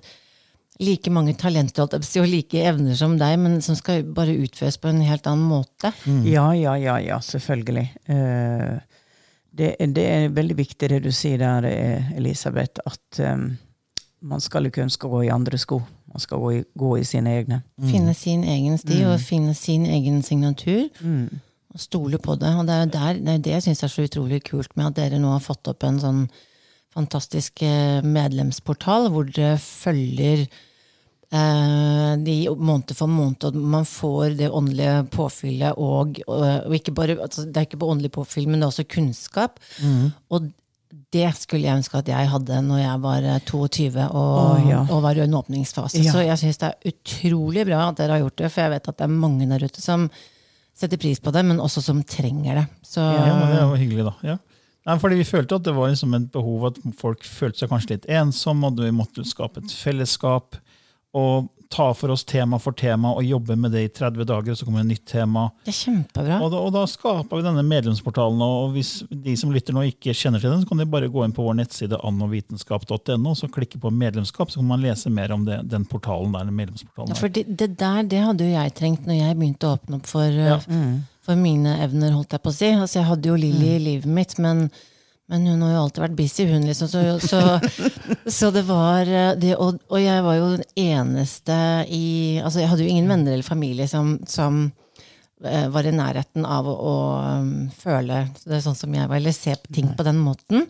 like 0.82 1.12
mange 1.12 1.32
talenter 1.40 1.86
og 1.88 2.28
like 2.28 2.60
evner 2.68 2.96
som 2.98 3.16
deg, 3.16 3.38
men 3.40 3.62
som 3.64 3.78
skal 3.78 4.04
bare 4.04 4.36
utføres 4.36 4.76
på 4.76 4.90
en 4.90 5.00
helt 5.06 5.26
annen 5.30 5.48
måte. 5.48 5.92
Ja, 6.28 6.50
ja, 6.52 6.76
ja, 6.76 6.98
ja, 7.00 7.20
selvfølgelig. 7.24 7.86
Uh, 8.10 8.76
det, 9.56 9.72
det 9.96 10.04
er 10.04 10.34
veldig 10.36 10.56
viktig 10.58 10.90
det 10.92 11.00
du 11.06 11.12
sier 11.16 11.40
der, 11.40 11.64
eh, 11.70 12.10
Elisabeth, 12.18 12.82
at 12.84 13.20
um, 13.24 13.54
man 14.20 14.42
skal 14.44 14.68
ikke 14.68 14.84
ønske 14.84 15.08
å 15.08 15.14
gå 15.16 15.22
i 15.24 15.32
andre 15.32 15.56
sko. 15.60 15.80
Man 16.16 16.22
skal 16.24 16.40
gå 16.40 16.50
i, 16.56 16.60
gå 16.80 16.94
i 16.96 17.04
sine 17.04 17.32
egne. 17.36 17.58
Finne 17.90 18.14
sin 18.16 18.44
egen 18.48 18.78
sti 18.80 19.02
og 19.04 19.18
finne 19.20 19.52
sin 19.52 19.82
egen 19.84 20.22
signatur. 20.24 20.86
Og 21.76 21.82
stole 21.82 22.16
på 22.16 22.38
det. 22.40 22.54
Og 22.56 22.64
det 22.64 22.72
er 22.72 22.86
jo 22.86 22.92
der, 22.94 23.18
det, 23.20 23.32
er 23.34 23.42
det 23.44 23.52
jeg 23.52 23.64
syns 23.66 23.82
er 23.84 23.92
så 23.92 24.06
utrolig 24.08 24.38
kult 24.48 24.72
med 24.78 24.88
at 24.88 24.96
dere 24.96 25.20
nå 25.20 25.34
har 25.34 25.44
fått 25.44 25.68
opp 25.68 25.84
en 25.84 26.00
sånn 26.00 26.22
fantastisk 26.96 27.60
eh, 27.66 28.00
medlemsportal 28.00 29.10
hvor 29.12 29.28
dere 29.28 29.58
følger 29.60 30.46
eh, 30.46 32.12
de 32.24 32.36
måned 32.56 32.96
for 32.96 33.12
måned, 33.12 33.44
og 33.44 33.58
man 33.76 33.84
får 33.84 34.38
det 34.38 34.48
åndelige 34.48 35.02
påfyllet 35.12 35.76
og, 35.76 36.22
og, 36.24 36.46
og 36.64 36.78
ikke 36.78 36.96
bare, 36.96 37.18
altså, 37.20 37.44
Det 37.44 37.60
er 37.60 37.68
ikke 37.68 37.82
bare 37.82 37.98
åndelig 37.98 38.14
påfyll, 38.16 38.48
men 38.48 38.62
det 38.62 38.70
er 38.70 38.72
også 38.72 38.88
kunnskap. 38.88 39.60
Og 40.32 40.48
det 41.14 41.26
skulle 41.38 41.68
jeg 41.68 41.78
ønske 41.78 42.00
at 42.00 42.08
jeg 42.10 42.30
hadde 42.32 42.62
når 42.66 42.80
jeg 42.82 43.02
var 43.04 43.26
eh, 43.30 43.42
22 43.46 44.06
og, 44.06 44.32
oh, 44.40 44.64
ja. 44.66 44.80
og 44.90 45.04
var 45.04 45.18
i 45.18 45.22
en 45.24 45.36
åpningsfase. 45.38 46.02
Ja. 46.02 46.14
Så 46.14 46.24
jeg 46.26 46.40
syns 46.40 46.58
det 46.62 46.72
er 46.72 46.90
utrolig 46.92 47.66
bra 47.68 47.84
at 47.90 48.00
dere 48.00 48.16
har 48.16 48.24
gjort 48.24 48.40
det, 48.42 48.50
for 48.52 48.64
jeg 48.64 48.74
vet 48.74 48.90
at 48.90 48.98
det 48.98 49.06
er 49.06 49.14
mange 49.14 49.48
der 49.50 49.66
ute 49.68 49.84
som 49.84 50.08
setter 50.76 51.00
pris 51.00 51.22
på 51.22 51.32
det, 51.32 51.44
men 51.46 51.62
også 51.62 51.80
som 51.84 52.02
trenger 52.04 52.60
det. 52.60 52.66
Så 52.84 53.00
Ja, 53.00 53.38
det 53.52 53.62
var 53.70 53.80
hyggelig, 53.80 54.08
da. 54.10 54.14
Ja. 54.34 54.36
Nei, 54.86 54.98
fordi 55.02 55.18
Vi 55.18 55.26
følte 55.26 55.58
at 55.58 55.64
det 55.66 55.74
var 55.74 55.90
liksom 55.90 56.14
et 56.14 56.28
behov 56.34 56.68
at 56.68 56.76
folk 56.98 57.24
følte 57.26 57.62
seg 57.62 57.72
kanskje 57.72 57.96
litt 57.96 58.10
ensomme, 58.20 58.68
og 58.68 58.82
vi 58.84 58.92
måtte 58.94 59.24
skape 59.26 59.64
et 59.64 59.72
fellesskap. 59.72 60.58
Og 61.16 61.48
ta 61.72 61.88
for 61.98 62.12
oss 62.14 62.22
tema 62.24 62.60
for 62.62 62.76
tema 62.78 63.10
og 63.16 63.24
jobbe 63.26 63.56
med 63.58 63.72
det 63.74 63.80
i 63.82 63.88
30 63.90 64.22
dager, 64.28 64.52
og 64.52 64.58
så 64.60 64.64
kommer 64.68 64.84
det 64.84 64.86
et 64.86 64.92
nytt 64.94 65.06
tema. 65.10 65.48
det 65.66 65.72
er 65.72 65.78
kjempebra. 65.80 66.36
Og 66.44 66.52
da, 66.52 66.60
og 66.62 66.70
da 66.76 66.82
skaper 66.86 67.40
vi 67.40 67.42
denne 67.42 67.64
medlemsportalen. 67.66 68.38
og 68.44 68.70
Hvis 68.76 68.92
de 69.10 69.34
som 69.40 69.50
lytter 69.50 69.74
nå 69.74 69.82
ikke 69.88 70.14
kjenner 70.14 70.38
til 70.40 70.52
den, 70.52 70.62
så 70.62 70.68
kan 70.70 70.78
de 70.78 70.86
bare 70.86 71.08
gå 71.10 71.24
inn 71.26 71.34
på 71.34 71.42
vår 71.42 71.56
nettside 71.58 71.98
annovitenskap.no 72.06 73.32
og 73.32 73.36
så 73.40 73.48
klikke 73.50 73.80
på 73.82 73.90
medlemskap, 73.90 74.50
så 74.52 74.60
kan 74.60 74.68
man 74.70 74.84
lese 74.84 75.10
mer 75.10 75.32
om 75.34 75.44
det, 75.48 75.58
den 75.70 75.84
portalen 75.90 76.32
der. 76.36 76.44
den 76.46 76.54
medlemsportalen 76.56 77.10
der. 77.10 77.16
Ja, 77.16 77.20
for 77.20 77.28
det, 77.34 77.44
det 77.58 77.70
der 77.82 78.02
det 78.14 78.22
hadde 78.28 78.44
jo 78.46 78.54
jeg 78.54 78.74
trengt 78.78 79.06
når 79.06 79.18
jeg 79.20 79.36
begynte 79.40 79.66
å 79.70 79.76
åpne 79.78 79.98
opp 80.00 80.06
for, 80.06 80.30
Ja. 80.46 80.56
uh, 80.70 81.00
for 81.26 81.34
mine 81.36 81.78
evner. 81.82 82.12
holdt 82.14 82.30
Jeg 82.36 82.42
på 82.46 82.50
å 82.52 82.54
si. 82.54 82.70
Altså, 82.72 83.00
jeg 83.00 83.08
hadde 83.10 83.26
jo 83.26 83.34
Lilly 83.34 83.72
Mm. 83.72 83.74
i 83.74 83.84
livet 83.90 84.06
mitt, 84.06 84.38
men, 84.38 84.70
men 85.26 85.46
hun 85.50 85.62
har 85.64 85.72
jo 85.74 85.82
alltid 85.82 86.02
vært 86.04 86.16
busy, 86.18 86.46
hun. 86.46 86.66
liksom. 86.68 86.90
Så, 86.90 87.02
så, 87.26 87.40
så 88.38 88.50
det 88.54 88.62
var 88.68 89.08
uh, 89.10 89.34
det, 89.38 89.56
og, 89.58 89.80
og 89.90 90.02
jeg 90.02 90.24
var 90.26 90.38
jo 90.38 90.50
den 90.54 90.66
eneste 90.78 91.56
i 91.90 92.06
altså 92.42 92.62
Jeg 92.62 92.70
hadde 92.70 92.86
jo 92.86 92.92
ingen 92.92 93.10
venner 93.10 93.34
eller 93.34 93.46
familie 93.46 93.88
som, 93.90 94.16
som 94.30 94.68
uh, 95.42 95.66
var 95.74 95.88
i 95.88 95.94
nærheten 95.94 96.46
av 96.46 96.68
å, 96.70 96.76
å 96.76 96.96
um, 97.42 97.54
føle 97.74 98.26
det 98.46 98.62
sånn 98.62 98.78
som 98.78 98.94
jeg 98.94 99.10
var, 99.10 99.18
eller 99.18 99.34
se 99.34 99.56
ting 99.66 99.90
på 99.98 100.06
den 100.06 100.22
måten. 100.22 100.68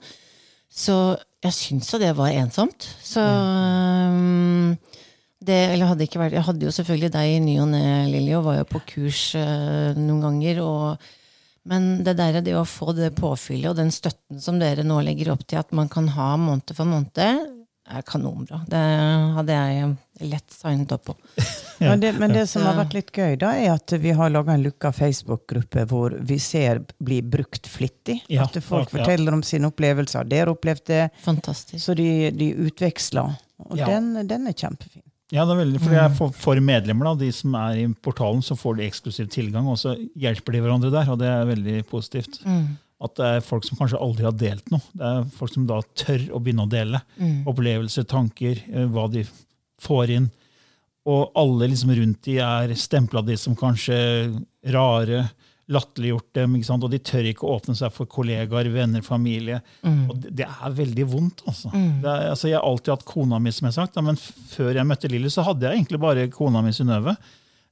Så 0.72 0.96
jeg 1.44 1.54
syns 1.57 1.92
jo 1.92 2.00
det 2.00 2.14
var 2.16 2.32
ensomt. 2.32 2.88
Så 3.04 3.20
um, 3.20 4.72
det, 5.46 5.59
eller 5.74 5.92
hadde 5.92 6.09
ikke 6.09 6.20
vært, 6.22 6.38
Jeg 6.38 6.46
hadde 6.48 6.64
jo 6.64 6.72
selvfølgelig 6.74 7.12
deg 7.14 7.34
i 7.34 7.44
ny 7.44 7.61
og 7.61 7.70
ne, 7.70 7.84
Lilly, 8.09 8.32
og 8.38 8.48
var 8.48 8.59
jo 8.62 8.70
på 8.72 8.82
kurs 8.88 9.28
uh, 9.36 9.92
noen 10.00 10.24
ganger. 10.24 10.64
Og, 10.64 11.12
men 11.67 12.05
det 12.07 12.17
der, 12.19 12.41
det 12.47 12.55
å 12.59 12.64
få 12.69 12.93
det 12.97 13.12
påfyllet 13.19 13.73
og 13.73 13.77
den 13.81 13.93
støtten 13.95 14.41
som 14.43 14.59
dere 14.62 14.85
nå 14.87 15.01
legger 15.05 15.33
opp 15.35 15.45
til, 15.47 15.59
at 15.61 15.73
man 15.77 15.91
kan 15.93 16.09
ha 16.14 16.33
måned 16.41 16.73
for 16.77 16.89
måned, 16.89 17.53
er 17.87 18.03
kanonbra. 18.03 18.64
Det 18.67 18.79
hadde 19.37 19.55
jeg 19.55 20.31
lett 20.31 20.51
signet 20.51 20.91
opp 20.97 21.05
på. 21.07 21.14
Men 21.79 22.01
det, 22.01 22.14
men 22.19 22.33
det 22.33 22.47
som 22.49 22.64
har 22.64 22.75
vært 22.79 22.95
litt 22.97 23.11
gøy, 23.12 23.35
da, 23.39 23.51
er 23.53 23.75
at 23.75 23.93
vi 24.01 24.14
har 24.17 24.31
laga 24.33 24.55
en 24.57 24.62
lukka 24.64 24.89
Facebook-gruppe 24.97 25.83
hvor 25.91 26.14
vi 26.25 26.39
ser 26.41 26.81
blir 27.05 27.21
brukt 27.23 27.69
flittig. 27.69 28.23
Ja, 28.33 28.47
at 28.49 28.57
folk 28.64 28.89
ja. 28.89 28.97
forteller 28.97 29.37
om 29.37 29.43
sine 29.45 29.69
opplevelser. 29.69 30.25
Dere 30.25 30.55
opplevde 30.57 30.87
det, 30.89 31.03
Fantastisk. 31.27 31.83
så 31.85 31.95
de, 31.99 32.31
de 32.33 32.49
utveksler. 32.64 33.37
Og 33.69 33.77
Ja. 33.77 33.91
den, 33.93 34.14
den 34.27 34.49
er 34.49 34.57
kjempefin. 34.57 35.05
Ja, 35.35 35.43
det 35.43 35.57
er 35.57 35.59
veldig, 35.64 35.79
for, 35.83 35.93
jeg 35.97 36.11
for, 36.14 36.35
for 36.39 36.61
medlemmer, 36.62 37.09
da, 37.09 37.18
de 37.24 37.29
som 37.35 37.55
er 37.59 37.81
i 37.83 37.87
portalen, 38.05 38.45
så 38.47 38.55
får 38.55 38.77
de 38.79 38.85
eksklusiv 38.87 39.27
tilgang, 39.35 39.66
og 39.66 39.79
så 39.81 39.97
hjelper 40.14 40.55
de 40.55 40.61
hverandre 40.62 40.91
der, 40.95 41.09
og 41.11 41.18
det 41.18 41.27
er 41.33 41.49
veldig 41.49 41.81
positivt. 41.91 42.39
At 43.03 43.16
det 43.18 43.27
er 43.27 43.43
folk 43.45 43.66
som 43.66 43.77
kanskje 43.77 43.99
aldri 44.01 44.24
har 44.24 44.37
delt 44.39 44.70
noe. 44.72 44.81
Det 44.97 45.09
er 45.09 45.27
folk 45.37 45.53
som 45.53 45.66
da 45.68 45.81
tør 45.99 46.29
å 46.33 46.39
begynne 46.41 46.64
å 46.64 46.70
dele. 46.70 47.01
Opplevelser, 47.51 48.07
tanker, 48.09 48.62
eh, 48.70 48.87
hva 48.89 49.09
de 49.12 49.24
får 49.83 50.14
inn. 50.14 50.31
Og 51.07 51.35
alle 51.39 51.68
liksom 51.70 51.93
rundt 51.99 52.22
de 52.27 52.39
er 52.43 52.72
stempla 52.79 53.20
de 53.27 53.37
som 53.39 53.55
kanskje 53.59 53.99
rare, 54.74 55.27
latterliggjort 55.73 56.29
dem, 56.39 56.53
ikke 56.59 56.69
sant? 56.69 56.85
og 56.87 56.93
de 56.93 57.01
tør 57.03 57.27
ikke 57.27 57.47
å 57.47 57.57
åpne 57.57 57.75
seg 57.75 57.91
for 57.95 58.07
kollegaer, 58.11 58.69
venner, 58.71 59.03
familie. 59.03 59.61
Og 59.83 60.12
det, 60.23 60.35
det 60.43 60.47
er 60.47 60.77
veldig 60.79 61.07
vondt. 61.11 61.43
Altså. 61.51 61.73
Det 61.75 62.07
er, 62.12 62.29
altså. 62.35 62.51
Jeg 62.53 62.61
har 62.61 62.69
alltid 62.69 62.93
hatt 62.95 63.09
kona 63.09 63.41
mi, 63.43 63.51
som 63.55 63.67
jeg 63.67 63.75
har 63.75 63.81
sagt, 63.87 63.99
men 64.07 64.21
før 64.53 64.79
jeg 64.79 64.87
møtte 64.87 65.11
Lilly, 65.11 65.33
så 65.33 65.43
hadde 65.49 65.67
jeg 65.67 65.81
egentlig 65.83 66.03
bare 66.07 66.29
kona 66.31 66.62
mi 66.62 66.71
Synnøve. 66.77 67.17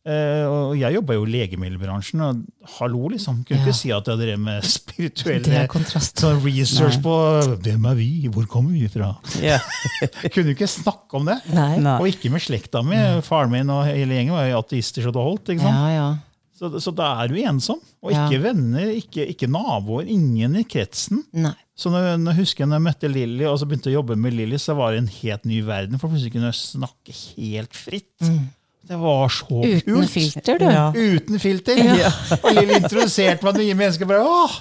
Uh, 0.04 0.44
og 0.52 0.72
jeg 0.76 0.92
jobba 0.98 1.14
jo 1.16 1.22
i 1.24 1.30
legemiddelbransjen, 1.32 2.20
og 2.26 2.42
hallo, 2.74 3.06
liksom. 3.14 3.38
Kunne 3.48 3.56
Ja. 3.56 3.64
ikke 3.64 3.76
si 3.78 3.92
at 3.94 4.10
jeg 4.10 4.20
drev 4.20 4.42
med 4.42 4.66
spirituelle 4.74 5.62
sånn 5.72 6.42
research 6.44 6.98
på 7.00 7.14
hvem 7.64 7.86
er 7.88 7.96
vi, 7.96 8.08
hvor 8.34 8.44
kommer 8.52 8.74
vi 8.76 8.84
fra? 8.92 9.14
Ja. 9.40 9.56
Kunne 10.34 10.50
jo 10.50 10.56
ikke 10.58 10.68
snakke 10.68 11.16
om 11.16 11.24
det. 11.30 11.38
Nei. 11.56 11.78
Nei. 11.80 11.96
Og 12.02 12.10
ikke 12.10 12.28
med 12.34 12.44
slekta 12.44 12.82
mi. 12.84 12.98
Faren 13.24 13.54
min 13.54 13.72
og 13.72 13.86
hele 13.88 14.18
gjengen 14.18 14.36
var 14.36 14.50
jo 14.50 14.60
ateister 14.60 15.06
så 15.06 15.14
det 15.14 15.24
holdt. 15.24 15.54
ikke 15.54 15.64
sant? 15.64 15.80
Ja, 15.80 15.96
ja. 15.96 16.33
Så, 16.54 16.68
så 16.80 16.92
da 16.94 17.08
er 17.24 17.28
du 17.32 17.34
ensom. 17.42 17.80
Og 18.04 18.12
Ja. 18.12 18.28
ikke 18.28 18.42
venner, 18.44 18.90
ikke, 18.94 19.24
ikke 19.32 19.48
naboer, 19.50 20.06
ingen 20.06 20.54
i 20.56 20.62
kretsen. 20.64 21.24
Nei. 21.34 21.54
Så 21.76 21.90
når, 21.90 22.12
når 22.22 22.30
jeg 22.36 22.44
husker 22.44 22.66
når 22.70 22.78
jeg 22.78 22.84
møtte 22.86 23.08
Lilly 23.10 23.44
og 23.50 23.56
så 23.58 23.66
begynte 23.66 23.90
å 23.90 23.96
jobbe 23.96 24.14
med 24.16 24.36
Lilly, 24.36 24.56
så 24.62 24.76
var 24.78 24.92
det 24.94 25.00
en 25.02 25.08
helt 25.10 25.44
ny 25.50 25.60
verden. 25.66 25.98
For 25.98 26.08
plutselig 26.12 26.30
kunne 26.36 26.52
jeg 26.52 26.60
snakke 26.60 27.16
helt 27.34 27.74
fritt. 27.74 28.12
Det 28.86 28.98
var 29.00 29.28
så 29.32 29.48
Mm. 29.64 29.80
Uten 29.80 29.94
kult. 29.96 30.10
filter, 30.12 30.58
du. 30.58 30.64
Ja. 30.70 30.92
Uten 30.92 31.38
filter. 31.40 31.82
Og 32.44 32.50
Lilly 32.54 32.78
introduserte 32.78 33.42
meg 33.48 33.58
nye 33.58 33.74
mennesker. 33.74 34.06
bare, 34.06 34.22
Åh, 34.22 34.60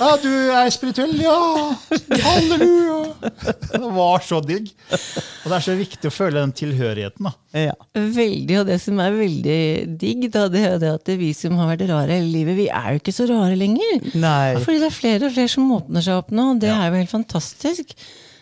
ja, 0.00 0.10
du 0.22 0.30
er 0.54 0.70
spirituell, 0.72 1.16
ja! 1.20 1.36
Halleluja! 2.24 2.98
Det 3.72 3.80
var 3.82 4.22
så 4.24 4.38
digg. 4.44 4.70
Og 4.92 5.50
det 5.50 5.56
er 5.58 5.64
så 5.66 5.74
viktig 5.78 6.08
å 6.10 6.14
føle 6.14 6.40
den 6.40 6.54
tilhørigheten. 6.56 7.28
da. 7.28 7.34
Ja. 7.70 7.74
Veldig, 7.94 8.60
og 8.60 8.70
det 8.70 8.78
som 8.84 9.02
er 9.02 9.18
veldig 9.18 9.60
digg, 10.00 10.26
da, 10.32 10.46
det 10.52 10.64
er 10.68 10.80
det 10.82 10.94
at 11.00 11.12
vi 11.20 11.34
som 11.36 11.58
har 11.60 11.72
vært 11.72 11.86
rare 11.90 12.16
hele 12.20 12.30
livet, 12.30 12.58
vi 12.62 12.70
er 12.70 12.94
jo 12.94 13.02
ikke 13.02 13.16
så 13.16 13.28
rare 13.30 13.58
lenger. 13.58 14.10
Nei. 14.14 14.56
Fordi 14.62 14.80
det 14.80 14.90
er 14.90 14.98
flere 15.00 15.28
og 15.28 15.36
flere 15.36 15.52
som 15.52 15.76
åpner 15.76 16.06
seg 16.06 16.22
opp 16.22 16.34
nå, 16.34 16.50
og 16.54 16.64
det 16.64 16.72
er 16.72 16.88
jo 16.88 17.00
helt 17.02 17.14
fantastisk. 17.14 17.96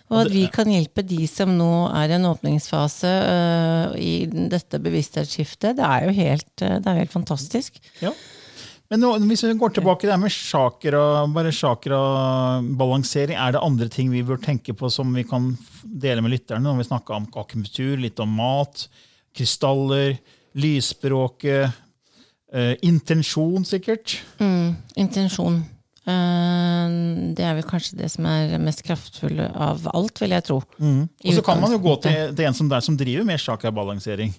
Og 0.08 0.22
at 0.22 0.30
vi 0.32 0.46
kan 0.52 0.70
hjelpe 0.72 1.02
de 1.04 1.26
som 1.28 1.50
nå 1.52 1.72
er 1.92 2.14
i 2.14 2.16
en 2.16 2.28
åpningsfase 2.30 3.10
uh, 3.28 3.96
i 4.00 4.24
dette 4.28 4.80
bevissthetsskiftet, 4.80 5.76
det 5.76 5.84
er 5.84 6.06
jo 6.06 6.14
helt, 6.16 6.52
øh, 6.64 6.78
det 6.80 6.88
er 6.88 7.00
helt 7.02 7.12
fantastisk. 7.12 7.76
Ja. 8.00 8.14
Men 8.88 9.02
nå, 9.04 9.10
hvis 9.28 9.42
vi 9.44 9.52
går 9.60 9.74
tilbake 9.76 10.06
til 10.06 10.10
det 10.14 10.16
med 10.16 10.32
chakra, 10.32 11.00
bare 11.28 11.52
chakra-balansering, 11.52 13.36
er 13.36 13.52
det 13.52 13.60
andre 13.60 13.88
ting 13.92 14.08
vi 14.08 14.24
bør 14.24 14.40
tenke 14.40 14.72
på 14.72 14.88
som 14.92 15.10
vi 15.12 15.26
kan 15.28 15.50
dele 15.84 16.24
med 16.24 16.32
lytterne? 16.32 16.64
Når 16.64 16.78
vi 16.80 16.86
snakka 16.88 17.18
om 17.18 17.26
akupunktur, 17.28 17.98
litt 18.00 18.22
om 18.24 18.32
mat, 18.38 18.86
krystaller, 19.36 20.16
lysspråket, 20.56 21.76
eh, 22.52 22.72
intensjon 22.88 23.68
sikkert. 23.68 24.22
Mm, 24.40 24.72
intensjon. 25.04 25.60
Eh, 26.08 26.96
det 27.36 27.44
er 27.44 27.58
vel 27.60 27.68
kanskje 27.68 28.00
det 28.00 28.08
som 28.16 28.24
er 28.24 28.56
mest 28.62 28.86
kraftfulle 28.88 29.52
av 29.52 29.84
alt, 29.92 30.24
vil 30.24 30.32
jeg 30.32 30.48
tro. 30.48 30.62
Mm. 30.80 31.02
Og 31.12 31.36
så 31.36 31.44
kan 31.44 31.60
man 31.60 31.76
jo 31.76 31.84
gå 31.84 32.00
til, 32.08 32.32
til 32.32 32.48
en 32.48 32.56
som, 32.56 32.72
der, 32.72 32.80
som 32.80 32.96
driver 32.96 33.28
med 33.28 33.44
chakra-balansering. 33.44 34.32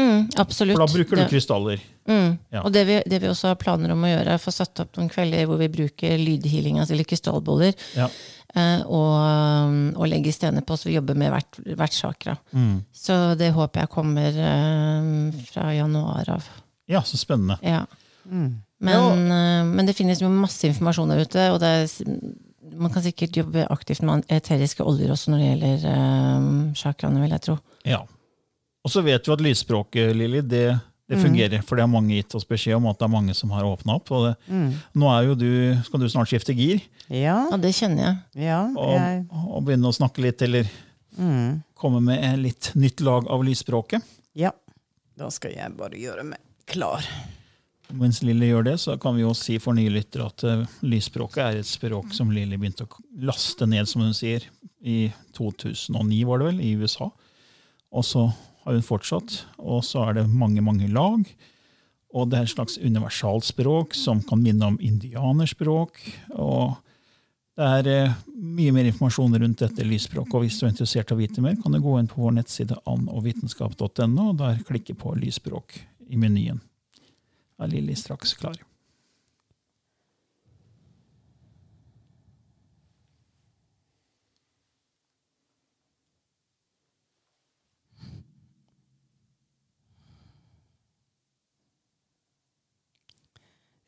Mm, 0.00 0.28
absolutt. 0.40 0.76
For 0.78 0.86
da 0.86 0.92
bruker 0.92 1.16
du 1.16 1.22
Det- 1.22 1.28
krystaller. 1.30 1.80
Mm. 2.08 2.38
Ja. 2.50 2.62
Og 2.64 2.72
det 2.72 2.84
vi, 2.86 3.02
det 3.06 3.18
vi 3.22 3.28
også 3.28 3.48
har 3.52 3.54
planer 3.60 3.92
om 3.92 4.02
å 4.02 4.08
gjøre, 4.08 4.26
er 4.32 4.38
å 4.38 4.42
få 4.42 4.50
satt 4.52 4.80
opp 4.80 4.96
noen 4.96 5.10
kvelder 5.12 5.44
hvor 5.46 5.58
vi 5.60 5.68
bruker 5.68 6.16
lydhealing, 6.18 6.78
altså 6.80 6.94
eller 6.96 7.04
krystallboller, 7.04 7.74
Ja. 7.96 8.08
eh, 8.56 8.80
og, 8.86 9.96
og 10.00 10.08
legger 10.08 10.32
stener 10.32 10.62
på, 10.64 10.74
så 10.80 10.88
vi 10.88 10.96
jobber 10.96 11.14
med 11.14 11.30
hvert, 11.30 11.60
hvert 11.76 11.92
chakra. 11.92 12.38
Mm. 12.54 12.84
Så 12.92 13.36
det 13.38 13.52
håper 13.52 13.80
jeg 13.84 13.90
kommer 13.92 14.32
eh, 14.32 15.42
fra 15.52 15.72
januar 15.76 16.28
av. 16.38 16.48
ja, 16.88 17.00
så 17.02 17.16
spennende. 17.20 17.58
Ja. 17.62 17.84
Mm. 18.30 18.62
Men, 18.80 19.30
eh, 19.30 19.64
men 19.76 19.86
det 19.86 19.94
finnes 19.94 20.20
jo 20.20 20.28
masse 20.28 20.64
informasjon 20.66 21.08
der 21.12 21.20
ute, 21.22 21.50
og 21.52 21.60
det 21.60 21.68
er, 21.68 22.32
man 22.74 22.90
kan 22.90 23.02
sikkert 23.04 23.36
jobbe 23.36 23.66
aktivt 23.70 24.00
med 24.02 24.24
eteriske 24.32 24.82
oljer 24.82 25.12
også 25.12 25.30
når 25.30 25.38
det 25.38 25.50
gjelder 25.52 25.86
eh, 25.92 26.74
chakraene, 26.80 27.20
vil 27.20 27.30
jeg 27.36 27.42
tro. 27.42 27.58
Ja. 27.84 28.00
Og 28.82 28.90
så 28.90 29.02
vet 29.04 29.28
vi 29.28 29.34
at 29.34 29.44
lysspråket, 29.44 30.10
Lilly, 30.16 30.40
det, 30.42 30.64
det 31.10 31.18
fungerer. 31.22 31.62
For 31.62 31.78
det 31.78 31.84
har 31.84 31.90
mange 31.92 32.16
gitt 32.16 32.34
oss 32.34 32.46
beskjed 32.48 32.78
om 32.80 32.88
at 32.90 32.98
det 32.98 33.06
er 33.06 33.12
mange 33.12 33.34
som 33.38 33.52
har 33.54 33.66
åpna 33.68 33.98
opp. 34.00 34.10
Og 34.10 34.24
det, 34.26 34.32
Nå 34.98 35.10
er 35.12 35.28
jo 35.28 35.36
du, 35.38 35.50
skal 35.86 36.02
du 36.02 36.08
snart 36.10 36.32
skifte 36.32 36.56
gir 36.56 36.82
Ja. 37.06 37.44
og 37.52 37.60
det 37.62 37.74
kjenner 37.76 38.08
jeg. 38.08 38.48
ja 38.48 38.62
jeg, 38.72 39.20
og, 39.28 39.52
og 39.58 39.68
begynne 39.68 39.90
å 39.90 39.94
snakke 39.94 40.24
litt, 40.24 40.42
eller 40.42 40.66
mm. 41.18 41.62
komme 41.78 42.00
med 42.02 42.24
et 42.26 42.40
litt 42.40 42.72
nytt 42.74 43.04
lag 43.04 43.28
av 43.30 43.44
lysspråket. 43.46 44.02
ja. 44.34 44.54
Da 45.12 45.26
skal 45.28 45.52
jeg 45.52 45.74
bare 45.76 45.98
gjøre 46.00 46.22
meg 46.24 46.40
klar. 46.66 47.04
Mens 47.92 48.22
Lilly 48.24 48.48
gjør 48.48 48.64
det, 48.70 48.78
så 48.80 48.94
kan 49.00 49.12
vi 49.14 49.20
jo 49.26 49.34
si 49.36 49.58
for 49.60 49.76
nye 49.76 49.92
lyttere 49.92 50.24
at 50.30 50.44
eh, 50.48 50.62
lysspråket 50.88 51.42
er 51.44 51.58
et 51.60 51.68
språk 51.68 52.14
som 52.16 52.30
Lilly 52.32 52.56
begynte 52.56 52.86
å 52.86 53.02
laste 53.28 53.68
ned, 53.68 53.84
som 53.90 54.00
hun 54.06 54.16
sier, 54.16 54.46
i 54.80 55.12
2009, 55.36 56.22
var 56.26 56.40
det 56.40 56.48
vel, 56.48 56.62
i 56.64 56.72
USA. 56.80 57.10
Og 57.92 58.06
så 58.08 58.24
har 58.62 58.76
hun 58.76 58.84
fortsatt, 58.86 59.42
og 59.58 59.82
så 59.86 60.06
er 60.08 60.20
det 60.20 60.30
mange, 60.30 60.62
mange 60.64 60.88
lag. 60.92 61.26
Og 62.12 62.28
det 62.28 62.38
er 62.38 62.46
et 62.46 62.52
slags 62.52 62.78
universalspråk 62.78 63.96
som 63.96 64.20
kan 64.28 64.42
minne 64.44 64.72
om 64.74 64.80
indianerspråk. 64.80 66.00
Og 66.36 66.78
Det 67.52 67.66
er 67.68 67.88
eh, 67.92 68.12
mye 68.32 68.72
mer 68.72 68.86
informasjon 68.88 69.34
rundt 69.36 69.60
dette 69.60 69.84
lysspråket, 69.84 70.34
og 70.34 70.46
hvis 70.46 70.56
du 70.56 70.64
er 70.64 70.70
interessert 70.72 71.10
i 71.12 71.12
å 71.12 71.18
vite 71.18 71.42
mer, 71.44 71.58
kan 71.60 71.74
du 71.74 71.82
gå 71.84 71.98
inn 72.00 72.08
på 72.08 72.22
vår 72.24 72.38
nettside 72.38 72.78
annovitenskap.no, 72.88 74.30
og 74.30 74.38
der 74.40 74.62
klikke 74.64 74.96
på 74.96 75.12
lysspråk 75.20 75.76
i 76.08 76.16
menyen. 76.16 76.62
Da 77.60 77.68
er 77.68 77.74
Lilly 77.74 77.98
straks 78.00 78.32
klar. 78.40 78.56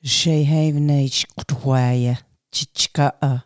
Shehavnage 0.07 1.27
kutwaya 1.37 2.17
chichkaa. 2.51 3.41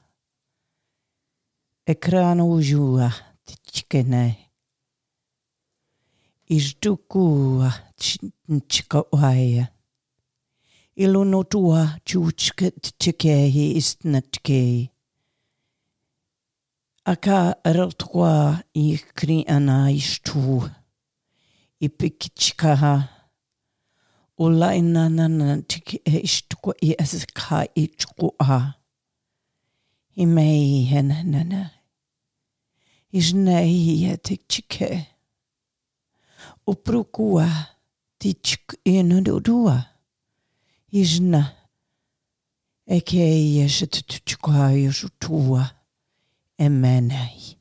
Ekrano 1.86 2.50
ujua 2.52 3.12
tichikene. 3.44 4.50
Isdukua 6.46 7.72
chichikawaya. 7.96 9.68
Ilunotua 10.96 11.98
chuchke 12.04 12.70
tichikehi 12.70 13.72
istnatkehi. 13.76 14.90
Aka 17.04 17.56
rotwa 17.64 18.62
ikri 18.74 19.44
ana 19.46 19.90
istu. 19.90 20.70
Ipikichkaha. 21.80 23.17
Ola 24.38 24.74
inanana 24.74 25.62
tiki 25.62 25.96
ishtuko 26.04 26.74
i 26.80 26.94
eska 26.98 27.66
ichkua. 27.74 28.74
I 30.16 30.26
mei 30.26 30.84
henene. 30.84 31.70
Isnei 33.12 34.16
tikchike. 34.22 35.06
Uprukua 36.66 37.66
tichk 38.18 38.74
inudua. 38.84 39.84
Isna. 40.92 41.54
Eke 42.86 43.54
yeshetchukwa 43.54 44.72
yeshutua. 44.72 45.70
Emenei. 46.58 47.58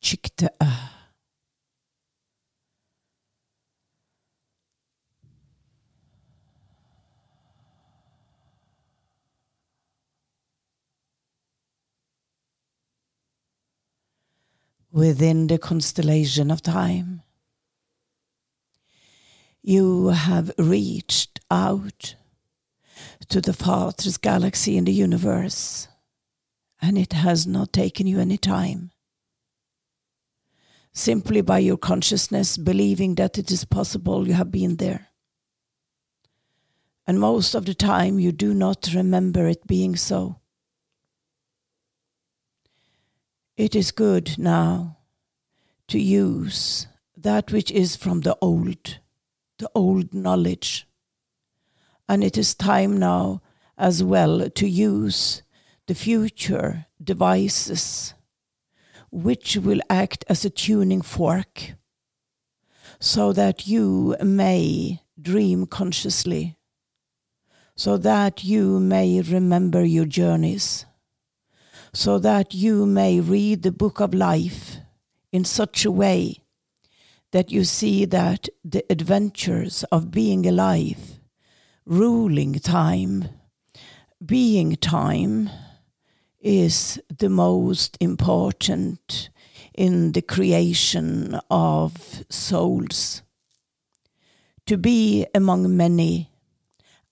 Chikta 0.00 0.50
ah. 0.60 0.99
Within 14.92 15.46
the 15.46 15.58
constellation 15.58 16.50
of 16.50 16.62
time. 16.62 17.22
You 19.62 20.08
have 20.08 20.50
reached 20.58 21.40
out 21.50 22.14
to 23.28 23.40
the 23.40 23.52
farthest 23.52 24.22
galaxy 24.22 24.76
in 24.76 24.84
the 24.84 24.92
universe, 24.92 25.88
and 26.80 26.96
it 26.98 27.12
has 27.12 27.46
not 27.46 27.72
taken 27.72 28.06
you 28.06 28.18
any 28.18 28.38
time. 28.38 28.90
Simply 30.92 31.40
by 31.40 31.60
your 31.60 31.76
consciousness 31.76 32.56
believing 32.56 33.14
that 33.14 33.38
it 33.38 33.50
is 33.50 33.64
possible, 33.64 34.26
you 34.26 34.34
have 34.34 34.50
been 34.50 34.76
there. 34.76 35.08
And 37.06 37.20
most 37.20 37.54
of 37.54 37.64
the 37.64 37.74
time, 37.74 38.18
you 38.18 38.32
do 38.32 38.54
not 38.54 38.90
remember 38.94 39.46
it 39.46 39.66
being 39.66 39.94
so. 39.94 40.40
It 43.60 43.76
is 43.76 43.90
good 43.90 44.38
now 44.38 44.96
to 45.88 45.98
use 45.98 46.86
that 47.14 47.52
which 47.52 47.70
is 47.70 47.94
from 47.94 48.22
the 48.22 48.34
old, 48.40 49.00
the 49.58 49.70
old 49.74 50.14
knowledge. 50.14 50.88
And 52.08 52.24
it 52.24 52.38
is 52.38 52.54
time 52.54 52.96
now 52.96 53.42
as 53.76 54.02
well 54.02 54.48
to 54.48 54.66
use 54.66 55.42
the 55.88 55.94
future 55.94 56.86
devices 57.04 58.14
which 59.10 59.58
will 59.58 59.82
act 59.90 60.24
as 60.26 60.42
a 60.46 60.48
tuning 60.48 61.02
fork 61.02 61.74
so 62.98 63.30
that 63.34 63.66
you 63.66 64.16
may 64.22 65.02
dream 65.20 65.66
consciously, 65.66 66.56
so 67.76 67.98
that 67.98 68.42
you 68.42 68.80
may 68.80 69.20
remember 69.20 69.84
your 69.84 70.06
journeys, 70.06 70.86
so 71.92 72.18
that 72.18 72.54
you 72.54 72.86
may 72.86 73.20
read 73.20 73.62
the 73.62 73.72
book 73.72 74.00
of 74.00 74.14
life 74.14 74.76
in 75.32 75.44
such 75.44 75.84
a 75.84 75.90
way 75.90 76.40
that 77.32 77.50
you 77.50 77.64
see 77.64 78.04
that 78.04 78.48
the 78.64 78.84
adventures 78.90 79.84
of 79.92 80.10
being 80.10 80.46
alive, 80.46 81.20
ruling 81.86 82.54
time, 82.54 83.28
being 84.24 84.76
time, 84.76 85.48
is 86.40 87.00
the 87.18 87.28
most 87.28 87.96
important 88.00 89.28
in 89.74 90.12
the 90.12 90.22
creation 90.22 91.38
of 91.50 92.24
souls. 92.28 93.22
To 94.66 94.76
be 94.76 95.26
among 95.34 95.76
many 95.76 96.30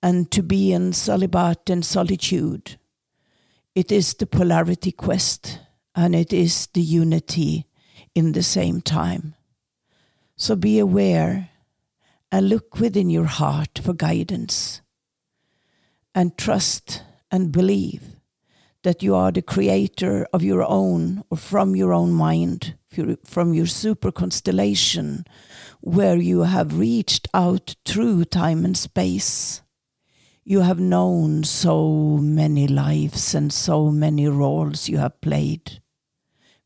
and 0.03 0.31
to 0.31 0.43
be 0.43 0.73
in 0.73 0.93
celibat 0.93 1.71
and 1.71 1.85
solitude, 1.85 2.79
it 3.79 3.93
is 3.93 4.15
the 4.15 4.27
polarity 4.27 4.91
quest 4.91 5.61
and 5.95 6.13
it 6.13 6.33
is 6.33 6.67
the 6.75 6.81
unity 6.81 7.65
in 8.13 8.33
the 8.33 8.43
same 8.43 8.81
time. 8.81 9.37
So 10.35 10.57
be 10.57 10.81
aware 10.81 11.51
and 12.33 12.49
look 12.49 12.81
within 12.81 13.09
your 13.09 13.27
heart 13.27 13.79
for 13.81 13.95
guidance 13.95 14.81
and 16.13 16.37
trust 16.37 17.05
and 17.31 17.53
believe 17.53 18.03
that 18.83 19.01
you 19.01 19.15
are 19.15 19.31
the 19.31 19.43
creator 19.43 20.27
of 20.33 20.43
your 20.43 20.65
own 20.69 21.23
or 21.31 21.37
from 21.37 21.77
your 21.77 21.93
own 21.93 22.13
mind, 22.13 22.75
from 23.25 23.55
your 23.55 23.67
super 23.67 24.11
constellation, 24.11 25.25
where 25.81 26.17
you 26.17 26.41
have 26.43 26.81
reached 26.81 27.29
out 27.33 27.77
through 27.85 28.25
time 28.25 28.65
and 28.65 28.77
space. 28.77 29.63
You 30.51 30.61
have 30.61 30.81
known 30.81 31.45
so 31.45 32.17
many 32.23 32.67
lives 32.67 33.35
and 33.35 33.53
so 33.53 33.91
many 33.91 34.29
roles 34.29 34.89
you 34.89 34.97
have 34.97 35.21
played. 35.21 35.83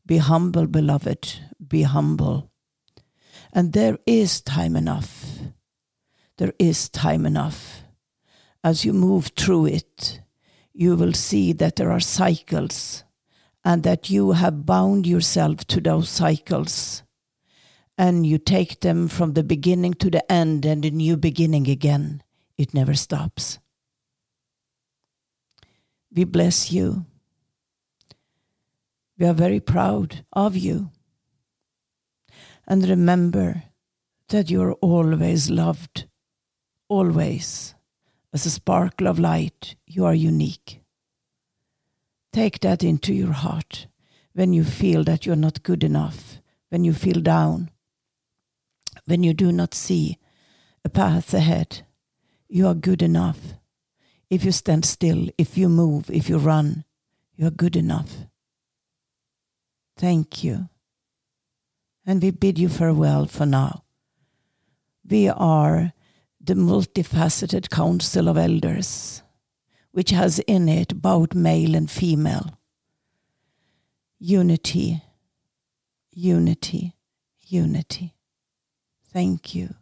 Be 0.05 0.19
humble, 0.19 0.67
beloved, 0.67 1.41
be 1.67 1.81
humble. 1.81 2.49
And 3.51 3.73
there 3.73 3.97
is 4.05 4.39
time 4.39 4.77
enough. 4.77 5.37
There 6.37 6.53
is 6.57 6.87
time 6.87 7.25
enough. 7.25 7.83
As 8.63 8.85
you 8.85 8.93
move 8.93 9.33
through 9.35 9.65
it, 9.65 10.21
you 10.71 10.95
will 10.95 11.11
see 11.11 11.51
that 11.51 11.75
there 11.75 11.91
are 11.91 11.99
cycles 11.99 13.03
and 13.65 13.83
that 13.83 14.09
you 14.09 14.31
have 14.31 14.65
bound 14.65 15.05
yourself 15.05 15.67
to 15.67 15.81
those 15.81 16.07
cycles. 16.07 17.03
And 17.97 18.25
you 18.25 18.37
take 18.37 18.79
them 18.79 19.09
from 19.09 19.33
the 19.33 19.43
beginning 19.43 19.95
to 19.95 20.09
the 20.09 20.31
end 20.31 20.65
and 20.65 20.85
a 20.85 20.89
new 20.89 21.17
beginning 21.17 21.67
again. 21.67 22.23
It 22.57 22.73
never 22.73 22.93
stops. 22.93 23.59
We 26.15 26.25
bless 26.25 26.71
you. 26.71 27.05
We 29.17 29.25
are 29.25 29.33
very 29.33 29.59
proud 29.59 30.23
of 30.31 30.55
you. 30.55 30.91
And 32.67 32.87
remember 32.87 33.63
that 34.29 34.49
you 34.49 34.61
are 34.61 34.73
always 34.73 35.49
loved, 35.49 36.05
always. 36.87 37.73
As 38.31 38.45
a 38.45 38.51
sparkle 38.51 39.07
of 39.07 39.19
light, 39.19 39.75
you 39.85 40.05
are 40.05 40.13
unique. 40.13 40.81
Take 42.31 42.59
that 42.61 42.83
into 42.83 43.13
your 43.13 43.33
heart 43.33 43.87
when 44.33 44.53
you 44.53 44.63
feel 44.63 45.03
that 45.03 45.25
you're 45.25 45.35
not 45.35 45.63
good 45.63 45.83
enough, 45.83 46.41
when 46.69 46.83
you 46.83 46.93
feel 46.93 47.21
down, 47.21 47.69
when 49.05 49.23
you 49.23 49.33
do 49.33 49.51
not 49.51 49.73
see 49.73 50.17
a 50.85 50.89
path 50.89 51.33
ahead. 51.33 51.85
You 52.47 52.67
are 52.67 52.75
good 52.75 53.01
enough. 53.01 53.55
If 54.33 54.43
you 54.43 54.51
stand 54.51 54.83
still, 54.83 55.29
if 55.37 55.59
you 55.59 55.69
move, 55.69 56.09
if 56.09 56.27
you 56.27 56.39
run, 56.39 56.85
you 57.35 57.45
are 57.45 57.51
good 57.51 57.75
enough. 57.75 58.25
Thank 59.95 60.43
you. 60.43 60.69
And 62.03 62.19
we 62.19 62.31
bid 62.31 62.57
you 62.57 62.67
farewell 62.67 63.27
for 63.27 63.45
now. 63.45 63.83
We 65.07 65.29
are 65.29 65.93
the 66.41 66.55
multifaceted 66.55 67.69
Council 67.69 68.27
of 68.27 68.35
Elders, 68.35 69.21
which 69.91 70.09
has 70.09 70.39
in 70.39 70.67
it 70.67 70.99
both 70.99 71.35
male 71.35 71.75
and 71.75 71.91
female. 71.91 72.57
Unity, 74.17 75.03
unity, 76.11 76.95
unity. 77.39 78.15
Thank 79.11 79.53
you. 79.53 79.75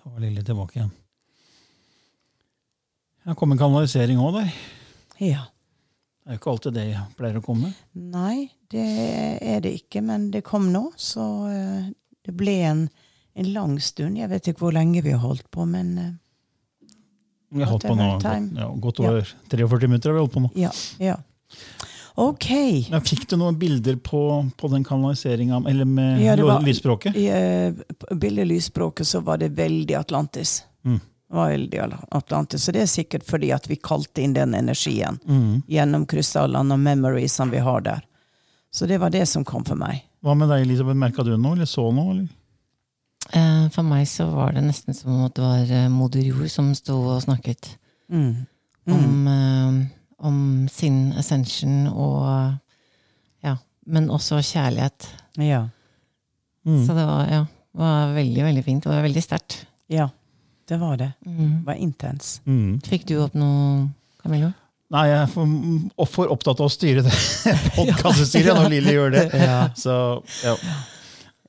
Da 0.00 0.10
var 0.10 0.20
Lilly 0.20 0.44
tilbake 0.44 0.78
igjen. 0.78 0.90
Det 3.24 3.36
kom 3.36 3.52
en 3.52 3.60
kanalisering 3.60 4.20
òg 4.22 4.38
der. 4.38 4.52
Ja. 5.20 5.42
Det 6.20 6.32
er 6.32 6.36
jo 6.36 6.40
ikke 6.40 6.52
alltid 6.54 6.76
det 6.76 6.86
pleier 7.18 7.38
å 7.40 7.44
komme. 7.44 7.72
Nei, 7.92 8.48
det 8.72 8.86
er 9.44 9.60
det 9.64 9.74
ikke, 9.82 10.02
men 10.04 10.30
det 10.32 10.44
kom 10.46 10.70
nå, 10.72 10.86
så 11.00 11.26
eh, 11.50 11.90
det 12.24 12.34
ble 12.36 12.56
en, 12.68 12.82
en 13.36 13.52
lang 13.52 13.76
stund. 13.82 14.18
Jeg 14.20 14.30
vet 14.32 14.50
ikke 14.50 14.64
hvor 14.66 14.76
lenge 14.76 15.02
vi 15.04 15.12
har 15.12 15.22
holdt 15.24 15.48
på, 15.52 15.66
men 15.68 15.92
eh, 16.00 16.10
Vi 17.50 17.64
har 17.64 17.72
holdt 17.74 17.88
på 17.88 17.96
nå 17.98 18.08
godt, 18.16 18.56
ja, 18.56 18.70
godt 18.88 19.02
over 19.04 19.34
43 19.52 19.88
minutter. 19.90 20.12
har 20.12 20.20
vi 20.20 20.24
holdt 20.24 20.36
på 20.36 20.44
nå. 20.46 20.52
ja. 20.56 20.72
ja. 21.02 21.18
Ok. 22.16 22.48
Men 22.90 23.00
Fikk 23.06 23.26
du 23.30 23.36
noen 23.36 23.58
bilder 23.58 23.96
på, 23.96 24.50
på 24.56 24.70
den 24.70 24.84
kanaliseringa, 24.84 25.62
eller 25.68 25.84
med 25.84 26.20
Ja, 26.22 26.36
var- 26.36 26.60
lysspråket? 26.62 27.14
I 27.16 27.28
p- 27.94 28.14
billedlysspråket 28.14 29.06
så 29.06 29.20
var 29.22 29.38
det 29.38 29.50
veldig 29.56 29.94
Atlantis. 29.98 30.62
Mm. 30.84 31.00
Veldig 31.32 31.80
Atlantis, 32.10 32.64
Så 32.64 32.72
det 32.72 32.82
er 32.82 32.86
sikkert 32.90 33.22
fordi 33.24 33.52
at 33.54 33.68
vi 33.68 33.76
kalte 33.76 34.22
inn 34.22 34.32
den 34.34 34.54
energien 34.54 35.18
Mm. 35.26 35.62
gjennom 35.68 36.06
krystallene 36.06 36.72
og 36.72 36.78
memories 36.80 37.32
som 37.32 37.50
vi 37.50 37.58
har 37.58 37.80
der. 37.80 38.02
Så 38.72 38.86
det 38.88 38.98
var 39.00 39.10
det 39.10 39.26
som 39.28 39.44
kom 39.44 39.64
for 39.64 39.76
meg. 39.76 40.02
Hva 40.24 40.34
med 40.36 40.48
deg, 40.48 40.62
Elisabeth? 40.66 40.96
Merka 40.96 41.24
du 41.24 41.36
noe, 41.36 41.52
eller 41.54 41.64
så 41.66 41.92
noe? 41.94 42.10
Eller? 42.10 42.28
Eh, 43.32 43.68
For 43.70 43.82
meg 43.82 44.06
så 44.08 44.26
var 44.34 44.52
det 44.52 44.62
nesten 44.64 44.94
som 44.94 45.24
at 45.24 45.34
det 45.34 45.42
var 45.42 45.70
eh, 45.70 45.88
moder 45.88 46.20
jord 46.22 46.50
som 46.50 46.74
sto 46.74 46.96
og 47.16 47.22
snakket 47.22 47.76
Mm. 48.10 48.46
om, 48.88 49.26
eh, 49.28 49.86
om 50.20 50.68
sin 50.72 51.12
ascension 51.18 51.86
og 51.90 52.54
Ja. 53.44 53.56
Men 53.86 54.10
også 54.12 54.38
kjærlighet. 54.44 55.08
Ja. 55.40 55.64
Mm. 56.66 56.82
Så 56.86 56.94
det 56.94 57.04
var, 57.08 57.26
ja, 57.32 57.44
var 57.74 58.12
veldig, 58.14 58.44
veldig 58.44 58.64
fint. 58.64 58.84
Det 58.84 58.92
var 58.92 59.02
veldig 59.02 59.22
sterkt. 59.24 59.66
ja, 59.90 60.08
det 60.68 60.76
var 60.80 60.96
det. 61.00 61.12
Mm. 61.26 61.56
Det 61.58 61.66
var 61.66 61.74
intens. 61.80 62.40
Mm. 62.44 62.80
Fikk 62.84 63.06
du 63.08 63.16
opp 63.24 63.34
noe, 63.34 63.88
Camillo? 64.22 64.52
Nei, 64.90 65.04
jeg 65.06 65.20
er 65.22 65.30
for, 65.30 66.06
for 66.10 66.30
opptatt 66.34 66.60
av 66.60 66.66
å 66.66 66.72
styre 66.72 67.02
det 67.06 67.14
podkaststyret 67.78 68.54
når 68.58 68.68
Lilly 68.74 68.94
gjør 68.96 69.12
det. 69.14 69.24
Ja. 69.48 69.60
Så 69.78 69.94
ja. 70.44 70.54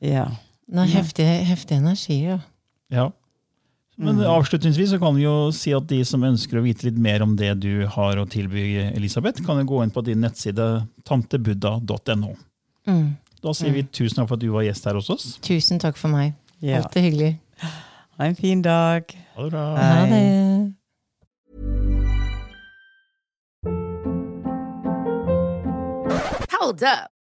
Ja. 0.02 0.26
Det 0.72 0.86
er 0.86 0.92
heftig, 0.96 1.26
heftig 1.50 1.78
energi, 1.82 2.20
ja. 2.30 2.38
ja. 2.94 3.10
Men 4.02 4.22
avslutningsvis 4.26 4.90
så 4.90 5.00
kan 5.00 5.14
vi 5.16 5.28
jo 5.28 5.34
si 5.54 5.74
at 5.78 5.86
de 5.90 6.00
som 6.08 6.24
ønsker 6.26 6.58
å 6.58 6.64
vite 6.66 6.88
litt 6.88 6.98
mer 6.98 7.22
om 7.22 7.36
det 7.38 7.52
du 7.62 7.86
har 7.86 8.18
å 8.18 8.26
tilby, 8.30 8.64
Elisabeth, 8.96 9.44
kan 9.46 9.62
jo 9.62 9.68
gå 9.70 9.84
inn 9.86 9.94
på 9.94 10.02
din 10.08 10.24
nettside 10.26 10.68
tantebuddha.no. 11.06 12.34
Mm. 12.90 13.06
Da 13.42 13.54
sier 13.58 13.74
vi 13.74 13.86
tusen 13.90 14.18
takk 14.18 14.32
for 14.32 14.40
at 14.40 14.44
du 14.44 14.50
var 14.54 14.66
gjest 14.66 14.90
her 14.90 14.98
hos 14.98 15.10
oss. 15.14 15.28
Tusen 15.46 15.82
takk 15.82 16.02
for 16.02 16.14
meg. 16.14 16.34
ja. 16.66 16.82
Alltid 16.82 17.10
hyggelig. 17.10 17.32
Ha 18.18 18.26
en 18.26 18.36
fin 18.38 18.62
dag. 18.66 19.14
Ha 19.36 19.46
det 19.46 19.52
bra. 19.54 19.66
Ha 19.78 20.06
det. 20.10 20.26
Hold 26.58 26.84
up. 26.84 27.21